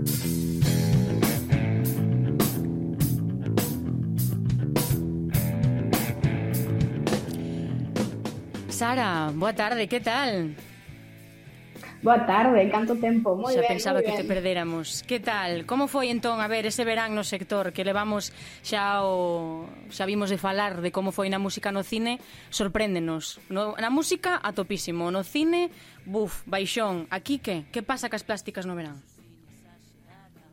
Música 0.00 0.49
Sara, 8.80 9.28
boa 9.34 9.52
tarde, 9.52 9.86
que 9.88 10.00
tal? 10.00 10.56
Boa 12.00 12.24
tarde, 12.24 12.64
canto 12.72 12.96
tempo, 12.96 13.36
moi 13.36 13.52
xa 13.52 13.60
ben, 13.60 13.76
pensaba 13.76 14.00
que 14.00 14.16
te 14.16 14.24
perdéramos. 14.24 15.04
Que 15.04 15.20
tal? 15.20 15.68
Como 15.68 15.84
foi 15.84 16.08
entón, 16.08 16.40
a 16.40 16.48
ver, 16.48 16.64
ese 16.64 16.88
verán 16.88 17.12
no 17.12 17.20
sector 17.20 17.76
que 17.76 17.84
levamos 17.84 18.32
xa 18.64 19.04
o 19.04 19.68
xa 19.92 20.08
vimos 20.08 20.32
de 20.32 20.40
falar 20.40 20.80
de 20.80 20.88
como 20.96 21.12
foi 21.12 21.28
na 21.28 21.36
música 21.36 21.68
no 21.76 21.84
cine, 21.84 22.24
sorpréndenos. 22.48 23.36
No, 23.52 23.76
na 23.76 23.92
música 23.92 24.40
a 24.40 24.56
topísimo, 24.56 25.12
no 25.12 25.28
cine, 25.28 25.68
buf, 26.08 26.40
baixón. 26.48 27.04
Aquí 27.12 27.36
que? 27.36 27.68
Que 27.68 27.84
pasa 27.84 28.08
cas 28.08 28.24
plásticas 28.24 28.64
no 28.64 28.72
verán? 28.80 28.96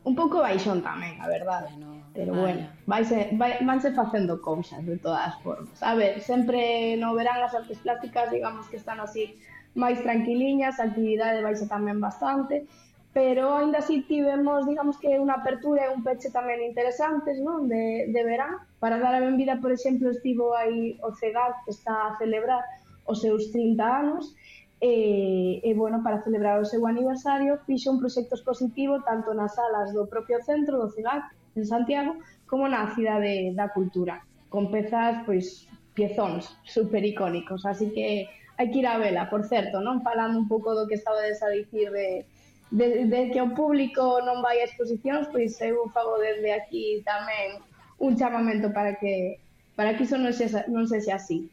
un 0.04 0.14
pouco 0.14 0.44
baixón 0.44 0.82
tamén, 0.82 1.18
a 1.20 1.26
verdade. 1.26 1.70
Bueno, 1.74 1.98
Pero 2.18 2.34
bueno, 2.34 2.66
vaise, 2.86 3.30
vai, 3.32 3.62
vanse 3.62 3.92
facendo 3.92 4.42
cousas 4.42 4.84
de 4.84 4.98
todas 4.98 5.38
formas. 5.42 5.80
A 5.82 5.94
ver, 5.94 6.20
sempre 6.20 6.96
no 6.98 7.14
verán 7.14 7.38
as 7.46 7.54
artes 7.54 7.78
plásticas, 7.78 8.30
digamos 8.34 8.66
que 8.66 8.76
están 8.76 8.98
así 8.98 9.38
máis 9.78 10.02
tranquiliñas, 10.02 10.82
a 10.82 10.90
actividade 10.90 11.46
baixa 11.46 11.70
tamén 11.70 12.02
bastante, 12.02 12.66
pero 13.14 13.54
aínda 13.54 13.78
así 13.78 14.02
tivemos, 14.02 14.66
digamos 14.66 14.98
que 14.98 15.14
unha 15.14 15.38
apertura 15.38 15.86
e 15.86 15.94
un 15.94 16.02
peche 16.02 16.34
tamén 16.34 16.58
interesantes, 16.66 17.38
non? 17.38 17.70
De, 17.70 18.10
de 18.10 18.20
verán. 18.26 18.66
Para 18.82 18.98
dar 18.98 19.14
a 19.14 19.22
benvida, 19.22 19.62
por 19.62 19.70
exemplo, 19.70 20.10
estivo 20.10 20.58
aí 20.58 20.98
o 21.06 21.14
CEGAT, 21.14 21.62
que 21.66 21.70
está 21.70 21.94
a 22.10 22.18
celebrar 22.18 22.66
os 23.06 23.22
seus 23.22 23.54
30 23.54 23.78
anos, 23.78 24.34
E, 24.78 25.58
e 25.66 25.74
bueno, 25.74 26.06
para 26.06 26.22
celebrar 26.22 26.62
o 26.62 26.64
seu 26.64 26.86
aniversario 26.86 27.58
fixo 27.66 27.90
un 27.90 27.98
proxecto 27.98 28.38
expositivo 28.38 29.02
tanto 29.02 29.34
nas 29.34 29.58
salas 29.58 29.90
do 29.90 30.06
propio 30.06 30.38
centro 30.46 30.78
do 30.78 30.86
CIGAC 30.94 31.34
en 31.58 31.66
Santiago 31.66 32.12
como 32.46 32.70
na 32.70 32.86
cidade 32.94 33.50
da 33.58 33.74
cultura 33.74 34.22
con 34.48 34.70
pezas 34.70 35.26
pois 35.26 35.66
piezóns 35.98 36.46
super 36.62 37.02
icónicos. 37.02 37.66
Así 37.66 37.90
que 37.90 38.30
hai 38.58 38.70
que 38.70 38.78
ir 38.78 38.86
a 38.86 39.02
vela, 39.02 39.26
por 39.26 39.42
certo 39.46 39.82
non? 39.82 39.98
Falando 40.02 40.38
un 40.38 40.46
pouco 40.46 40.74
do 40.74 40.86
que 40.86 40.94
estabades 40.94 41.42
a 41.42 41.50
dicir 41.50 41.90
de, 41.90 42.22
de, 42.70 43.06
de 43.06 43.20
que 43.34 43.42
o 43.42 43.50
público 43.54 44.22
non 44.22 44.42
vai 44.42 44.62
a 44.62 44.66
exposicións 44.70 45.26
pois 45.34 45.58
eu 45.58 45.90
fago 45.90 46.22
desde 46.22 46.54
aquí 46.54 47.02
tamén 47.02 47.62
un 47.98 48.14
chamamento 48.14 48.70
para 48.70 48.94
que 48.94 49.42
para 49.78 49.94
que 49.94 50.06
iso 50.06 50.18
non 50.18 50.34
sexa, 50.34 50.66
non 50.66 50.86
sexa 50.86 51.18
así. 51.18 51.46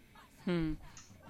Hmm. 0.49 0.77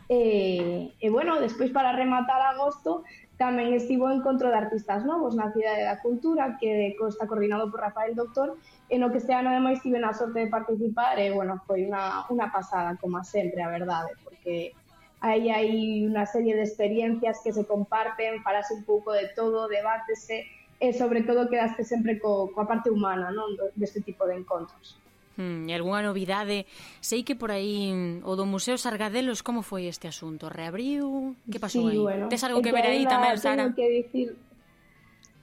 E, 0.07 0.93
e 1.01 1.07
bueno, 1.09 1.41
despois 1.41 1.73
para 1.73 1.91
rematar 1.91 2.37
agosto 2.41 3.01
tamén 3.41 3.73
estivo 3.75 4.07
o 4.07 4.13
Encontro 4.13 4.47
de 4.47 4.55
Artistas 4.55 5.01
Novos 5.03 5.33
na 5.33 5.51
Cidade 5.51 5.83
da 5.83 5.99
Cultura 5.99 6.55
que 6.61 6.93
está 6.95 7.25
coordinado 7.25 7.67
por 7.67 7.81
Rafael 7.81 8.13
Doctor 8.13 8.55
e 8.87 8.95
no 9.01 9.09
que 9.09 9.19
este 9.19 9.33
ano 9.33 9.49
ademais 9.49 9.81
tive 9.81 9.97
na 9.99 10.13
sorte 10.13 10.45
de 10.45 10.53
participar 10.53 11.17
e 11.17 11.33
bueno, 11.33 11.57
foi 11.65 11.89
unha, 11.89 12.23
unha 12.29 12.47
pasada 12.53 12.95
como 13.01 13.19
sempre, 13.25 13.59
a 13.65 13.73
verdade 13.73 14.13
porque 14.23 14.77
aí 15.25 15.49
hai 15.49 15.73
unha 16.05 16.23
serie 16.29 16.53
de 16.53 16.63
experiencias 16.63 17.41
que 17.41 17.49
se 17.49 17.65
comparten, 17.65 18.45
farase 18.45 18.77
un 18.77 18.85
pouco 18.85 19.09
de 19.09 19.33
todo, 19.33 19.65
debátese 19.67 20.45
e 20.77 20.93
sobre 20.93 21.25
todo 21.25 21.49
quedaste 21.49 21.81
sempre 21.81 22.21
co, 22.21 22.53
coa 22.53 22.69
parte 22.69 22.93
humana 22.93 23.33
non 23.33 23.57
deste 23.73 24.05
tipo 24.05 24.23
de 24.29 24.37
encontros. 24.37 25.01
Hmm, 25.35 25.67
e 25.67 25.75
algunha 25.75 26.01
novidade? 26.01 26.63
Sei 27.03 27.27
que 27.27 27.35
por 27.35 27.51
aí 27.51 27.91
o 28.23 28.33
do 28.39 28.47
Museo 28.47 28.79
Sargadelos, 28.79 29.43
como 29.43 29.61
foi 29.61 29.91
este 29.91 30.07
asunto? 30.07 30.47
Reabriu? 30.47 31.35
Que 31.51 31.59
pasou 31.59 31.91
sí, 31.91 31.95
aí? 31.95 31.99
Bueno, 31.99 32.25
Tes 32.31 32.43
algo 32.47 32.63
que 32.63 32.71
ver 32.71 32.87
aí 32.87 33.03
tamén, 33.03 33.35
Sara? 33.35 33.71
Que 33.75 33.87
dicir 33.91 34.35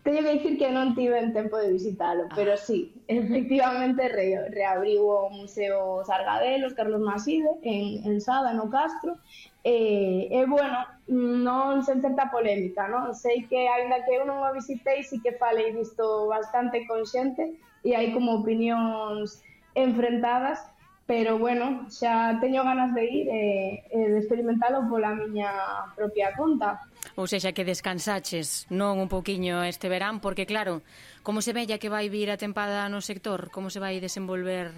Teño 0.02 0.22
que 0.24 0.32
dicir 0.34 0.58
que 0.58 0.74
non 0.74 0.98
tiven 0.98 1.30
tempo 1.30 1.54
de 1.62 1.70
visitalo, 1.70 2.26
ah. 2.26 2.34
pero 2.34 2.58
sí, 2.58 2.90
efectivamente 3.06 4.10
re, 4.10 4.50
reabriu 4.50 5.06
o 5.06 5.30
Museo 5.30 6.02
Sargadelos, 6.02 6.74
Carlos 6.74 6.98
Maside, 6.98 7.46
en, 7.62 8.02
en 8.02 8.18
Sada, 8.18 8.50
no 8.50 8.66
Castro, 8.66 9.22
e, 9.62 10.26
e 10.26 10.42
bueno, 10.50 10.82
non 11.06 11.86
sen 11.86 12.02
certa 12.02 12.34
polémica, 12.34 12.90
non? 12.90 13.14
Sei 13.14 13.46
que, 13.46 13.70
ainda 13.70 14.02
que 14.02 14.18
eu 14.18 14.26
non 14.26 14.42
o 14.42 14.50
visitei, 14.50 15.06
sí 15.06 15.22
que 15.22 15.38
falei 15.38 15.70
disto 15.70 16.26
bastante 16.26 16.82
con 16.90 17.06
xente, 17.06 17.54
e 17.86 17.94
hai 17.94 18.10
como 18.10 18.42
opinións 18.42 19.38
enfrentadas 19.74 20.72
pero 21.06 21.36
bueno, 21.36 21.90
xa 21.90 22.38
teño 22.40 22.62
ganas 22.62 22.94
de 22.94 23.04
ir 23.04 23.26
e, 23.28 23.84
e 23.90 24.00
de 24.06 24.18
experimentalo 24.22 24.86
pola 24.86 25.12
miña 25.12 25.50
propia 25.98 26.30
conta. 26.32 26.78
Ou 27.18 27.26
seja, 27.26 27.50
que 27.50 27.66
descansaches 27.66 28.70
non 28.70 29.02
un 29.02 29.10
pouquiño 29.10 29.66
este 29.66 29.90
verán, 29.90 30.22
porque 30.22 30.46
claro, 30.46 30.80
como 31.26 31.42
se 31.42 31.52
vella 31.52 31.82
que 31.82 31.90
vai 31.90 32.06
vir 32.06 32.30
a 32.30 32.38
tempada 32.38 32.86
no 32.86 33.02
sector, 33.02 33.50
como 33.50 33.68
se 33.68 33.82
vai 33.82 33.98
desenvolver 33.98 34.70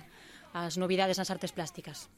as 0.57 0.81
novidades 0.81 1.21
nas 1.21 1.29
artes 1.29 1.53
plásticas? 1.53 2.09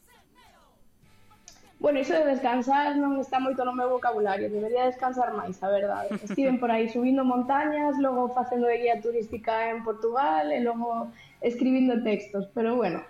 Bueno, 1.76 2.00
iso 2.00 2.16
de 2.16 2.24
descansar 2.24 2.96
non 2.96 3.20
está 3.20 3.36
moito 3.36 3.60
no 3.66 3.76
meu 3.76 3.92
vocabulario, 3.92 4.48
debería 4.48 4.88
descansar 4.88 5.34
máis, 5.36 5.60
a 5.60 5.68
verdade. 5.68 6.08
Estiven 6.24 6.56
por 6.56 6.72
aí 6.72 6.88
subindo 6.88 7.20
montañas, 7.20 8.00
logo 8.00 8.32
facendo 8.32 8.64
de 8.70 8.80
guía 8.80 8.96
turística 9.02 9.68
en 9.68 9.84
Portugal, 9.84 10.48
e 10.54 10.64
logo 10.64 11.12
escribindo 11.46 12.02
textos, 12.02 12.48
pero 12.54 12.76
bueno, 12.76 13.00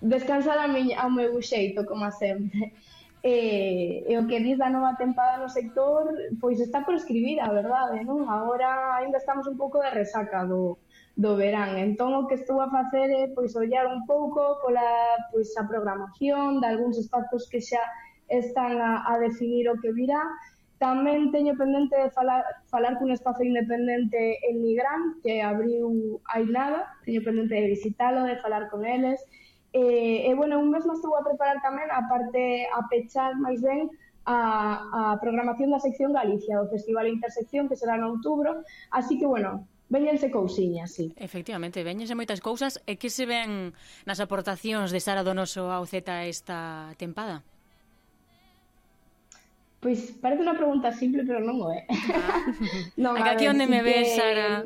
descansar 0.00 0.58
a 0.58 0.68
miña, 0.68 1.00
ao 1.00 1.10
meu 1.10 1.40
xeito, 1.40 1.86
como 1.86 2.10
sempre. 2.10 2.74
E, 3.22 4.00
e 4.08 4.16
o 4.16 4.24
que 4.24 4.40
diz 4.40 4.56
da 4.56 4.72
nova 4.72 4.96
tempada 4.96 5.36
no 5.36 5.52
sector, 5.52 6.08
pois 6.40 6.56
está 6.56 6.80
por 6.80 6.96
escribir, 6.96 7.36
a 7.36 7.52
verdade, 7.52 8.00
non? 8.00 8.24
Agora 8.24 8.96
ainda 8.96 9.20
estamos 9.20 9.44
un 9.44 9.60
pouco 9.60 9.76
de 9.76 9.92
resaca 9.92 10.48
do, 10.48 10.80
do 11.20 11.36
verán. 11.36 11.76
Entón 11.76 12.16
o 12.16 12.24
que 12.24 12.40
estou 12.40 12.64
a 12.64 12.72
facer 12.72 13.12
é 13.12 13.28
pois 13.36 13.52
ollar 13.52 13.92
un 13.92 14.08
pouco 14.08 14.56
pola 14.64 14.88
pois 15.28 15.52
a 15.60 15.68
programación 15.68 16.64
de 16.64 16.66
algúns 16.72 16.96
espazos 16.96 17.44
que 17.52 17.60
xa 17.60 17.84
están 18.24 18.80
a, 18.80 19.04
a 19.04 19.20
definir 19.20 19.68
o 19.68 19.76
que 19.76 19.92
virá 19.92 20.24
Tamén 20.80 21.28
teño 21.28 21.60
pendente 21.60 21.92
de 21.92 22.08
falar, 22.08 22.40
falar 22.72 22.96
cun 22.96 23.12
espazo 23.12 23.44
independente 23.44 24.40
en 24.48 24.64
Migrán, 24.64 25.20
que 25.20 25.44
abriu 25.44 26.24
hai 26.24 26.48
nada, 26.48 26.88
teño 27.04 27.20
pendente 27.20 27.52
de 27.52 27.68
visitalo, 27.76 28.24
de 28.24 28.40
falar 28.40 28.72
con 28.72 28.88
eles, 28.88 29.20
e, 29.76 30.24
e 30.24 30.30
bueno, 30.32 30.56
un 30.56 30.72
mesmo 30.72 30.96
estuvo 30.96 31.20
a 31.20 31.26
preparar 31.28 31.60
tamén, 31.60 31.84
a 31.92 32.08
parte 32.08 32.64
a 32.72 32.80
pechar 32.88 33.36
máis 33.36 33.60
ben, 33.60 33.92
a, 34.24 35.12
a 35.12 35.20
programación 35.20 35.68
da 35.68 35.84
sección 35.84 36.16
Galicia, 36.16 36.56
do 36.56 36.72
Festival 36.72 37.12
Intersección, 37.12 37.68
que 37.68 37.76
será 37.76 38.00
en 38.00 38.08
outubro, 38.08 38.64
así 38.88 39.20
que, 39.20 39.28
bueno, 39.28 39.68
Véñense 39.90 40.30
cousiñas, 40.30 40.94
sí. 40.94 41.12
Efectivamente, 41.18 41.82
véñense 41.82 42.14
moitas 42.14 42.38
cousas. 42.38 42.78
E 42.86 42.94
que 42.94 43.10
se 43.10 43.26
ven 43.26 43.74
nas 44.06 44.22
aportacións 44.22 44.94
de 44.94 45.02
Sara 45.02 45.26
Donoso 45.26 45.66
ao 45.66 45.82
Z 45.82 46.06
esta 46.30 46.94
tempada? 46.94 47.42
Pois 49.80 50.12
parece 50.20 50.44
unha 50.44 50.60
pregunta 50.60 50.92
simple, 50.92 51.24
pero 51.24 51.40
non 51.40 51.56
o 51.56 51.72
¿eh? 51.72 51.88
é. 51.88 51.96
non, 53.00 53.16
Acá 53.16 53.32
aquí 53.32 53.48
onde 53.48 53.64
me 53.64 53.80
ves, 53.80 54.12
que... 54.12 54.20
Sara, 54.20 54.60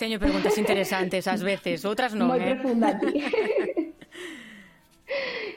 teño 0.00 0.16
preguntas 0.16 0.56
interesantes 0.56 1.28
ás 1.28 1.44
veces, 1.44 1.84
outras 1.84 2.16
non, 2.16 2.32
Moi 2.32 2.40
eh? 2.40 2.56
profunda 2.56 2.96
ti. 2.96 3.20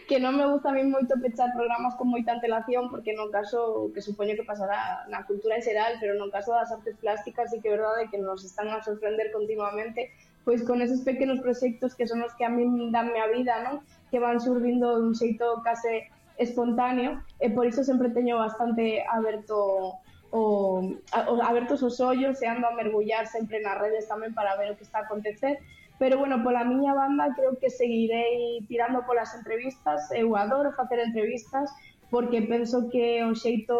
que 0.08 0.20
non 0.20 0.36
me 0.36 0.44
gusta 0.52 0.72
a 0.72 0.76
mí 0.76 0.84
moito 0.84 1.16
pechar 1.24 1.56
programas 1.56 1.96
con 1.96 2.12
moita 2.12 2.36
antelación, 2.36 2.92
porque 2.92 3.16
non 3.16 3.32
caso 3.32 3.88
que 3.96 4.04
supoño 4.04 4.36
que 4.36 4.44
pasará 4.44 5.08
na 5.08 5.24
cultura 5.24 5.56
en 5.56 5.64
xeral, 5.64 5.96
pero 6.04 6.20
non 6.20 6.28
caso 6.28 6.52
das 6.52 6.76
artes 6.76 7.00
plásticas, 7.00 7.56
e 7.56 7.64
que 7.64 7.72
é 7.72 7.80
verdade 7.80 8.12
que 8.12 8.20
nos 8.20 8.44
están 8.44 8.68
a 8.76 8.84
sorprender 8.84 9.32
continuamente 9.32 10.12
pois 10.48 10.64
con 10.64 10.80
esos 10.80 11.04
pequenos 11.04 11.44
proxectos 11.44 11.92
que 11.92 12.08
son 12.08 12.24
os 12.24 12.32
que 12.40 12.48
a 12.48 12.52
mí 12.52 12.64
danme 12.88 13.20
a 13.20 13.28
vida, 13.28 13.60
non? 13.68 13.84
Que 14.08 14.16
van 14.16 14.40
surdindo 14.40 14.96
dun 14.96 15.12
xeito 15.12 15.60
case 15.60 16.08
espontáneo 16.38 17.22
e 17.42 17.50
por 17.50 17.66
iso 17.66 17.84
sempre 17.84 18.14
teño 18.14 18.38
bastante 18.38 19.04
aberto 19.10 19.98
o, 20.32 20.44
o 21.12 21.34
abertos 21.42 21.82
os 21.82 21.98
ollos 22.00 22.42
e 22.42 22.48
ando 22.48 22.68
a 22.68 22.78
mergullar 22.78 23.26
sempre 23.26 23.60
nas 23.60 23.78
redes 23.82 24.06
tamén 24.06 24.32
para 24.38 24.58
ver 24.58 24.72
o 24.72 24.78
que 24.78 24.86
está 24.86 25.02
a 25.02 25.08
acontecer 25.10 25.58
pero 26.00 26.20
bueno, 26.20 26.44
pola 26.44 26.64
miña 26.64 26.94
banda 26.94 27.34
creo 27.36 27.58
que 27.58 27.70
seguirei 27.70 28.62
tirando 28.68 29.06
polas 29.06 29.34
entrevistas. 29.34 30.12
Eh, 30.12 30.22
Eu 30.22 30.38
adoro 30.38 30.72
facer 30.74 31.00
entrevistas 31.00 31.74
porque 32.10 32.42
penso 32.42 32.88
que 32.90 33.20
é 33.20 33.26
o 33.26 33.34
xeito 33.34 33.76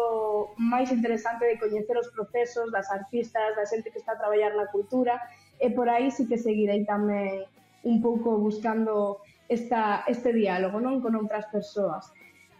máis 0.58 0.90
interesante 0.90 1.46
de 1.46 1.56
coñecer 1.62 1.96
os 1.96 2.10
procesos 2.10 2.68
das 2.74 2.90
artistas, 2.90 3.54
da 3.56 3.64
xente 3.64 3.94
que 3.94 4.02
está 4.02 4.12
a 4.12 4.20
traballar 4.20 4.52
na 4.58 4.66
cultura. 4.66 5.16
E 5.62 5.70
por 5.70 5.88
aí 5.88 6.10
sí 6.10 6.26
que 6.26 6.36
seguirei 6.36 6.82
tamén 6.84 7.46
un 7.86 8.02
pouco 8.02 8.36
buscando 8.36 9.22
esta, 9.46 10.02
este 10.10 10.34
diálogo 10.34 10.82
non 10.82 10.98
con 10.98 11.14
outras 11.14 11.46
persoas 11.54 12.10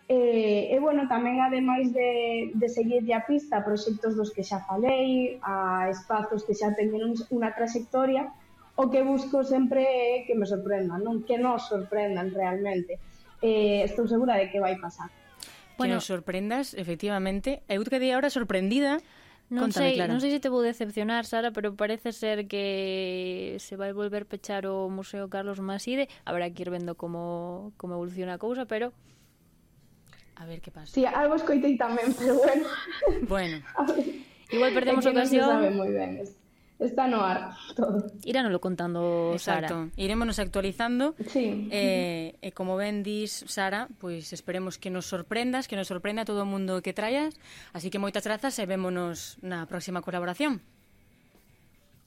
E, 0.08 0.72
e 0.72 0.76
bueno, 0.80 1.04
tamén 1.04 1.36
ademais 1.44 1.92
de, 1.92 2.48
de 2.56 2.68
seguir 2.72 3.04
a 3.12 3.28
pista 3.28 3.60
proxectos 3.60 4.16
dos 4.16 4.32
que 4.32 4.40
xa 4.40 4.64
falei, 4.64 5.36
a 5.44 5.92
espazos 5.92 6.48
que 6.48 6.56
xa 6.56 6.72
teñen 6.72 7.12
unha 7.28 7.52
trayectoria, 7.52 8.32
o 8.80 8.88
que 8.88 9.04
busco 9.04 9.44
sempre 9.44 9.84
é 9.84 10.24
que 10.24 10.32
me 10.32 10.48
sorprendan, 10.48 11.04
non 11.04 11.28
que 11.28 11.36
nos 11.36 11.68
sorprendan 11.68 12.32
realmente. 12.32 12.96
E, 13.44 13.84
estou 13.84 14.08
segura 14.08 14.40
de 14.40 14.48
que 14.48 14.64
vai 14.64 14.80
pasar. 14.80 15.12
Bueno, 15.76 16.00
que 16.00 16.00
nos 16.00 16.08
sorprendas, 16.08 16.72
efectivamente. 16.72 17.60
Eu 17.68 17.84
que 17.84 18.00
quedei 18.00 18.16
ahora 18.16 18.32
sorprendida 18.32 19.04
Non 19.48 19.72
Contame, 19.72 19.96
sei, 19.96 19.96
Clara. 19.96 20.12
non 20.12 20.20
sei 20.20 20.28
se 20.28 20.44
te 20.44 20.52
vou 20.52 20.60
decepcionar, 20.60 21.24
Sara, 21.24 21.56
pero 21.56 21.72
parece 21.72 22.12
ser 22.12 22.44
que 22.52 23.56
se 23.56 23.80
vai 23.80 23.96
volver 23.96 24.28
pechar 24.28 24.68
o 24.68 24.92
Museo 24.92 25.32
Carlos 25.32 25.56
Maside. 25.64 26.04
Habrá 26.28 26.52
que 26.52 26.60
ir 26.60 26.68
vendo 26.68 27.00
como, 27.00 27.72
como 27.80 27.96
evoluciona 27.96 28.36
a 28.36 28.42
cousa, 28.42 28.68
pero 28.68 28.92
A 30.38 30.46
ver 30.46 30.62
que 30.62 30.70
pasa. 30.70 30.94
Sí, 30.94 31.02
algo 31.04 31.34
escoitei 31.34 31.74
tamén, 31.74 32.14
pero 32.14 32.38
bueno. 32.38 32.66
bueno. 33.26 33.56
Igual 34.54 34.70
perdemos 34.72 35.02
é 35.02 35.10
que 35.10 35.14
ocasión. 35.18 35.50
Non 35.50 35.58
se 35.58 35.66
sabe 35.66 35.68
moi 35.74 35.90
ben 35.90 36.22
está 36.78 37.10
no 37.10 37.26
ar 37.26 37.58
todo. 37.74 38.06
Iránoslo 38.24 38.60
contando 38.62 39.34
Exacto. 39.34 39.74
Sara. 39.74 39.98
Irémonos 39.98 40.38
actualizando. 40.38 41.18
Sí. 41.26 41.68
Eh, 41.74 42.38
e 42.38 42.54
como 42.54 42.78
ben 42.78 43.02
dis, 43.02 43.42
Sara, 43.50 43.90
pois 43.98 44.30
pues 44.30 44.32
esperemos 44.32 44.78
que 44.78 44.90
nos 44.90 45.10
sorprendas, 45.10 45.66
que 45.66 45.74
nos 45.74 45.90
sorprenda 45.90 46.22
todo 46.22 46.46
o 46.46 46.48
mundo 46.48 46.78
que 46.86 46.94
traias. 46.94 47.34
Así 47.74 47.90
que 47.90 47.98
moitas 47.98 48.22
grazas 48.22 48.54
e 48.62 48.64
vémonos 48.64 49.42
na 49.42 49.66
próxima 49.66 50.06
colaboración. 50.06 50.62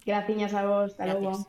Graciñas 0.08 0.56
a 0.56 0.64
vos, 0.66 0.96
hasta 0.96 1.06
logo. 1.06 1.46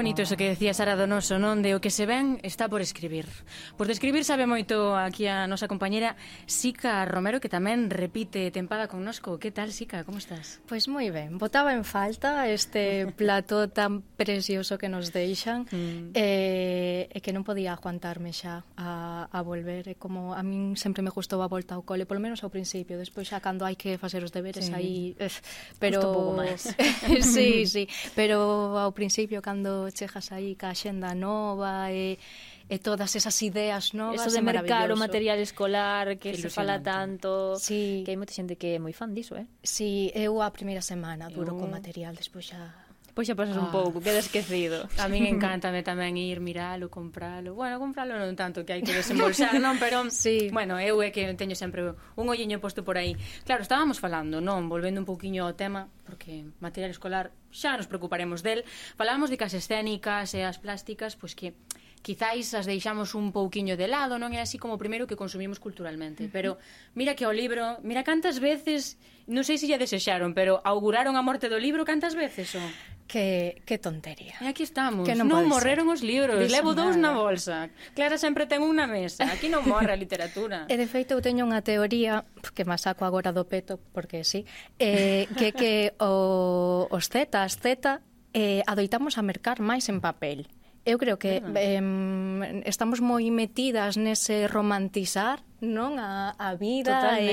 bonito 0.00 0.22
eso 0.22 0.38
que 0.38 0.48
decía 0.48 0.72
Sara 0.72 0.96
Donoso, 0.96 1.36
non? 1.36 1.60
De 1.60 1.76
o 1.76 1.84
que 1.84 1.92
se 1.92 2.08
ven 2.08 2.40
está 2.40 2.72
por 2.72 2.80
escribir. 2.80 3.28
Por 3.76 3.84
describir 3.84 4.24
sabe 4.24 4.48
moito 4.48 4.96
aquí 4.96 5.28
a 5.28 5.44
nosa 5.44 5.68
compañera 5.68 6.16
Sica 6.48 7.04
Romero, 7.04 7.36
que 7.36 7.52
tamén 7.52 7.92
repite 7.92 8.48
tempada 8.48 8.88
con 8.88 9.04
nosco. 9.04 9.36
Que 9.36 9.52
tal, 9.52 9.76
Sica? 9.76 10.00
Como 10.08 10.16
estás? 10.16 10.64
Pois 10.64 10.88
pues 10.88 10.88
moi 10.88 11.12
ben. 11.12 11.36
Botaba 11.36 11.76
en 11.76 11.84
falta 11.84 12.48
este 12.48 13.12
plato 13.20 13.68
tan 13.68 14.00
precioso 14.16 14.80
que 14.80 14.88
nos 14.88 15.12
deixan 15.12 15.68
mm. 15.68 16.16
Eh, 16.16 16.16
e 16.16 17.12
eh, 17.12 17.12
eh, 17.12 17.20
que 17.20 17.36
non 17.36 17.44
podía 17.44 17.76
aguantarme 17.76 18.32
xa 18.32 18.64
a, 18.80 19.28
a 19.28 19.38
volver. 19.44 19.84
E 19.84 19.92
eh, 19.92 19.96
como 20.00 20.32
a 20.32 20.40
min 20.40 20.80
sempre 20.80 21.04
me 21.04 21.12
gustou 21.12 21.44
a 21.44 21.48
volta 21.52 21.76
ao 21.76 21.84
cole, 21.84 22.08
polo 22.08 22.24
menos 22.24 22.40
ao 22.40 22.48
principio. 22.48 22.96
Despois 22.96 23.28
xa 23.28 23.44
cando 23.44 23.68
hai 23.68 23.76
que 23.76 24.00
facer 24.00 24.24
os 24.24 24.32
deberes 24.32 24.64
sí. 24.64 24.72
aí... 24.72 25.12
Eh, 25.20 25.28
pero... 25.76 26.00
un 26.00 26.08
pouco 26.08 26.32
máis. 26.40 26.72
sí, 27.20 27.68
sí. 27.74 27.84
Pero 28.16 28.80
ao 28.80 28.96
principio, 28.96 29.44
cando 29.44 29.89
chegas 29.92 30.32
aí 30.32 30.56
ca 30.56 30.72
xenda 30.72 31.14
nova 31.14 31.92
e, 31.92 32.18
e 32.68 32.76
todas 32.78 33.14
esas 33.14 33.36
ideas 33.42 33.92
novas. 33.92 34.24
Eso 34.24 34.32
de 34.32 34.42
mercar 34.42 34.90
o 34.90 34.96
material 34.96 35.38
escolar 35.38 36.16
que, 36.16 36.34
se 36.36 36.48
fala 36.48 36.80
tanto, 36.80 37.58
sí. 37.60 38.02
que 38.04 38.10
hai 38.14 38.18
moita 38.18 38.32
xente 38.32 38.56
que 38.56 38.74
é 38.74 38.78
moi 38.78 38.96
fan 38.96 39.12
diso, 39.12 39.36
eh? 39.36 39.46
Sí, 39.60 40.08
eu 40.16 40.40
a 40.40 40.48
primeira 40.50 40.80
semana 40.80 41.28
duro 41.28 41.52
eu... 41.52 41.58
con 41.60 41.68
material, 41.68 42.16
despois 42.16 42.48
xa 42.48 42.79
Pois 43.14 43.26
xa 43.26 43.34
pasas 43.34 43.58
ah. 43.58 43.64
un 43.64 43.68
pouco, 43.74 43.98
queda 43.98 44.22
esquecido. 44.22 44.86
A 44.98 45.06
min 45.10 45.26
encantame 45.26 45.82
tamén 45.82 46.14
ir, 46.14 46.38
miralo, 46.38 46.88
compralo. 46.88 47.58
Bueno, 47.58 47.82
compralo 47.82 48.14
non 48.16 48.38
tanto 48.38 48.62
que 48.62 48.76
hai 48.76 48.82
que 48.82 48.94
desembolsar, 48.94 49.58
non, 49.58 49.76
pero 49.82 50.06
sí. 50.14 50.48
bueno, 50.54 50.78
eu 50.78 51.02
é 51.02 51.10
que 51.10 51.26
teño 51.34 51.58
sempre 51.58 51.96
un 52.14 52.26
olliño 52.30 52.62
posto 52.62 52.86
por 52.86 52.96
aí. 52.96 53.18
Claro, 53.42 53.62
estábamos 53.66 53.98
falando, 53.98 54.38
non, 54.38 54.70
volvendo 54.70 55.02
un 55.02 55.08
pouquiño 55.08 55.44
ao 55.46 55.58
tema, 55.58 55.90
porque 56.06 56.46
material 56.62 56.94
escolar 56.94 57.34
xa 57.50 57.74
nos 57.74 57.90
preocuparemos 57.90 58.46
del. 58.46 58.62
Falábamos 58.94 59.28
de 59.30 59.36
casas 59.38 59.66
escénicas 59.66 60.32
e 60.38 60.46
as 60.46 60.62
plásticas, 60.62 61.18
pois 61.18 61.34
que 61.34 61.58
quizáis 62.02 62.52
as 62.56 62.64
deixamos 62.64 63.12
un 63.14 63.32
pouquiño 63.32 63.76
de 63.76 63.88
lado, 63.88 64.16
non 64.16 64.32
é 64.32 64.40
así 64.40 64.56
como 64.56 64.76
o 64.76 64.80
primeiro 64.80 65.04
que 65.04 65.16
consumimos 65.16 65.60
culturalmente, 65.60 66.28
pero 66.32 66.56
mira 66.96 67.12
que 67.12 67.28
o 67.28 67.32
libro, 67.32 67.76
mira 67.84 68.02
cantas 68.02 68.40
veces, 68.40 68.96
non 69.28 69.44
sei 69.44 69.60
se 69.60 69.68
lle 69.68 69.76
desexaron, 69.76 70.32
pero 70.32 70.64
auguraron 70.64 71.14
a 71.16 71.22
morte 71.22 71.52
do 71.52 71.60
libro 71.60 71.84
cantas 71.84 72.16
veces 72.16 72.56
o 72.56 72.64
Que, 73.10 73.62
que 73.66 73.74
tontería. 73.76 74.38
E 74.38 74.46
aquí 74.46 74.62
estamos. 74.62 75.02
Que 75.02 75.18
non, 75.18 75.26
non 75.26 75.42
morreron 75.50 75.90
ser. 75.90 75.94
os 75.98 76.00
libros. 76.06 76.46
Dixo 76.46 76.54
Levo 76.54 76.78
dous 76.78 76.94
na 76.94 77.10
bolsa. 77.10 77.66
Clara 77.98 78.14
sempre 78.22 78.46
ten 78.46 78.62
un 78.62 78.78
na 78.78 78.86
mesa. 78.86 79.26
Aquí 79.26 79.50
non 79.50 79.66
morre 79.66 79.90
a 79.90 79.98
literatura. 79.98 80.62
e 80.70 80.78
de 80.78 80.86
feito 80.86 81.18
eu 81.18 81.20
teño 81.20 81.42
unha 81.42 81.58
teoría 81.58 82.22
que 82.54 82.62
me 82.62 82.78
saco 82.78 83.02
agora 83.02 83.34
do 83.34 83.50
peto 83.50 83.82
porque 83.90 84.22
sí, 84.22 84.46
eh, 84.78 85.26
que 85.34 85.50
que 85.50 85.98
o, 85.98 86.86
os 86.86 87.10
Z, 87.10 87.34
as 87.34 87.58
Z 87.58 87.98
eh, 88.30 88.62
adoitamos 88.70 89.18
a 89.18 89.26
mercar 89.26 89.58
máis 89.58 89.90
en 89.90 89.98
papel 89.98 90.46
Eu 90.90 90.98
creo 90.98 91.22
que 91.22 91.38
eh, 91.38 92.62
estamos 92.66 92.98
moi 92.98 93.30
metidas 93.30 93.94
nese 93.94 94.50
romantizar 94.50 95.38
non 95.60 96.00
a, 96.00 96.32
a 96.40 96.56
vida 96.56 97.20
e, 97.20 97.24
e 97.24 97.28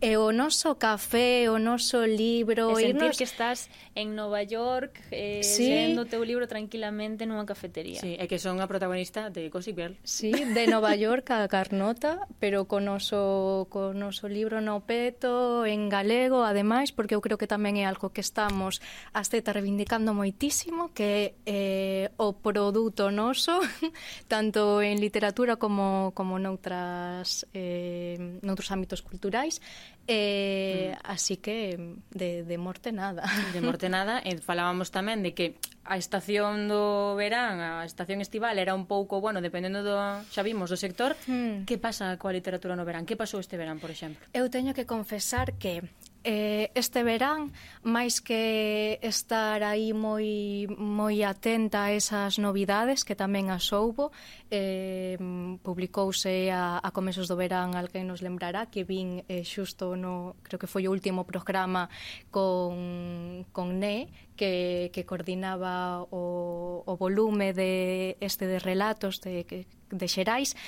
eh, 0.00 0.14
eh, 0.14 0.16
o 0.16 0.30
noso 0.30 0.78
café, 0.78 1.50
o 1.50 1.58
noso 1.58 2.06
libro, 2.06 2.78
e 2.78 2.86
sentir 2.86 3.10
irnos... 3.10 3.18
que 3.18 3.26
estás 3.26 3.68
en 3.98 4.14
Nova 4.14 4.42
York 4.46 5.02
eh, 5.10 5.42
sí. 5.42 5.66
lendo 5.68 6.02
o 6.02 6.08
teu 6.08 6.22
libro 6.22 6.46
tranquilamente 6.46 7.26
nunha 7.26 7.42
cafetería. 7.42 7.98
Sí, 7.98 8.14
é 8.14 8.30
que 8.30 8.38
son 8.38 8.62
a 8.62 8.70
protagonista 8.70 9.30
de 9.34 9.50
Gossip 9.50 9.74
Girl. 9.74 9.94
Sí, 10.06 10.30
de 10.30 10.70
Nova 10.70 10.94
York 10.94 11.26
a 11.34 11.42
Carnota, 11.50 12.30
pero 12.38 12.70
con 12.70 12.86
noso, 12.86 13.66
con 13.70 13.98
noso 13.98 14.30
libro 14.30 14.62
no 14.62 14.86
peto, 14.86 15.66
en 15.66 15.90
galego, 15.90 16.46
ademais, 16.46 16.94
porque 16.94 17.18
eu 17.18 17.22
creo 17.22 17.38
que 17.38 17.50
tamén 17.50 17.74
é 17.76 17.84
algo 17.84 18.14
que 18.14 18.22
estamos 18.22 18.78
as 19.10 19.26
teta 19.26 19.50
reivindicando 19.50 20.14
moitísimo, 20.14 20.94
que 20.94 21.34
é 21.42 22.06
eh, 22.06 22.06
o 22.16 22.38
produto 22.38 23.10
noso, 23.10 23.58
tanto 24.32 24.82
en 24.82 25.02
literatura 25.02 25.58
como, 25.58 26.14
como 26.14 26.38
noutras 26.38 27.46
eh, 27.56 28.38
noutros 28.44 28.68
ámbitos 28.68 29.00
culturais 29.00 29.64
eh, 30.04 30.92
mm. 30.92 31.00
así 31.08 31.40
que 31.40 31.96
de, 32.12 32.44
de 32.44 32.56
morte 32.60 32.92
nada 32.92 33.24
de 33.56 33.60
morte 33.64 33.88
nada 33.88 34.20
e 34.20 34.36
falábamos 34.36 34.92
tamén 34.92 35.24
de 35.24 35.32
que 35.32 35.56
a 35.88 35.96
estación 35.96 36.68
do 36.68 37.16
verán 37.16 37.64
a 37.64 37.88
estación 37.88 38.20
estival 38.20 38.60
era 38.60 38.76
un 38.76 38.84
pouco 38.84 39.24
bueno 39.24 39.40
dependendo 39.40 39.80
do 39.80 39.96
xa 40.28 40.44
vimos 40.44 40.68
do 40.68 40.76
sector 40.76 41.16
mm. 41.24 41.64
que 41.64 41.80
pasa 41.80 42.12
coa 42.20 42.36
literatura 42.36 42.76
no 42.76 42.84
verán 42.84 43.08
que 43.08 43.16
pasou 43.16 43.40
este 43.40 43.56
verán 43.56 43.80
por 43.80 43.88
exemplo 43.88 44.20
eu 44.36 44.52
teño 44.52 44.76
que 44.76 44.84
confesar 44.84 45.56
que 45.56 45.80
eh, 46.26 46.74
este 46.74 47.06
verán, 47.06 47.54
máis 47.86 48.18
que 48.18 48.98
estar 48.98 49.62
aí 49.62 49.94
moi, 49.94 50.66
moi 50.74 51.22
atenta 51.22 51.86
a 51.86 51.94
esas 51.94 52.42
novidades 52.42 53.06
que 53.06 53.14
tamén 53.14 53.46
as 53.54 53.70
houbo, 53.70 54.10
eh, 54.50 55.14
publicouse 55.62 56.50
a, 56.50 56.82
a 56.82 56.90
comezos 56.90 57.30
do 57.30 57.38
verán 57.38 57.78
alguén 57.78 58.10
nos 58.10 58.26
lembrará 58.26 58.66
que 58.66 58.82
vin 58.82 59.22
eh, 59.30 59.46
xusto 59.46 59.94
no, 59.94 60.34
creo 60.42 60.58
que 60.58 60.66
foi 60.66 60.90
o 60.90 60.92
último 60.92 61.22
programa 61.22 61.86
con, 62.34 63.46
con 63.54 63.78
NE, 63.78 64.10
que, 64.34 64.90
que 64.90 65.06
coordinaba 65.06 66.02
o, 66.10 66.82
o 66.82 66.92
volume 66.98 67.54
de 67.54 68.18
este 68.18 68.50
de 68.50 68.58
relatos 68.58 69.22
de, 69.22 69.46
de 69.46 70.06
Xerais. 70.10 70.58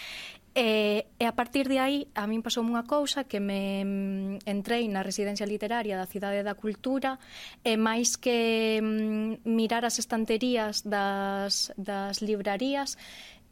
E, 0.58 1.06
e 1.20 1.24
a 1.24 1.30
partir 1.38 1.68
de 1.68 1.78
aí, 1.78 2.10
a 2.18 2.26
min 2.26 2.42
pasou 2.42 2.66
unha 2.66 2.82
cousa 2.82 3.30
que 3.30 3.38
me 3.38 3.86
mm, 3.86 4.42
entrei 4.42 4.90
na 4.90 5.06
residencia 5.06 5.46
literaria 5.46 5.94
da 5.94 6.10
Cidade 6.10 6.42
da 6.42 6.58
Cultura 6.58 7.14
e 7.62 7.78
máis 7.78 8.18
que 8.18 8.82
mm, 8.82 9.46
mirar 9.46 9.86
as 9.86 10.02
estanterías 10.02 10.82
das, 10.82 11.70
das 11.78 12.18
librarías, 12.26 12.98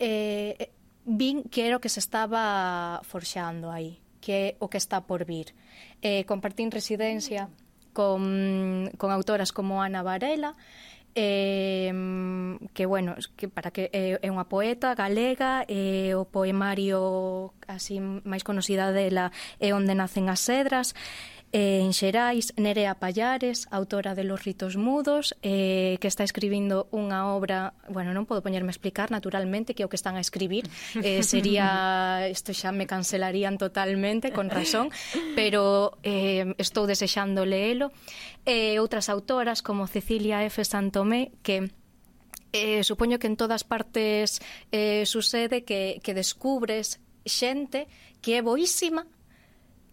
eh, 0.02 0.74
vin 1.07 1.46
que 1.46 1.62
era 1.62 1.78
o 1.78 1.82
que 1.82 1.86
se 1.86 2.02
estaba 2.02 2.98
forxando 3.07 3.70
aí, 3.70 4.02
que 4.18 4.32
é 4.34 4.46
o 4.59 4.66
que 4.66 4.82
está 4.82 5.07
por 5.07 5.22
vir. 5.22 5.54
Eh, 6.02 6.26
compartín 6.26 6.74
residencia 6.74 7.46
con, 7.94 8.90
con 8.98 9.14
autoras 9.14 9.54
como 9.54 9.78
Ana 9.78 10.02
Varela, 10.02 10.59
eh, 11.17 11.91
que 12.75 12.85
bueno, 12.87 13.17
que 13.37 13.49
para 13.49 13.73
que 13.73 13.89
é, 13.91 14.21
é 14.21 14.29
unha 14.29 14.45
poeta 14.47 14.93
galega, 14.93 15.64
e 15.64 16.12
eh, 16.12 16.14
o 16.14 16.29
poemario 16.29 17.57
así 17.67 17.99
máis 17.99 18.45
conocida 18.45 18.93
dela 18.93 19.33
é 19.59 19.73
onde 19.73 19.97
nacen 19.97 20.29
as 20.29 20.45
cedras, 20.45 20.93
eh, 21.57 21.80
en 21.80 21.94
Xerais, 21.94 22.52
Nerea 22.59 23.00
Pallares, 23.00 23.66
autora 23.70 24.14
de 24.14 24.24
Los 24.24 24.44
ritos 24.44 24.76
mudos, 24.76 25.34
eh, 25.40 25.96
que 26.02 26.09
está 26.09 26.20
escribindo 26.22 26.84
unha 26.92 27.32
obra, 27.32 27.72
bueno, 27.88 28.12
non 28.12 28.28
podo 28.28 28.44
poñerme 28.44 28.68
a 28.68 28.76
explicar 28.76 29.09
naturalmente 29.09 29.72
que 29.72 29.80
é 29.80 29.88
o 29.88 29.88
que 29.88 29.96
están 29.96 30.20
a 30.20 30.22
escribir, 30.22 30.68
eh, 31.00 31.24
sería, 31.24 32.28
isto 32.36 32.52
xa 32.52 32.76
me 32.76 32.84
cancelarían 32.84 33.57
totalmente, 33.57 34.36
con 34.36 34.52
razón, 34.52 34.92
pero 35.32 35.96
eh, 36.04 36.52
estou 36.61 36.84
desexando 36.84 37.48
leelo. 37.48 37.88
E 38.44 38.76
eh, 38.76 38.84
outras 38.84 39.09
autoras 39.09 39.64
como 39.64 39.88
Cecilia 39.88 40.44
F. 40.44 40.61
Santomé, 40.61 41.32
que 41.40 41.72
eh, 42.52 42.84
supoño 42.84 43.16
que 43.16 43.32
en 43.32 43.40
todas 43.40 43.64
partes 43.64 44.44
eh, 44.76 45.09
sucede 45.09 45.64
que, 45.64 46.04
que 46.04 46.12
descubres 46.12 47.00
xente 47.24 47.88
que 48.20 48.36
é 48.36 48.44
boísima 48.44 49.09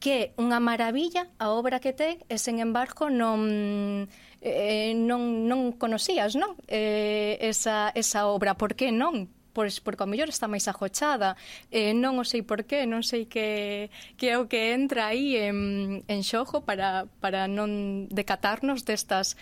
que 0.03 0.35
unha 0.35 0.59
maravilla 0.59 1.31
a 1.39 1.55
obra 1.55 1.79
que 1.79 1.95
ten 1.95 2.19
e 2.27 2.35
sen 2.35 2.59
embargo 2.59 3.07
non 3.07 4.11
eh, 4.43 4.91
non, 4.99 5.47
non 5.47 5.71
conocías, 5.79 6.35
non? 6.35 6.59
Eh, 6.67 7.39
esa, 7.39 7.87
esa 7.95 8.27
obra, 8.27 8.59
por 8.59 8.75
que 8.75 8.91
non? 8.91 9.31
Pois 9.55 9.79
porque 9.79 10.03
ao 10.03 10.11
mellor 10.11 10.27
está 10.27 10.51
máis 10.51 10.67
ajochada, 10.67 11.39
eh, 11.71 11.95
non 11.95 12.19
o 12.19 12.27
sei 12.27 12.43
por 12.43 12.67
qué, 12.67 12.83
non 12.83 12.99
sei 13.07 13.31
que, 13.31 13.87
que 14.19 14.27
é 14.27 14.35
o 14.35 14.51
que 14.51 14.75
entra 14.75 15.07
aí 15.07 15.39
en, 15.39 16.03
en 16.11 16.19
xojo 16.27 16.67
para, 16.67 17.07
para 17.23 17.47
non 17.47 18.11
decatarnos 18.11 18.83
destas 18.83 19.39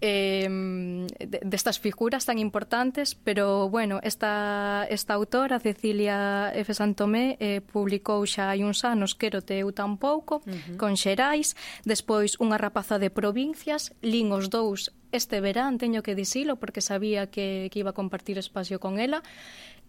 eh, 0.00 1.06
destas 1.42 1.78
figuras 1.78 2.24
tan 2.24 2.38
importantes, 2.38 3.14
pero, 3.14 3.68
bueno, 3.68 4.00
esta, 4.02 4.86
esta 4.90 5.14
autora, 5.14 5.60
Cecilia 5.60 6.52
F. 6.54 6.74
Santomé, 6.74 7.36
eh, 7.40 7.60
publicou 7.60 8.26
xa 8.26 8.50
hai 8.50 8.64
uns 8.64 8.84
anos 8.84 9.14
Quero 9.14 9.40
te 9.40 9.62
eu 9.62 9.72
tampouco, 9.72 10.42
uh 10.44 10.50
-huh. 10.50 10.76
con 10.76 10.96
Xerais, 10.96 11.56
despois 11.84 12.36
unha 12.40 12.58
rapaza 12.58 12.98
de 12.98 13.10
provincias, 13.10 13.94
lin 14.02 14.32
os 14.32 14.50
dous 14.50 14.92
este 15.14 15.40
verán, 15.40 15.78
teño 15.78 16.02
que 16.02 16.18
dicilo, 16.18 16.56
porque 16.56 16.82
sabía 16.82 17.30
que, 17.30 17.70
que 17.70 17.78
iba 17.78 17.90
a 17.90 17.96
compartir 17.96 18.36
espacio 18.36 18.80
con 18.80 18.98
ela, 18.98 19.22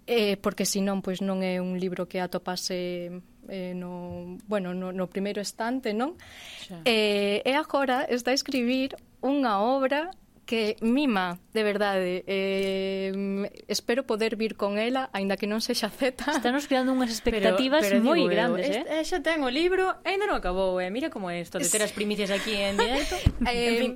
eh, 0.08 0.38
porque 0.38 0.66
senón 0.66 1.01
pois 1.01 1.20
non 1.26 1.41
é 1.41 1.58
un 1.58 1.82
libro 1.82 2.06
que 2.06 2.22
atopase 2.22 3.10
eh, 3.49 3.74
no, 3.74 4.38
bueno, 4.45 4.74
no, 4.74 4.93
no 4.93 5.10
primeiro 5.10 5.41
estante, 5.41 5.93
non? 5.97 6.14
Xa. 6.62 6.86
Eh, 6.86 7.41
e 7.41 7.51
agora 7.58 8.06
está 8.06 8.30
a 8.30 8.38
escribir 8.38 8.93
una 9.26 9.59
obra 9.59 10.11
que 10.46 10.78
mima, 10.82 11.39
de 11.54 11.64
verdade. 11.64 12.24
Eh, 12.28 13.50
espero 13.68 14.06
poder 14.06 14.36
vir 14.36 14.56
con 14.56 14.78
ela, 14.78 15.10
aínda 15.12 15.36
que 15.36 15.50
non 15.50 15.60
sexa 15.60 15.89
Z. 15.89 16.22
Estamos 16.30 16.70
creando 16.70 16.93
unhas 16.93 17.10
expectativas 17.10 17.82
pero, 17.82 18.00
pero 18.00 18.06
moi 18.06 18.22
digo, 18.22 18.30
grandes, 18.30 18.70
eh? 18.70 18.86
eh? 18.86 19.04
Xa 19.04 19.26
ten 19.26 19.41
o 19.41 19.50
libro, 19.50 19.98
aínda 20.06 20.30
non 20.30 20.38
acabou, 20.38 20.78
eh? 20.78 20.93
Mira 20.93 21.10
como 21.10 21.34
é 21.34 21.41
isto, 21.41 21.58
de 21.58 21.66
ter 21.66 21.82
as 21.82 21.91
primicias 21.91 22.30
aquí 22.30 22.54
en 22.54 22.78
directo. 22.78 23.18
eh, 23.50 23.66
en 23.70 23.76
fin. 23.82 23.91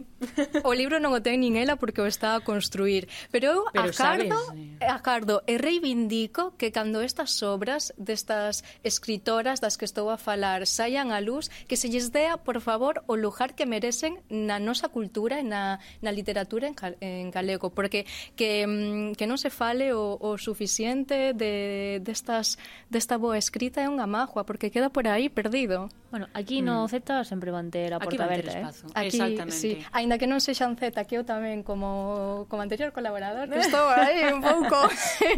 O 0.66 0.74
libro 0.74 0.97
non 0.97 1.14
o 1.14 1.22
ten 1.22 1.38
nin 1.38 1.54
ela 1.56 1.78
porque 1.78 2.02
o 2.02 2.10
está 2.10 2.34
a 2.34 2.41
construir. 2.41 3.06
Pero, 3.30 3.70
pero 3.70 3.93
acardo, 3.93 4.41
sabes, 4.50 4.82
eh. 4.82 4.89
acardo 4.89 5.45
e 5.45 5.62
reivindico 5.62 6.58
que 6.58 6.74
cando 6.74 7.06
estas 7.06 7.38
obras 7.45 7.93
destas 8.02 8.66
escritoras 8.82 9.62
das 9.62 9.78
que 9.78 9.86
estou 9.86 10.10
a 10.10 10.18
falar 10.18 10.66
saian 10.66 11.14
a 11.14 11.22
luz, 11.22 11.54
que 11.70 11.78
se 11.78 11.93
lles 11.93 12.10
dea, 12.10 12.41
por 12.41 12.58
favor, 12.60 13.06
o 13.06 13.14
lugar 13.14 13.54
que 13.54 13.70
merecen 13.70 14.18
na 14.34 14.58
nosa 14.58 14.89
cultura 14.89 15.38
e 15.38 15.45
na, 15.45 15.78
na 16.02 16.10
literatura 16.10 16.39
literatura 16.40 16.68
en, 16.68 16.96
en 17.02 17.32
galego, 17.32 17.70
porque 17.70 18.06
que, 18.36 18.66
mm, 18.68 19.16
que 19.16 19.28
non 19.28 19.38
se 19.38 19.50
fale 19.50 19.92
o, 19.94 20.16
o 20.20 20.38
suficiente 20.40 21.34
de, 21.34 22.00
destas, 22.02 22.58
desta 22.88 23.20
boa 23.20 23.38
escrita 23.38 23.84
é 23.84 23.88
unha 23.92 24.08
majua, 24.08 24.48
porque 24.48 24.72
queda 24.72 24.90
por 24.90 25.08
aí 25.08 25.28
perdido. 25.28 25.92
Bueno, 26.10 26.28
aquí 26.34 26.62
no 26.62 26.86
mm. 26.86 26.90
Z 26.90 27.24
sempre 27.24 27.52
van 27.52 27.70
ter 27.70 27.94
a 27.94 28.00
porta 28.00 28.26
aberta, 28.26 28.52
eh? 28.58 28.66
Aquí, 28.96 29.20
Exactamente. 29.20 29.54
Sí, 29.54 29.78
ainda 29.92 30.18
que 30.18 30.26
non 30.26 30.42
sexan 30.42 30.74
Z, 30.74 30.96
que 31.06 31.20
eu 31.20 31.24
tamén 31.28 31.62
como, 31.62 32.50
como 32.50 32.64
anterior 32.64 32.90
colaborador, 32.96 33.46
que 33.52 33.62
estou 33.66 33.86
aí 33.92 34.26
un 34.32 34.42
pouco 34.42 34.90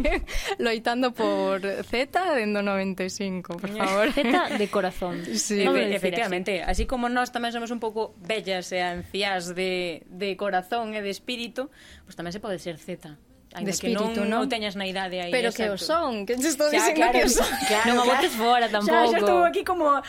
loitando 0.64 1.12
por 1.12 1.60
Z 1.60 2.08
dendo 2.38 2.64
95, 2.64 3.58
por 3.58 3.70
favor. 3.76 4.06
Z 4.16 4.56
de 4.56 4.66
corazón. 4.72 5.20
Sí. 5.36 5.64
No 5.64 5.76
efectivamente, 5.76 6.62
así. 6.62 6.82
así 6.82 6.84
como 6.88 7.12
nós 7.12 7.28
tamén 7.34 7.52
somos 7.52 7.68
un 7.68 7.82
pouco 7.82 8.16
bellas 8.16 8.72
e 8.72 8.80
anciás 8.80 9.52
de, 9.52 10.08
de 10.08 10.40
corazón, 10.40 10.91
e 10.94 11.00
de 11.02 11.10
espírito, 11.10 11.68
pois 12.04 12.14
tamén 12.14 12.32
se 12.32 12.40
pode 12.40 12.60
ser 12.60 12.76
Z. 12.76 13.16
Ainda 13.54 13.68
de 13.68 13.74
espírito, 13.76 14.08
que 14.08 14.24
non, 14.24 14.48
non 14.48 14.48
teñas 14.48 14.80
na 14.80 14.88
idade 14.88 15.20
aí. 15.20 15.28
Pero 15.28 15.52
exacto. 15.52 15.60
que 15.60 15.68
o 15.72 15.76
son, 15.76 16.24
que 16.24 16.40
te 16.40 16.48
estou 16.48 16.72
dicindo 16.72 16.96
claro, 16.96 17.12
que 17.12 17.24
o 17.24 17.28
son. 17.28 17.48
Claro, 17.68 17.84
non 17.92 17.94
me 18.00 18.04
botes 18.08 18.32
fora 18.32 18.66
tampouco. 18.72 19.12
Xa, 19.12 19.12
xa 19.12 19.18
estou 19.20 19.44
aquí 19.44 19.60
como 19.60 20.00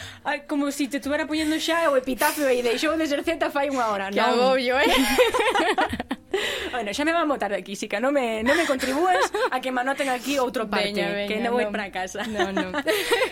como 0.48 0.72
se 0.72 0.88
si 0.88 0.88
te 0.88 0.98
estuvera 1.04 1.28
poñendo 1.28 1.60
xa 1.60 1.92
o 1.92 2.00
epitafio 2.00 2.48
aí 2.48 2.64
deixou 2.64 2.96
de 2.96 3.04
ser 3.04 3.20
Z 3.20 3.52
fai 3.52 3.68
unha 3.68 3.92
hora, 3.92 4.08
non? 4.08 4.16
Que 4.16 4.24
agobio, 4.24 4.80
eh? 4.80 4.88
bueno, 6.72 6.90
xa 6.96 7.04
me 7.04 7.12
van 7.12 7.28
botar 7.28 7.52
de 7.52 7.60
aquí, 7.60 7.76
xica, 7.76 8.00
non 8.00 8.16
me, 8.16 8.48
non 8.48 8.56
me 8.56 8.64
contribúes 8.64 9.28
a 9.52 9.60
que 9.60 9.76
manoten 9.76 10.08
aquí 10.08 10.40
outro 10.40 10.72
parte, 10.72 10.96
veña, 10.96 11.12
veña, 11.12 11.30
que 11.30 11.38
non 11.44 11.52
vou 11.52 11.68
no. 11.68 11.74
para 11.76 11.92
casa. 11.92 12.24
No, 12.24 12.48
no. 12.56 12.72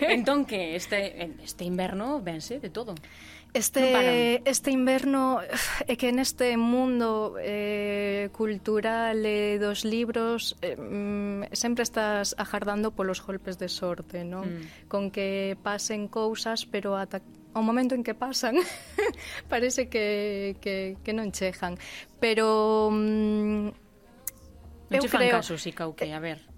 entón, 0.04 0.44
que 0.44 0.76
este, 0.76 1.32
este 1.40 1.64
inverno 1.64 2.20
vense 2.20 2.60
de 2.60 2.68
todo. 2.68 3.00
Este, 3.54 4.42
este 4.50 4.72
inverno 4.72 5.44
é 5.84 6.00
que 6.00 6.16
neste 6.16 6.56
mundo 6.56 7.36
eh, 7.36 8.32
cultural 8.32 9.20
eh, 9.28 9.60
dos 9.60 9.84
libros 9.84 10.56
eh, 10.64 10.80
mm, 10.80 11.52
sempre 11.52 11.84
estás 11.84 12.32
ajardando 12.40 12.96
polos 12.96 13.20
golpes 13.20 13.60
de 13.60 13.68
sorte, 13.68 14.24
non? 14.24 14.48
Mm. 14.48 14.88
Con 14.88 15.12
que 15.12 15.60
pasen 15.60 16.08
cousas, 16.08 16.64
pero 16.64 16.96
ata 16.96 17.20
o 17.52 17.60
momento 17.60 17.92
en 17.92 18.08
que 18.08 18.16
pasan 18.16 18.56
parece 19.52 19.92
que, 19.92 20.56
que, 20.64 20.96
que 21.04 21.12
non 21.12 21.36
chejan. 21.36 21.76
Pero... 22.24 22.88
Mm, 22.88 23.76
non 24.92 24.96
eu 24.96 25.04
che 25.04 25.12
fan 25.12 25.28
creo, 25.28 25.44
caso, 25.44 25.60
si 25.60 25.76
cauque, 25.76 26.08
a 26.16 26.24
ver. 26.24 26.51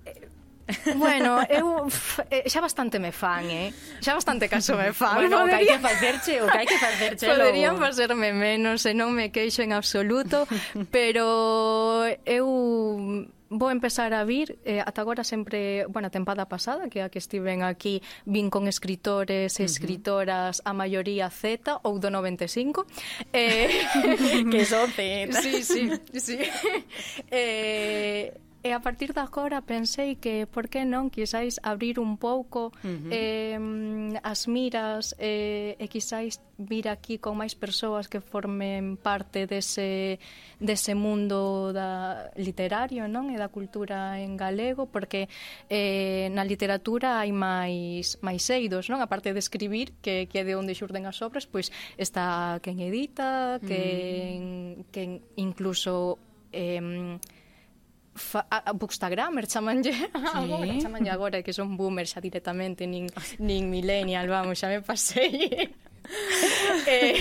Bueno, 0.95 1.43
eu 1.49 1.87
eh, 2.31 2.47
xa 2.47 2.61
bastante 2.61 2.99
me 2.99 3.11
fan, 3.11 3.49
eh? 3.51 3.73
Xa 3.99 4.15
bastante 4.15 4.47
caso 4.47 4.77
me 4.77 4.93
fan. 4.93 5.15
Bueno, 5.15 5.43
Podería... 5.43 5.43
o 5.43 5.49
que 5.49 5.55
hai 5.59 5.67
que 5.67 5.79
facerche, 5.79 6.33
o 6.41 6.47
que 6.47 6.57
hai 6.57 6.67
que 6.67 6.79
facerche. 6.79 7.25
Poderían 7.31 7.75
facerme 7.77 8.31
menos, 8.31 8.85
e 8.87 8.95
non 8.95 9.11
me 9.11 9.31
queixo 9.31 9.59
en 9.59 9.75
absoluto, 9.75 10.47
pero 10.95 12.07
eu 12.23 12.47
vou 13.53 13.69
empezar 13.69 14.13
a 14.13 14.23
vir, 14.23 14.57
eh, 14.65 14.81
ata 14.81 15.01
agora 15.01 15.23
sempre, 15.23 15.85
bueno, 15.87 16.07
a 16.07 16.11
tempada 16.11 16.49
pasada, 16.49 16.89
que 16.89 17.01
a 17.01 17.09
que 17.09 17.19
estiven 17.19 17.61
aquí, 17.61 18.01
vin 18.25 18.49
con 18.49 18.67
escritores 18.67 19.59
e 19.59 19.63
escritoras, 19.63 20.63
a 20.65 20.73
maioría 20.73 21.29
Z 21.29 21.77
ou 21.85 21.99
do 21.99 22.09
95. 22.09 22.87
Eh, 23.35 23.69
que 24.49 24.65
son 24.65 24.89
Z. 24.89 25.37
Sí, 25.43 25.61
sí, 25.61 25.91
sí. 26.17 26.39
Eh, 27.29 28.33
E 28.63 28.71
a 28.71 28.79
partir 28.79 29.11
de 29.11 29.19
agora 29.19 29.61
pensei 29.61 30.15
que 30.15 30.47
por 30.47 30.71
que 30.71 30.87
non 30.87 31.11
quizáis 31.11 31.59
abrir 31.67 31.99
un 31.99 32.15
pouco 32.15 32.71
uh 32.71 32.87
-huh. 32.87 33.11
eh, 33.11 33.59
as 34.23 34.47
miras 34.47 35.11
eh, 35.19 35.75
e 35.75 35.85
quizáis 35.91 36.39
vir 36.55 36.87
aquí 36.87 37.19
con 37.19 37.35
máis 37.35 37.59
persoas 37.59 38.07
que 38.07 38.23
formen 38.23 38.95
parte 38.95 39.51
dese, 39.51 40.15
dese 40.63 40.95
mundo 40.95 41.75
da 41.75 42.31
literario 42.39 43.11
non 43.11 43.27
e 43.27 43.35
da 43.35 43.51
cultura 43.51 44.15
en 44.23 44.39
galego 44.39 44.87
porque 44.87 45.27
eh, 45.67 46.31
na 46.31 46.47
literatura 46.47 47.19
hai 47.19 47.35
máis 47.35 48.15
máis 48.23 48.47
eidos 48.47 48.87
non 48.87 49.03
a 49.03 49.11
parte 49.11 49.35
de 49.35 49.43
escribir 49.43 49.91
que, 49.99 50.31
que 50.31 50.39
é 50.39 50.47
de 50.47 50.55
onde 50.55 50.71
xurden 50.71 51.03
as 51.03 51.19
obras 51.19 51.43
pois 51.51 51.67
está 51.99 52.63
quen 52.63 52.79
edita 52.79 53.59
quen, 53.59 54.39
uh 54.39 54.87
-huh. 54.87 54.91
quen 54.95 55.09
incluso 55.35 56.15
eh, 56.55 57.19
fa, 58.15 58.45
a, 58.49 58.73
bookstagrammer 58.73 59.47
chamanlle 59.47 59.93
sí. 59.93 60.79
chamanlle 60.83 61.11
agora 61.11 61.41
que 61.41 61.53
son 61.53 61.77
boomers 61.77 62.13
xa 62.13 62.21
directamente 62.21 62.87
nin, 62.87 63.09
nin 63.39 63.69
millennial, 63.69 64.29
vamos, 64.29 64.59
xa 64.59 64.69
me 64.69 64.81
pasei 64.81 65.73
eh, 66.87 67.15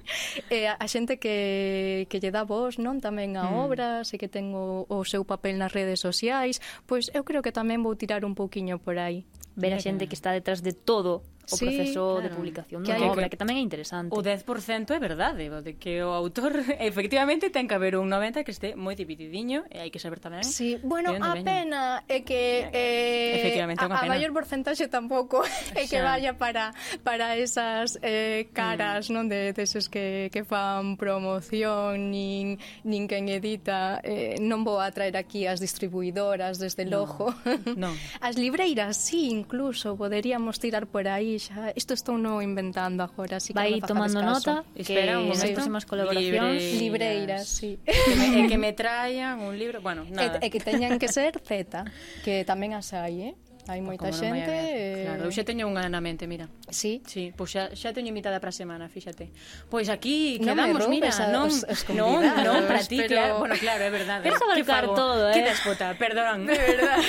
eh, 0.50 0.68
a 0.68 0.86
xente 0.86 1.18
que, 1.18 2.06
que 2.08 2.20
lle 2.20 2.30
dá 2.30 2.44
voz 2.44 2.78
non 2.78 3.02
tamén 3.02 3.36
a 3.36 3.50
obra, 3.50 4.00
mm. 4.00 4.06
obra, 4.06 4.18
que 4.18 4.28
ten 4.30 4.54
o, 4.54 4.86
o 4.88 5.04
seu 5.04 5.26
papel 5.26 5.58
nas 5.58 5.74
redes 5.74 6.00
sociais, 6.00 6.62
pois 6.86 7.10
eu 7.12 7.26
creo 7.26 7.42
que 7.42 7.52
tamén 7.52 7.82
vou 7.82 7.94
tirar 7.98 8.22
un 8.24 8.38
pouquiño 8.38 8.78
por 8.78 8.96
aí. 8.96 9.26
Ver 9.58 9.74
a 9.74 9.82
xente 9.82 10.06
que 10.06 10.14
está 10.14 10.30
detrás 10.30 10.62
de 10.62 10.70
todo 10.70 11.26
o 11.50 11.56
sí, 11.56 11.64
proceso 11.64 12.20
claro. 12.20 12.24
de 12.24 12.28
publicación 12.30 12.78
dunha 12.84 13.00
obra, 13.08 13.32
que 13.32 13.40
tamén 13.40 13.58
é 13.58 13.64
interesante. 13.64 14.12
O 14.12 14.20
10% 14.20 14.92
é 14.92 15.00
verdade, 15.00 15.48
o 15.48 15.64
de 15.64 15.80
que 15.80 16.04
o 16.04 16.12
autor 16.12 16.52
efectivamente 16.78 17.48
ten 17.48 17.66
que 17.66 17.76
haber 17.76 17.96
un 17.96 18.12
90 18.12 18.44
que 18.44 18.52
este 18.52 18.76
moi 18.76 18.94
divididiño 18.94 19.64
eh, 19.72 19.80
e 19.80 19.88
hai 19.88 19.90
que 19.90 20.00
saber 20.00 20.20
tamén. 20.20 20.44
Sí, 20.44 20.76
bueno, 20.84 21.16
a 21.16 21.34
pena 21.40 22.04
é 22.06 22.22
que 22.22 22.68
eh, 22.68 23.40
efectivamente, 23.40 23.80
a, 23.84 23.88
a 23.88 24.04
maior 24.04 24.30
porcentaxe 24.36 24.86
tampouco 24.92 25.40
é 25.74 25.84
eh, 25.84 25.86
que 25.88 26.00
vaya 26.04 26.36
para 26.36 26.76
para 27.02 27.36
esas 27.36 27.98
eh, 28.02 28.48
mm. 28.48 28.52
caras, 28.52 29.08
mm. 29.08 29.12
non 29.14 29.24
de 29.26 29.56
deses 29.56 29.88
que, 29.88 30.28
que 30.28 30.44
fan 30.44 31.00
promoción 31.00 32.12
nin, 32.12 32.60
nin 32.84 33.08
quen 33.08 33.28
edita 33.32 34.00
eh, 34.04 34.36
non 34.42 34.62
vou 34.66 34.82
a 34.82 34.90
traer 34.92 35.16
aquí 35.16 35.48
as 35.48 35.60
distribuidoras 35.60 36.58
desde 36.58 36.84
no. 36.84 37.04
logo. 37.04 37.34
No. 37.76 37.94
As 38.20 38.36
libreiras, 38.36 38.96
sí, 38.96 39.30
incluso 39.30 39.96
poderíamos 39.96 40.58
tirar 40.58 40.86
por 40.86 41.06
aí 41.08 41.37
xa, 41.38 41.72
isto 41.74 41.94
estou 41.94 42.18
no 42.18 42.42
inventando 42.42 43.02
agora, 43.02 43.38
así 43.38 43.52
que 43.52 43.58
Vai 43.58 43.80
tomando 43.80 44.20
caso. 44.20 44.62
nota, 44.62 44.68
Espera, 44.74 45.18
que 45.18 45.30
nas 45.30 45.42
próximas 45.54 45.84
colaboracións... 45.86 46.62
Libreiras, 46.78 47.44
libreiras 47.44 47.44
sí. 47.48 47.78
Que 47.82 48.14
me, 48.14 48.26
e 48.38 48.42
que 48.50 48.58
me 48.58 48.70
traian 48.74 49.40
un 49.40 49.54
libro, 49.58 49.80
bueno, 49.80 50.04
nada. 50.10 50.38
E, 50.42 50.46
e 50.46 50.52
que 50.52 50.60
teñan 50.60 50.98
que 50.98 51.08
ser 51.08 51.38
Z, 51.40 51.84
que 52.22 52.42
tamén 52.46 52.74
as 52.74 52.90
hai, 52.92 53.32
eh? 53.32 53.34
Hai 53.68 53.84
moita 53.84 54.08
xente... 54.08 54.48
No 54.48 55.04
claro, 55.04 55.22
eu 55.28 55.30
xa 55.30 55.44
teño 55.44 55.68
unha 55.68 55.84
na 55.92 56.00
mente, 56.00 56.24
mira. 56.24 56.48
Sí? 56.72 57.04
Sí, 57.04 57.36
pois 57.36 57.52
xa, 57.52 57.68
xa 57.76 57.92
teño 57.92 58.08
invitada 58.08 58.40
para 58.40 58.48
a 58.48 58.56
semana, 58.56 58.88
fíxate. 58.88 59.28
Pois 59.68 59.92
aquí 59.92 60.40
no 60.40 60.56
quedamos, 60.56 60.88
mira, 60.88 61.12
a, 61.12 61.28
non, 61.28 61.52
os, 61.52 61.68
os 61.68 61.80
non, 61.92 62.24
non, 62.24 62.64
para 62.64 62.80
ti, 62.80 63.04
pero... 63.04 63.12
claro, 63.12 63.32
bueno, 63.44 63.54
claro, 63.60 63.82
é 63.84 63.92
verdade. 63.92 64.24
Queres 64.24 64.40
eh, 64.40 64.46
abarcar 64.48 64.84
todo, 64.96 65.28
eh? 65.28 65.36
Que 65.36 65.44
despota, 65.44 65.92
perdón. 66.00 66.48
De 66.48 66.56
verdade. 66.56 67.04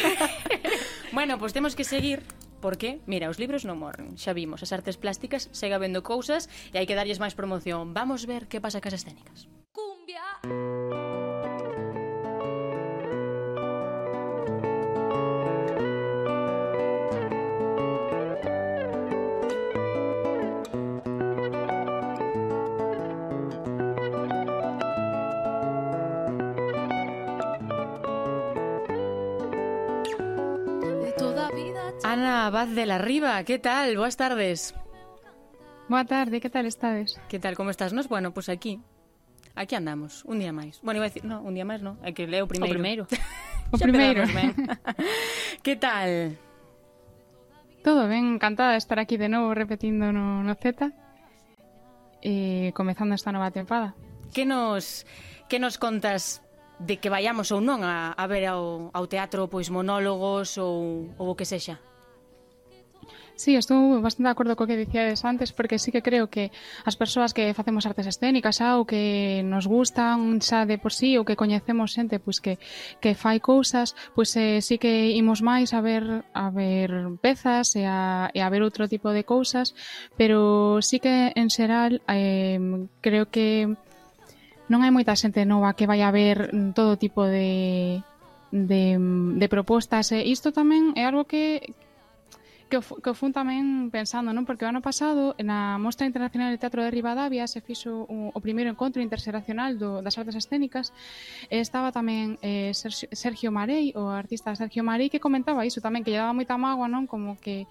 bueno, 1.16 1.40
pois 1.40 1.56
pues 1.56 1.56
temos 1.56 1.80
que 1.80 1.88
seguir 1.88 2.28
Porque, 2.60 2.99
mira, 3.07 3.32
os 3.32 3.39
libros 3.39 3.64
non 3.64 3.80
morren, 3.80 4.20
xa 4.20 4.36
vimos, 4.36 4.62
as 4.62 4.76
artes 4.76 4.99
plásticas 4.99 5.47
segue 5.55 5.76
habendo 5.76 6.03
cousas 6.03 6.51
e 6.76 6.78
hai 6.78 6.86
que 6.86 6.97
darlles 6.97 7.24
máis 7.24 7.34
promoción. 7.34 7.95
Vamos 7.95 8.28
ver 8.28 8.51
que 8.51 8.60
pasa 8.60 8.84
cas 8.84 8.95
escénicas. 8.95 9.47
Cumbia! 9.72 11.39
Ana 32.40 32.48
Abad 32.48 32.68
de 32.70 32.86
la 32.86 32.98
Riva, 32.98 33.44
¿qué 33.44 33.60
tal? 33.60 33.98
Buenas 33.98 34.16
tardes. 34.16 34.74
Boa 35.90 36.06
tarde, 36.06 36.40
que 36.40 36.50
tal 36.50 36.68
estades? 36.68 37.20
Que 37.28 37.38
tal, 37.38 37.58
como 37.58 37.70
estás 37.70 37.92
nos? 37.92 38.08
Bueno, 38.08 38.32
pois 38.32 38.46
pues 38.46 38.56
aquí 38.56 38.80
Aquí 39.56 39.76
andamos, 39.76 40.24
un 40.24 40.40
día 40.40 40.54
máis 40.56 40.80
Bueno, 40.80 41.00
iba 41.00 41.08
a 41.08 41.12
decir, 41.12 41.26
no, 41.26 41.44
un 41.44 41.52
día 41.52 41.68
máis 41.68 41.84
no, 41.84 42.00
é 42.00 42.16
que 42.16 42.32
leo 42.32 42.48
primeiro 42.48 42.72
O 42.72 42.80
primeiro 42.80 43.04
O 43.76 43.78
primeiro 43.78 44.24
Que 45.68 45.76
tal? 45.76 46.40
Todo 47.84 48.08
ben, 48.08 48.40
encantada 48.40 48.72
de 48.72 48.80
estar 48.80 49.04
aquí 49.04 49.20
de 49.20 49.28
novo 49.28 49.52
repetindo 49.52 50.16
no, 50.16 50.40
no 50.40 50.56
Z 50.56 50.96
E 52.24 52.72
comezando 52.72 53.20
esta 53.20 53.36
nova 53.36 53.52
tempada 53.52 54.00
Que 54.32 54.48
nos, 54.48 55.04
que 55.52 55.60
nos 55.60 55.76
contas 55.76 56.40
de 56.80 57.04
que 57.04 57.12
vayamos 57.12 57.52
ou 57.52 57.60
non 57.60 57.84
a, 57.84 58.16
a 58.16 58.26
ver 58.32 58.48
ao, 58.48 58.96
ao 58.96 59.12
teatro 59.12 59.52
pois 59.52 59.68
monólogos 59.68 60.56
ou, 60.56 61.12
ou 61.20 61.28
o 61.28 61.36
que 61.36 61.44
sexa? 61.44 61.84
Sí, 63.40 63.56
estou 63.56 64.02
bastante 64.04 64.28
de 64.28 64.36
acordo 64.36 64.60
co 64.60 64.68
que 64.68 64.76
dicíades 64.76 65.24
antes 65.24 65.56
porque 65.56 65.80
sí 65.80 65.96
que 65.96 66.04
creo 66.04 66.28
que 66.28 66.52
as 66.84 67.00
persoas 67.00 67.32
que 67.32 67.56
facemos 67.56 67.88
artes 67.88 68.12
escénicas 68.12 68.60
ah, 68.60 68.76
xa 68.76 68.78
ou 68.78 68.84
que 68.84 69.48
nos 69.48 69.64
gustan 69.64 70.44
xa 70.44 70.68
de 70.68 70.76
por 70.76 70.92
sí 70.92 71.16
ou 71.16 71.24
que 71.24 71.40
coñecemos 71.40 71.96
xente 71.96 72.20
pois 72.20 72.44
que 72.44 72.60
que 73.00 73.16
fai 73.16 73.40
cousas, 73.40 73.96
pois 74.12 74.36
eh, 74.36 74.60
sí 74.60 74.76
que 74.76 75.16
imos 75.16 75.40
máis 75.40 75.72
a 75.72 75.80
ver 75.80 76.28
a 76.36 76.52
ver 76.52 76.92
pezas 77.24 77.80
e 77.80 77.88
a, 77.88 78.28
e 78.36 78.44
a 78.44 78.52
ver 78.52 78.60
outro 78.60 78.92
tipo 78.92 79.08
de 79.16 79.24
cousas, 79.24 79.72
pero 80.20 80.84
sí 80.84 81.00
que 81.00 81.32
en 81.32 81.48
xeral 81.48 82.04
eh, 82.12 82.60
creo 83.00 83.32
que 83.32 83.72
non 84.68 84.84
hai 84.84 84.92
moita 84.92 85.16
xente 85.16 85.48
nova 85.48 85.80
que 85.80 85.88
vai 85.88 86.04
a 86.04 86.12
ver 86.12 86.52
todo 86.76 87.00
tipo 87.00 87.24
de 87.24 88.04
de, 88.52 89.00
de 89.40 89.48
propostas 89.48 90.12
e 90.12 90.28
isto 90.28 90.52
tamén 90.52 90.92
é 91.00 91.08
algo 91.08 91.24
que 91.24 91.72
que, 92.70 92.80
que 92.80 93.11
fun 93.17 93.34
tamén 93.34 93.89
pensando, 93.89 94.30
non? 94.30 94.45
Porque 94.45 94.63
o 94.63 94.70
ano 94.70 94.86
pasado, 94.86 95.34
na 95.41 95.82
Mostra 95.82 96.05
Internacional 96.05 96.53
de 96.53 96.61
Teatro 96.61 96.86
de 96.86 96.93
Rivadavia, 96.93 97.49
se 97.49 97.59
fixo 97.65 98.05
o, 98.05 98.30
o 98.30 98.39
primeiro 98.39 98.70
encontro 98.70 99.01
interseracional 99.01 99.76
do, 99.82 100.05
das 100.05 100.15
artes 100.22 100.38
escénicas, 100.38 100.93
e 101.49 101.57
estaba 101.59 101.89
tamén 101.89 102.38
eh, 102.45 102.72
Sergio 102.78 103.49
Marei, 103.49 103.91
o 103.97 104.13
artista 104.13 104.53
Sergio 104.53 104.86
Marei, 104.86 105.09
que 105.09 105.20
comentaba 105.20 105.65
iso 105.65 105.82
tamén, 105.82 106.05
que 106.05 106.13
lle 106.13 106.22
daba 106.22 106.38
moita 106.38 106.55
mágoa, 106.55 106.86
non? 106.86 107.09
Como 107.09 107.41
que 107.41 107.65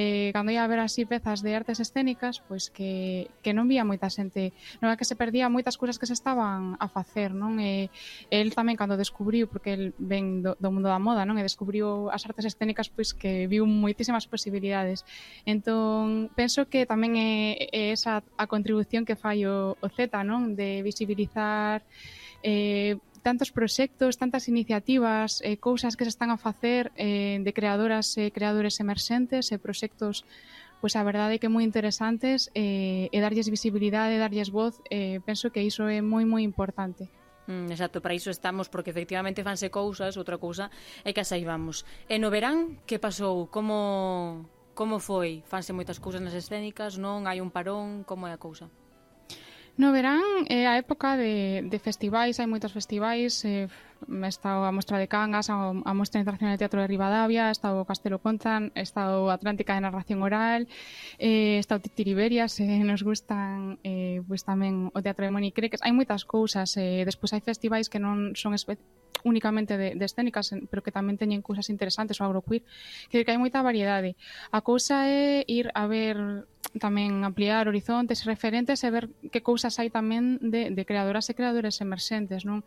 eh, 0.00 0.32
cando 0.32 0.48
ia 0.48 0.64
a 0.64 0.70
ver 0.70 0.80
así 0.80 1.04
pezas 1.04 1.44
de 1.44 1.52
artes 1.52 1.76
escénicas, 1.84 2.40
pois 2.40 2.72
que, 2.72 3.28
que 3.44 3.52
non 3.52 3.68
vía 3.68 3.84
moita 3.84 4.08
xente, 4.08 4.56
non 4.80 4.88
é 4.88 4.96
que 4.96 5.04
se 5.04 5.18
perdía 5.18 5.52
moitas 5.52 5.76
cousas 5.76 6.00
que 6.00 6.08
se 6.08 6.16
estaban 6.16 6.80
a 6.80 6.88
facer, 6.88 7.36
non? 7.36 7.60
E, 7.60 7.92
el 8.32 8.56
tamén 8.56 8.80
cando 8.80 8.96
descubriu, 8.96 9.44
porque 9.44 9.76
el 9.76 9.84
ven 10.00 10.40
do, 10.40 10.56
do 10.56 10.72
mundo 10.72 10.88
da 10.88 10.96
moda, 10.96 11.28
non? 11.28 11.36
E 11.36 11.44
descubriu 11.44 12.08
as 12.08 12.24
artes 12.24 12.48
escénicas, 12.48 12.88
pois 12.88 13.12
que 13.12 13.44
viu 13.50 13.68
moitísimas 13.68 14.24
posibilidades. 14.38 15.02
Entón, 15.42 16.30
penso 16.38 16.70
que 16.70 16.86
tamén 16.86 17.18
é, 17.18 17.66
é 17.74 17.90
esa 17.90 18.22
a 18.38 18.44
contribución 18.46 19.02
que 19.02 19.18
fai 19.18 19.42
o, 19.42 19.74
o 19.74 19.88
Z, 19.90 20.14
non? 20.22 20.54
De 20.54 20.86
visibilizar 20.86 21.82
eh, 22.46 22.96
tantos 23.26 23.50
proxectos, 23.50 24.16
tantas 24.16 24.48
iniciativas, 24.48 25.42
eh, 25.42 25.58
cousas 25.58 25.98
que 25.98 26.06
se 26.06 26.14
están 26.14 26.30
a 26.30 26.38
facer 26.38 26.94
eh, 26.96 27.42
de 27.42 27.52
creadoras 27.52 28.16
e 28.16 28.26
eh, 28.26 28.32
creadores 28.32 28.78
emerxentes 28.78 29.50
e 29.50 29.56
eh, 29.56 29.60
proxectos 29.60 30.24
pois 30.80 30.94
a 30.94 31.02
verdade 31.02 31.36
é 31.36 31.40
que 31.42 31.50
moi 31.50 31.66
interesantes 31.66 32.54
eh, 32.54 33.10
e 33.10 33.18
darlles 33.18 33.50
visibilidade, 33.50 34.14
darlles 34.22 34.54
voz, 34.54 34.78
eh, 34.94 35.18
penso 35.26 35.50
que 35.50 35.58
iso 35.58 35.90
é 35.90 35.98
moi 35.98 36.22
moi 36.22 36.46
importante. 36.46 37.10
Mm, 37.48 37.72
exacto, 37.72 38.04
para 38.04 38.12
iso 38.12 38.28
estamos, 38.28 38.68
porque 38.68 38.92
efectivamente 38.92 39.40
fanse 39.48 39.72
cousas, 39.72 40.20
outra 40.20 40.36
cousa 40.36 40.68
é 41.00 41.10
que 41.16 41.22
as 41.24 41.32
saibamos. 41.32 41.88
E 42.12 42.20
no 42.20 42.28
verán, 42.28 42.76
que 42.84 43.00
pasou? 43.00 43.48
Como, 43.48 44.44
como 44.76 45.00
foi? 45.00 45.40
Fanse 45.48 45.72
moitas 45.72 45.96
cousas 45.96 46.20
nas 46.20 46.36
escénicas, 46.36 47.00
non? 47.00 47.24
Hai 47.24 47.40
un 47.40 47.48
parón, 47.48 48.04
como 48.04 48.28
é 48.28 48.36
a 48.36 48.42
cousa? 48.46 48.68
No 49.78 49.92
verán 49.94 50.26
é 50.50 50.66
eh, 50.66 50.66
a 50.66 50.74
época 50.74 51.14
de, 51.14 51.62
de 51.62 51.78
festivais, 51.78 52.42
hai 52.42 52.50
moitos 52.50 52.74
festivais, 52.74 53.46
eh, 53.46 53.70
está 54.26 54.50
a 54.66 54.74
Mostra 54.74 54.98
de 54.98 55.06
Cangas, 55.06 55.46
a, 55.54 55.70
a 55.70 55.92
Mostra 55.94 56.18
Internacional 56.18 56.58
de 56.58 56.62
Teatro 56.66 56.82
de 56.82 56.90
Rivadavia, 56.90 57.46
está 57.54 57.70
o 57.70 57.86
Castelo 57.86 58.18
Contan, 58.18 58.74
está 58.74 59.14
o 59.22 59.30
Atlántica 59.30 59.78
de 59.78 59.86
Narración 59.86 60.18
Oral, 60.26 60.66
eh, 61.22 61.62
está 61.62 61.78
o 61.78 61.82
Titiriberia, 61.86 62.50
se 62.50 62.66
eh, 62.74 62.82
nos 62.82 63.06
gustan 63.06 63.78
eh, 63.86 64.18
pues 64.26 64.42
tamén 64.42 64.90
o 64.90 64.98
Teatro 64.98 65.22
de 65.22 65.30
Monicreques, 65.30 65.86
hai 65.86 65.94
moitas 65.94 66.26
cousas, 66.26 66.74
eh, 66.74 67.06
despois 67.06 67.30
hai 67.30 67.38
festivais 67.38 67.86
que 67.86 68.02
non 68.02 68.34
son 68.34 68.58
únicamente 69.22 69.78
de, 69.78 69.94
de 69.94 70.04
escénicas, 70.04 70.50
pero 70.70 70.82
que 70.82 70.90
tamén 70.90 71.14
teñen 71.14 71.38
cousas 71.38 71.70
interesantes, 71.70 72.18
o 72.18 72.26
agroqueer, 72.26 72.66
que 73.14 73.22
hai 73.22 73.38
moita 73.38 73.62
variedade. 73.62 74.18
A 74.50 74.58
cousa 74.58 75.06
é 75.06 75.46
ir 75.46 75.70
a 75.74 75.86
ver 75.86 76.50
tamén 76.76 77.24
ampliar 77.24 77.64
horizontes 77.66 78.28
referentes 78.28 78.84
e 78.84 78.92
ver 78.92 79.08
que 79.32 79.40
cousas 79.40 79.80
hai 79.80 79.88
tamén 79.88 80.36
de, 80.44 80.68
de 80.68 80.82
creadoras 80.84 81.26
e 81.32 81.36
creadores 81.36 81.80
emerxentes, 81.80 82.44
non? 82.44 82.66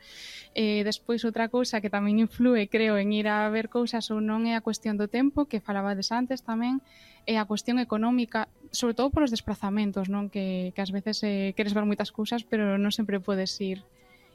E 0.58 0.82
despois 0.82 1.22
outra 1.22 1.54
cousa 1.54 1.78
que 1.78 1.94
tamén 1.94 2.18
influe, 2.18 2.66
creo, 2.66 2.98
en 2.98 3.14
ir 3.14 3.30
a 3.30 3.46
ver 3.54 3.70
cousas 3.70 4.10
ou 4.10 4.18
non 4.18 4.50
é 4.50 4.58
a 4.58 4.66
cuestión 4.66 4.98
do 4.98 5.06
tempo, 5.06 5.46
que 5.46 5.62
falabades 5.62 6.10
antes 6.10 6.42
tamén, 6.42 6.82
é 7.30 7.38
a 7.38 7.46
cuestión 7.46 7.78
económica, 7.78 8.50
sobre 8.74 8.98
todo 8.98 9.14
polos 9.14 9.30
desplazamentos, 9.30 10.10
non? 10.10 10.34
Que, 10.34 10.74
que 10.74 10.82
ás 10.82 10.90
veces 10.90 11.22
eh, 11.22 11.54
queres 11.54 11.78
ver 11.78 11.86
moitas 11.86 12.10
cousas, 12.10 12.42
pero 12.42 12.82
non 12.82 12.90
sempre 12.90 13.22
podes 13.22 13.54
ir 13.62 13.86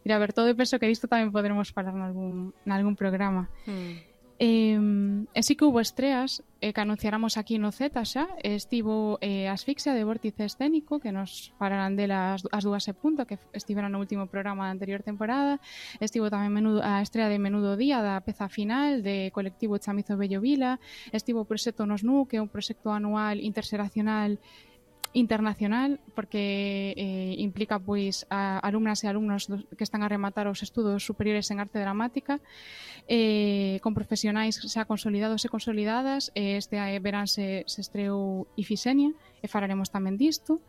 ir 0.07 0.13
a 0.15 0.23
ver 0.23 0.31
todo 0.31 0.47
e 0.47 0.55
penso 0.55 0.79
que 0.79 0.87
disto 0.87 1.11
tamén 1.11 1.35
poderemos 1.35 1.75
falar 1.75 1.91
nalgún, 1.91 2.55
nalgún 2.63 2.95
programa. 2.95 3.51
Hmm. 3.67 3.99
Eh, 4.39 4.77
e 5.33 5.41
sí 5.43 5.57
que 5.57 5.65
hubo 5.65 5.81
estreas 5.81 6.45
eh, 6.61 6.77
que 6.77 6.81
anunciáramos 6.81 7.41
aquí 7.41 7.57
no 7.57 7.73
Z 7.73 7.97
xa 8.05 8.29
Estivo 8.45 9.17
eh, 9.25 9.49
Asfixia 9.49 9.97
de 9.97 10.05
Vórtice 10.05 10.45
Escénico 10.45 11.01
Que 11.01 11.09
nos 11.09 11.57
falarán 11.57 11.97
delas 11.97 12.45
as 12.53 12.65
dúas 12.65 12.85
e 12.85 12.93
punto 12.93 13.25
Que 13.25 13.41
estiveron 13.57 13.97
no 13.97 14.01
último 14.01 14.29
programa 14.29 14.69
da 14.69 14.77
anterior 14.77 15.01
temporada. 15.01 15.57
Estivo 16.05 16.29
tamén 16.29 16.53
menudo, 16.53 16.85
a 16.85 17.01
estrela 17.01 17.33
de 17.33 17.41
Menudo 17.41 17.81
Día 17.81 18.05
Da 18.05 18.21
peza 18.21 18.53
final 18.53 19.01
de 19.01 19.33
colectivo 19.33 19.81
Chamizo 19.81 20.21
Bello 20.21 20.45
Vila. 20.45 20.85
Estivo 21.17 21.45
o 21.45 21.49
proxecto 21.49 21.89
Nos 21.89 22.05
Nu 22.05 22.29
Que 22.29 22.37
é 22.37 22.45
un 22.45 22.53
proxecto 22.53 22.93
anual 22.93 23.41
interseracional 23.41 24.37
internacional 25.17 25.99
porque 26.15 26.93
eh, 26.97 27.35
implica 27.41 27.81
pois 27.81 28.29
a 28.29 28.61
alumnas 28.61 29.01
e 29.01 29.09
alumnos 29.09 29.49
do, 29.49 29.65
que 29.73 29.81
están 29.81 30.05
a 30.05 30.13
rematar 30.13 30.45
os 30.45 30.61
estudos 30.61 31.09
superiores 31.09 31.49
en 31.49 31.57
arte 31.57 31.81
dramática 31.81 32.45
eh, 33.09 33.81
con 33.81 33.97
profesionais 33.97 34.61
xa 34.61 34.85
consolidados 34.85 35.41
e 35.43 35.49
consolidadas 35.49 36.29
e 36.37 36.61
este 36.61 36.77
eh, 36.77 37.01
verán 37.01 37.33
se, 37.33 37.65
se 37.65 37.81
estreou 37.81 38.45
Ifixenia 38.61 39.17
e 39.41 39.49
falaremos 39.49 39.89
tamén 39.89 40.21
disto. 40.21 40.61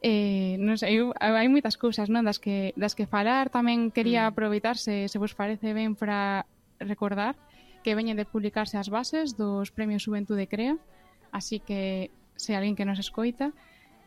Eh, 0.00 0.56
non 0.56 0.80
sei, 0.80 0.96
eu, 0.96 1.12
hai 1.20 1.48
moitas 1.52 1.76
cousas 1.76 2.08
non 2.08 2.24
das 2.24 2.40
que, 2.40 2.72
das 2.80 2.96
que 2.96 3.04
falar. 3.04 3.52
Tamén 3.52 3.92
quería 3.92 4.24
mm. 4.24 4.30
aproveitar 4.32 4.80
se, 4.80 5.12
se 5.12 5.20
vos 5.20 5.36
parece 5.36 5.76
ben 5.76 5.92
para 5.92 6.48
recordar 6.80 7.36
que 7.84 7.92
veñen 7.92 8.16
de 8.16 8.24
publicarse 8.24 8.80
as 8.80 8.88
bases 8.88 9.36
dos 9.36 9.68
premios 9.68 10.08
Juventude 10.08 10.48
Crea. 10.48 10.80
Así 11.28 11.60
que 11.60 12.08
se 12.40 12.56
alguén 12.56 12.76
que 12.76 12.88
nos 12.88 13.00
escoita 13.00 13.52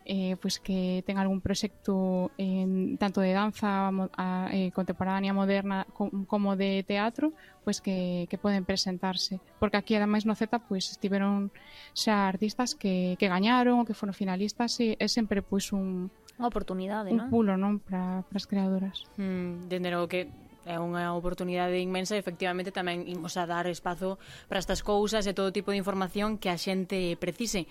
eh, 0.09 0.33
pois 0.41 0.57
que 0.57 1.05
ten 1.05 1.21
algún 1.21 1.37
proxecto 1.37 2.33
en, 2.41 2.97
tanto 2.97 3.21
de 3.21 3.37
danza 3.37 3.93
mo, 3.93 4.09
a, 4.17 4.49
eh, 4.49 4.73
contemporánea 4.73 5.37
moderna 5.37 5.85
com, 5.93 6.25
como 6.25 6.57
de 6.57 6.81
teatro, 6.81 7.29
pois 7.61 7.77
que, 7.77 8.25
que 8.25 8.41
poden 8.41 8.65
presentarse. 8.65 9.37
Porque 9.61 9.77
aquí, 9.77 9.93
ademais, 9.93 10.25
no 10.25 10.33
Z, 10.33 10.49
pois 10.65 10.89
estiveron 10.89 11.53
xa 11.93 12.25
artistas 12.25 12.73
que, 12.73 13.21
que 13.21 13.29
gañaron, 13.29 13.85
que 13.85 13.93
foron 13.93 14.17
finalistas, 14.17 14.81
e 14.81 14.97
é 14.97 15.05
sempre 15.05 15.45
pois 15.45 15.69
un, 15.69 16.09
Unha 16.41 16.49
oportunidade, 16.49 17.13
un 17.13 17.21
non? 17.21 17.29
pulo, 17.29 17.53
non, 17.53 17.77
para 17.77 18.25
as 18.25 18.49
creadoras. 18.49 19.05
Mm, 19.21 19.69
dende 19.69 19.93
logo 19.93 20.09
que 20.09 20.25
é 20.69 20.77
unha 20.77 21.17
oportunidade 21.17 21.81
inmensa 21.81 22.13
e 22.13 22.21
efectivamente 22.21 22.69
tamén 22.69 23.09
imos 23.09 23.33
a 23.41 23.49
dar 23.49 23.65
espazo 23.65 24.21
para 24.45 24.61
estas 24.61 24.85
cousas 24.85 25.25
e 25.25 25.33
todo 25.33 25.49
tipo 25.49 25.73
de 25.73 25.81
información 25.81 26.37
que 26.37 26.53
a 26.53 26.61
xente 26.61 27.17
precise. 27.17 27.65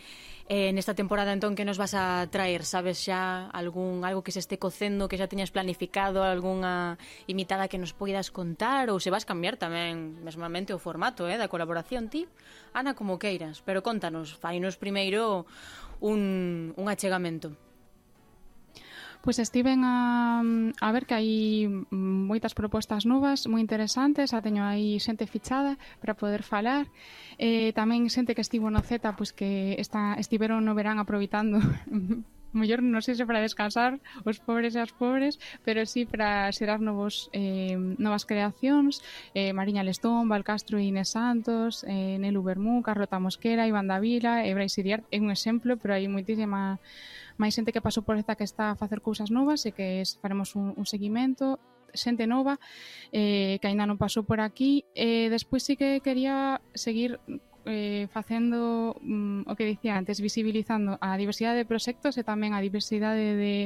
Eh, 0.50 0.74
nesta 0.74 0.98
temporada 0.98 1.30
entón 1.30 1.54
que 1.54 1.62
nos 1.62 1.78
vas 1.78 1.94
a 1.94 2.26
traer? 2.26 2.66
Sabes 2.66 2.98
xa 2.98 3.46
algún 3.54 4.02
algo 4.02 4.26
que 4.26 4.34
se 4.34 4.42
este 4.42 4.58
cocendo, 4.58 5.06
que 5.06 5.14
xa 5.14 5.30
teñas 5.30 5.54
planificado, 5.54 6.26
algunha 6.26 6.98
imitada 7.30 7.70
que 7.70 7.78
nos 7.78 7.94
poidas 7.94 8.34
contar 8.34 8.90
ou 8.90 8.98
se 8.98 9.14
vas 9.14 9.22
cambiar 9.22 9.54
tamén 9.54 10.18
mesmamente 10.26 10.74
o 10.74 10.82
formato 10.82 11.30
eh, 11.30 11.38
da 11.38 11.46
colaboración 11.46 12.10
ti? 12.10 12.26
Ana, 12.74 12.98
como 12.98 13.22
queiras, 13.22 13.62
pero 13.62 13.86
contanos, 13.86 14.34
fainos 14.34 14.74
primeiro 14.74 15.46
un, 16.02 16.74
un 16.74 16.86
achegamento. 16.90 17.67
Pois 19.20 19.38
estiven 19.42 19.82
a, 19.82 20.40
a 20.80 20.88
ver 20.94 21.04
que 21.04 21.14
hai 21.18 21.66
moitas 21.90 22.54
propostas 22.54 23.02
novas, 23.02 23.50
moi 23.50 23.58
interesantes, 23.58 24.30
a 24.30 24.38
teño 24.38 24.62
aí 24.62 25.02
xente 25.02 25.26
fichada 25.26 25.74
para 25.98 26.14
poder 26.14 26.46
falar. 26.46 26.86
Eh, 27.36 27.74
tamén 27.74 28.06
xente 28.08 28.32
que 28.38 28.44
estivo 28.46 28.70
no 28.70 28.78
Z, 28.78 29.02
pois 29.18 29.34
que 29.34 29.74
está, 29.76 30.14
estiveron 30.16 30.62
no 30.62 30.72
verán 30.78 31.02
aproveitando 31.02 31.58
mellor 32.52 32.80
non 32.80 33.04
sei 33.04 33.14
se 33.16 33.28
para 33.28 33.44
descansar 33.44 34.00
os 34.24 34.40
pobres 34.40 34.74
e 34.74 34.80
as 34.80 34.92
pobres, 34.94 35.36
pero 35.64 35.84
sí 35.84 36.08
para 36.08 36.48
xerar 36.52 36.80
novos 36.80 37.28
eh, 37.36 37.76
novas 37.76 38.24
creacións, 38.24 39.04
eh, 39.36 39.52
Mariña 39.52 39.84
Lestón, 39.84 40.28
Val 40.28 40.44
Castro 40.44 40.80
e 40.80 40.88
Inés 40.88 41.12
Santos, 41.12 41.84
eh, 41.84 42.16
Nelu 42.16 42.40
Bermú, 42.42 42.80
Carlota 42.80 43.20
Mosquera, 43.20 43.68
Iván 43.68 43.88
Davila, 43.88 44.44
e 44.46 44.54
Brais 44.54 44.76
Iriart 44.78 45.04
é 45.12 45.20
un 45.20 45.30
exemplo, 45.30 45.76
pero 45.76 45.94
hai 45.94 46.08
moitísima 46.08 46.80
máis 47.38 47.54
xente 47.54 47.70
que 47.70 47.84
pasou 47.84 48.02
por 48.02 48.18
esta 48.18 48.34
que 48.34 48.44
está 48.44 48.74
a 48.74 48.78
facer 48.78 48.98
cousas 49.00 49.30
novas 49.30 49.62
e 49.68 49.70
que 49.70 50.02
es, 50.02 50.18
faremos 50.18 50.58
un, 50.58 50.74
un 50.74 50.86
seguimento 50.86 51.62
xente 51.94 52.26
nova 52.26 52.58
eh, 53.12 53.56
que 53.60 53.66
aínda 53.68 53.88
non 53.88 53.96
pasou 53.96 54.26
por 54.26 54.42
aquí. 54.42 54.84
E 54.92 55.26
eh, 55.26 55.32
despois 55.32 55.64
sí 55.64 55.78
que 55.78 56.00
quería 56.04 56.60
seguir 56.74 57.22
eh, 57.68 58.08
facendo 58.08 58.96
mm, 59.04 59.44
o 59.44 59.52
que 59.54 59.68
dicía 59.68 60.00
antes, 60.00 60.24
visibilizando 60.24 60.96
a 61.04 61.20
diversidade 61.20 61.60
de 61.60 61.68
proxectos 61.68 62.16
e 62.16 62.24
tamén 62.24 62.56
a 62.56 62.64
diversidade 62.64 63.36
de, 63.36 63.56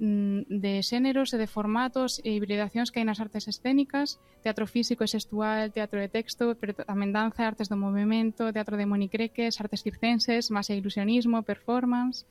mm, 0.00 0.48
de 0.48 0.80
xéneros 0.80 1.36
e 1.36 1.38
de 1.38 1.46
formatos 1.46 2.24
e 2.24 2.32
hibridacións 2.32 2.88
que 2.88 3.04
hai 3.04 3.06
nas 3.06 3.20
artes 3.20 3.44
escénicas, 3.52 4.16
teatro 4.40 4.64
físico 4.64 5.04
e 5.04 5.12
sexual, 5.12 5.68
teatro 5.70 6.00
de 6.00 6.08
texto, 6.08 6.56
pero 6.56 6.72
tamén 6.72 7.12
danza, 7.12 7.44
artes 7.44 7.68
do 7.68 7.76
movimento, 7.76 8.48
teatro 8.48 8.80
de 8.80 8.88
monicreques, 8.88 9.60
artes 9.60 9.84
circenses, 9.84 10.48
máis 10.48 10.72
ilusionismo, 10.72 11.44
performance, 11.44 12.24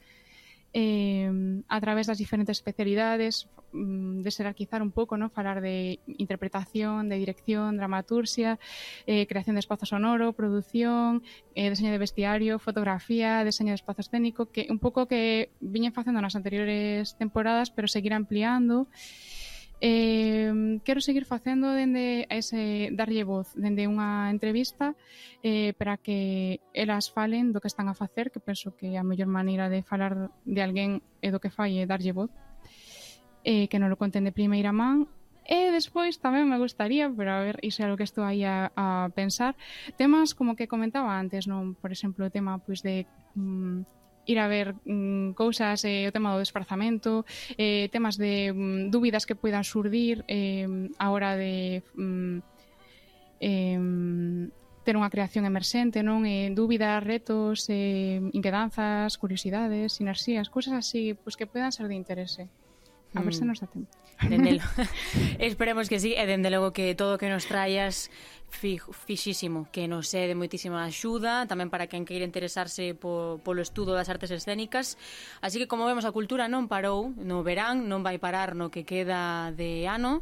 eh, 0.73 1.29
a 1.67 1.77
través 1.81 2.07
das 2.07 2.17
diferentes 2.17 2.57
especialidades, 2.57 3.47
mm, 3.73 4.21
deserarquizar 4.23 4.81
un 4.81 4.91
pouco, 4.91 5.19
non? 5.19 5.29
falar 5.29 5.59
de 5.59 5.99
interpretación, 6.07 7.11
de 7.11 7.19
dirección, 7.19 7.75
dramaturgia, 7.75 8.55
eh, 9.07 9.27
creación 9.27 9.59
de 9.59 9.63
espazo 9.63 9.85
sonoro, 9.85 10.31
produción, 10.31 11.23
eh, 11.55 11.69
deseño 11.69 11.91
de 11.91 11.99
vestiario, 11.99 12.59
fotografía, 12.59 13.43
deseño 13.43 13.75
de 13.75 13.79
espazo 13.83 14.01
escénico, 14.01 14.47
que 14.47 14.67
un 14.71 14.79
pouco 14.79 15.11
que 15.11 15.51
viñen 15.59 15.91
facendo 15.91 16.23
nas 16.23 16.39
anteriores 16.39 17.19
temporadas, 17.19 17.67
pero 17.71 17.91
seguir 17.91 18.15
ampliando. 18.15 18.87
E 18.87 19.50
eh, 19.81 20.79
quero 20.85 21.01
seguir 21.01 21.25
facendo 21.25 21.73
dende 21.73 22.29
ese 22.29 22.93
darlle 22.93 23.25
voz 23.25 23.51
dende 23.57 23.89
unha 23.89 24.29
entrevista 24.29 24.93
eh, 25.41 25.73
para 25.73 25.97
que 25.97 26.61
elas 26.71 27.09
falen 27.09 27.49
do 27.49 27.59
que 27.59 27.67
están 27.67 27.89
a 27.89 27.97
facer, 27.97 28.29
que 28.29 28.39
penso 28.39 28.77
que 28.77 28.95
a 28.95 29.03
mellor 29.03 29.27
maneira 29.27 29.67
de 29.67 29.81
falar 29.81 30.29
de 30.45 30.61
alguén 30.61 31.01
é 31.25 31.33
do 31.33 31.41
que 31.41 31.49
fai 31.49 31.81
é 31.81 31.89
darlle 31.89 32.13
voz 32.13 32.29
eh, 33.41 33.65
que 33.65 33.81
non 33.81 33.89
lo 33.89 33.97
conten 33.97 34.23
de 34.23 34.31
primeira 34.31 34.69
man 34.69 35.09
E 35.41 35.73
despois 35.73 36.21
tamén 36.21 36.45
me 36.45 36.61
gustaría, 36.61 37.09
pero 37.09 37.33
a 37.33 37.41
ver, 37.41 37.57
iso 37.65 37.81
é 37.81 37.89
algo 37.89 37.97
que 37.97 38.05
estou 38.05 38.21
aí 38.21 38.45
a, 38.45 38.69
a 38.77 39.09
pensar, 39.11 39.57
temas 39.97 40.37
como 40.37 40.53
que 40.53 40.69
comentaba 40.69 41.17
antes, 41.17 41.49
non? 41.49 41.73
Por 41.73 41.89
exemplo, 41.89 42.29
o 42.29 42.31
tema 42.31 42.61
pois 42.61 42.85
de 42.85 43.09
mm, 43.33 44.00
ir 44.31 44.39
a 44.39 44.47
ver 44.47 44.79
mm, 44.87 45.35
cousas, 45.35 45.83
eh, 45.83 46.07
o 46.07 46.15
tema 46.15 46.31
do 46.31 46.39
desplazamento, 46.39 47.27
eh, 47.59 47.91
temas 47.91 48.15
de 48.15 48.55
mm, 48.55 48.87
dúbidas 48.89 49.27
que 49.27 49.35
poidan 49.35 49.67
surdir 49.67 50.23
eh, 50.31 50.67
a 50.95 51.11
hora 51.11 51.35
de 51.35 51.83
mm, 51.99 52.37
eh, 53.43 54.49
ter 54.81 54.97
unha 54.97 55.13
creación 55.13 55.45
emerxente, 55.45 56.01
non? 56.01 56.25
Eh, 56.25 56.49
dúbidas, 56.53 57.03
retos, 57.05 57.69
eh, 57.69 58.17
inquedanzas, 58.33 59.17
curiosidades, 59.21 59.93
sinerxías, 59.93 60.49
cousas 60.49 60.73
así 60.73 61.13
pois 61.13 61.37
que 61.37 61.45
puedan 61.45 61.69
ser 61.69 61.85
de 61.85 61.95
interese. 61.97 62.49
A 63.13 63.21
ver 63.21 63.35
mm. 63.35 63.37
se 63.37 63.45
nos 63.45 63.59
dá 63.59 63.67
tempo. 63.67 63.91
Dende 64.25 64.61
Esperemos 65.39 65.89
que 65.89 65.99
sí, 65.99 66.17
e 66.17 66.23
dende 66.25 66.49
logo 66.49 66.73
que 66.73 66.95
todo 66.97 67.17
o 67.17 67.19
que 67.21 67.29
nos 67.29 67.45
traías 67.45 68.09
fixísimo, 68.51 69.65
que 69.71 69.87
nos 69.87 70.11
é 70.13 70.27
de 70.27 70.35
moitísima 70.35 70.83
axuda, 70.83 71.47
tamén 71.47 71.71
para 71.71 71.87
quen 71.87 72.03
queira 72.03 72.27
interesarse 72.27 72.93
po, 72.93 73.39
polo 73.41 73.63
estudo 73.63 73.95
das 73.95 74.11
artes 74.11 74.29
escénicas. 74.29 74.99
Así 75.39 75.57
que, 75.57 75.71
como 75.71 75.87
vemos, 75.87 76.03
a 76.03 76.11
cultura 76.11 76.51
non 76.51 76.67
parou 76.67 77.15
no 77.15 77.41
verán, 77.41 77.89
non 77.89 78.03
vai 78.03 78.19
parar 78.19 78.53
no 78.53 78.69
que 78.69 78.83
queda 78.85 79.49
de 79.55 79.87
ano. 79.87 80.21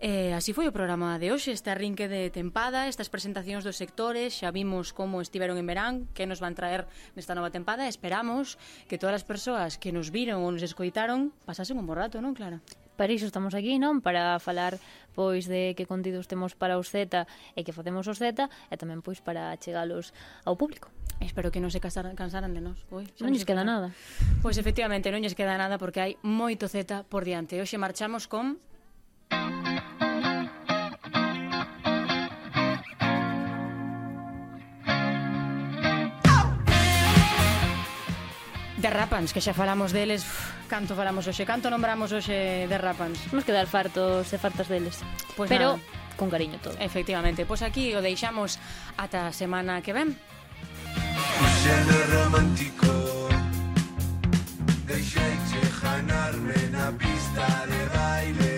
Eh, 0.00 0.30
así 0.30 0.54
foi 0.54 0.70
o 0.70 0.72
programa 0.72 1.18
de 1.18 1.34
hoxe, 1.34 1.50
este 1.50 1.74
arrinque 1.74 2.06
de 2.06 2.30
tempada, 2.30 2.86
estas 2.86 3.10
presentacións 3.10 3.66
dos 3.66 3.74
sectores, 3.74 4.30
xa 4.30 4.54
vimos 4.54 4.94
como 4.94 5.18
estiveron 5.18 5.58
en 5.58 5.66
verán, 5.66 5.94
que 6.14 6.22
nos 6.22 6.38
van 6.38 6.54
traer 6.54 6.86
nesta 7.18 7.34
nova 7.34 7.50
tempada, 7.50 7.90
esperamos 7.90 8.62
que 8.86 8.94
todas 8.94 9.18
as 9.18 9.26
persoas 9.26 9.74
que 9.74 9.90
nos 9.90 10.14
viron 10.14 10.46
ou 10.46 10.54
nos 10.54 10.62
escoitaron 10.62 11.34
pasasen 11.42 11.82
un 11.82 11.86
bo 11.90 11.98
rato, 11.98 12.22
non, 12.22 12.30
Clara? 12.30 12.62
Para 12.94 13.14
iso 13.14 13.26
estamos 13.26 13.58
aquí, 13.58 13.78
non? 13.82 13.98
Para 13.98 14.38
falar 14.38 14.78
pois 15.18 15.50
de 15.50 15.74
que 15.74 15.82
contidos 15.82 16.30
temos 16.30 16.54
para 16.54 16.78
os 16.78 16.94
Z 16.94 17.26
e 17.58 17.66
que 17.66 17.74
facemos 17.74 18.06
os 18.06 18.22
Z 18.22 18.46
e 18.46 18.74
tamén 18.78 19.02
pois 19.02 19.18
para 19.18 19.50
chegalos 19.58 20.14
ao 20.46 20.54
público. 20.54 20.94
Espero 21.18 21.50
que 21.50 21.58
non 21.58 21.74
se 21.74 21.82
casaran, 21.82 22.14
cansaran 22.14 22.54
de 22.54 22.62
nós. 22.62 22.78
Ui, 22.94 23.02
non 23.18 23.34
lles 23.34 23.42
queda 23.42 23.66
nada. 23.66 23.90
Pois 24.38 24.54
efectivamente 24.62 25.10
non 25.10 25.18
lles 25.18 25.34
queda 25.34 25.58
nada 25.58 25.74
porque 25.74 25.98
hai 25.98 26.12
moito 26.22 26.70
Z 26.70 27.02
por 27.10 27.26
diante. 27.26 27.58
Hoxe 27.58 27.82
marchamos 27.82 28.30
con... 28.30 28.62
de 38.78 38.90
Rapans, 38.90 39.34
que 39.34 39.42
xa 39.42 39.52
falamos 39.52 39.90
deles, 39.90 40.22
uf, 40.22 40.54
canto 40.70 40.94
falamos 40.94 41.26
hoxe, 41.26 41.42
canto 41.42 41.66
nombramos 41.66 42.14
hoxe 42.14 42.70
de 42.70 42.78
Rapans. 42.78 43.18
Vamos 43.34 43.42
quedar 43.44 43.66
fartos 43.66 44.30
e 44.30 44.38
fartas 44.38 44.70
deles. 44.70 45.02
Pues 45.34 45.50
Pero 45.50 45.76
nada. 45.76 46.14
con 46.16 46.30
cariño 46.30 46.62
todo. 46.62 46.78
Efectivamente, 46.78 47.42
pois 47.42 47.60
pues 47.60 47.70
aquí 47.70 47.94
o 47.94 48.00
deixamos 48.00 48.62
ata 48.96 49.28
a 49.28 49.32
semana 49.34 49.82
que 49.82 49.92
ven. 49.92 50.14
Xeno 51.62 51.98
romántico 52.14 52.98
Deixei 54.88 55.36
che 55.50 55.60
janarme 55.82 56.56
na 56.70 56.90
pista 56.96 57.66
de 57.66 57.82
baile 57.92 58.57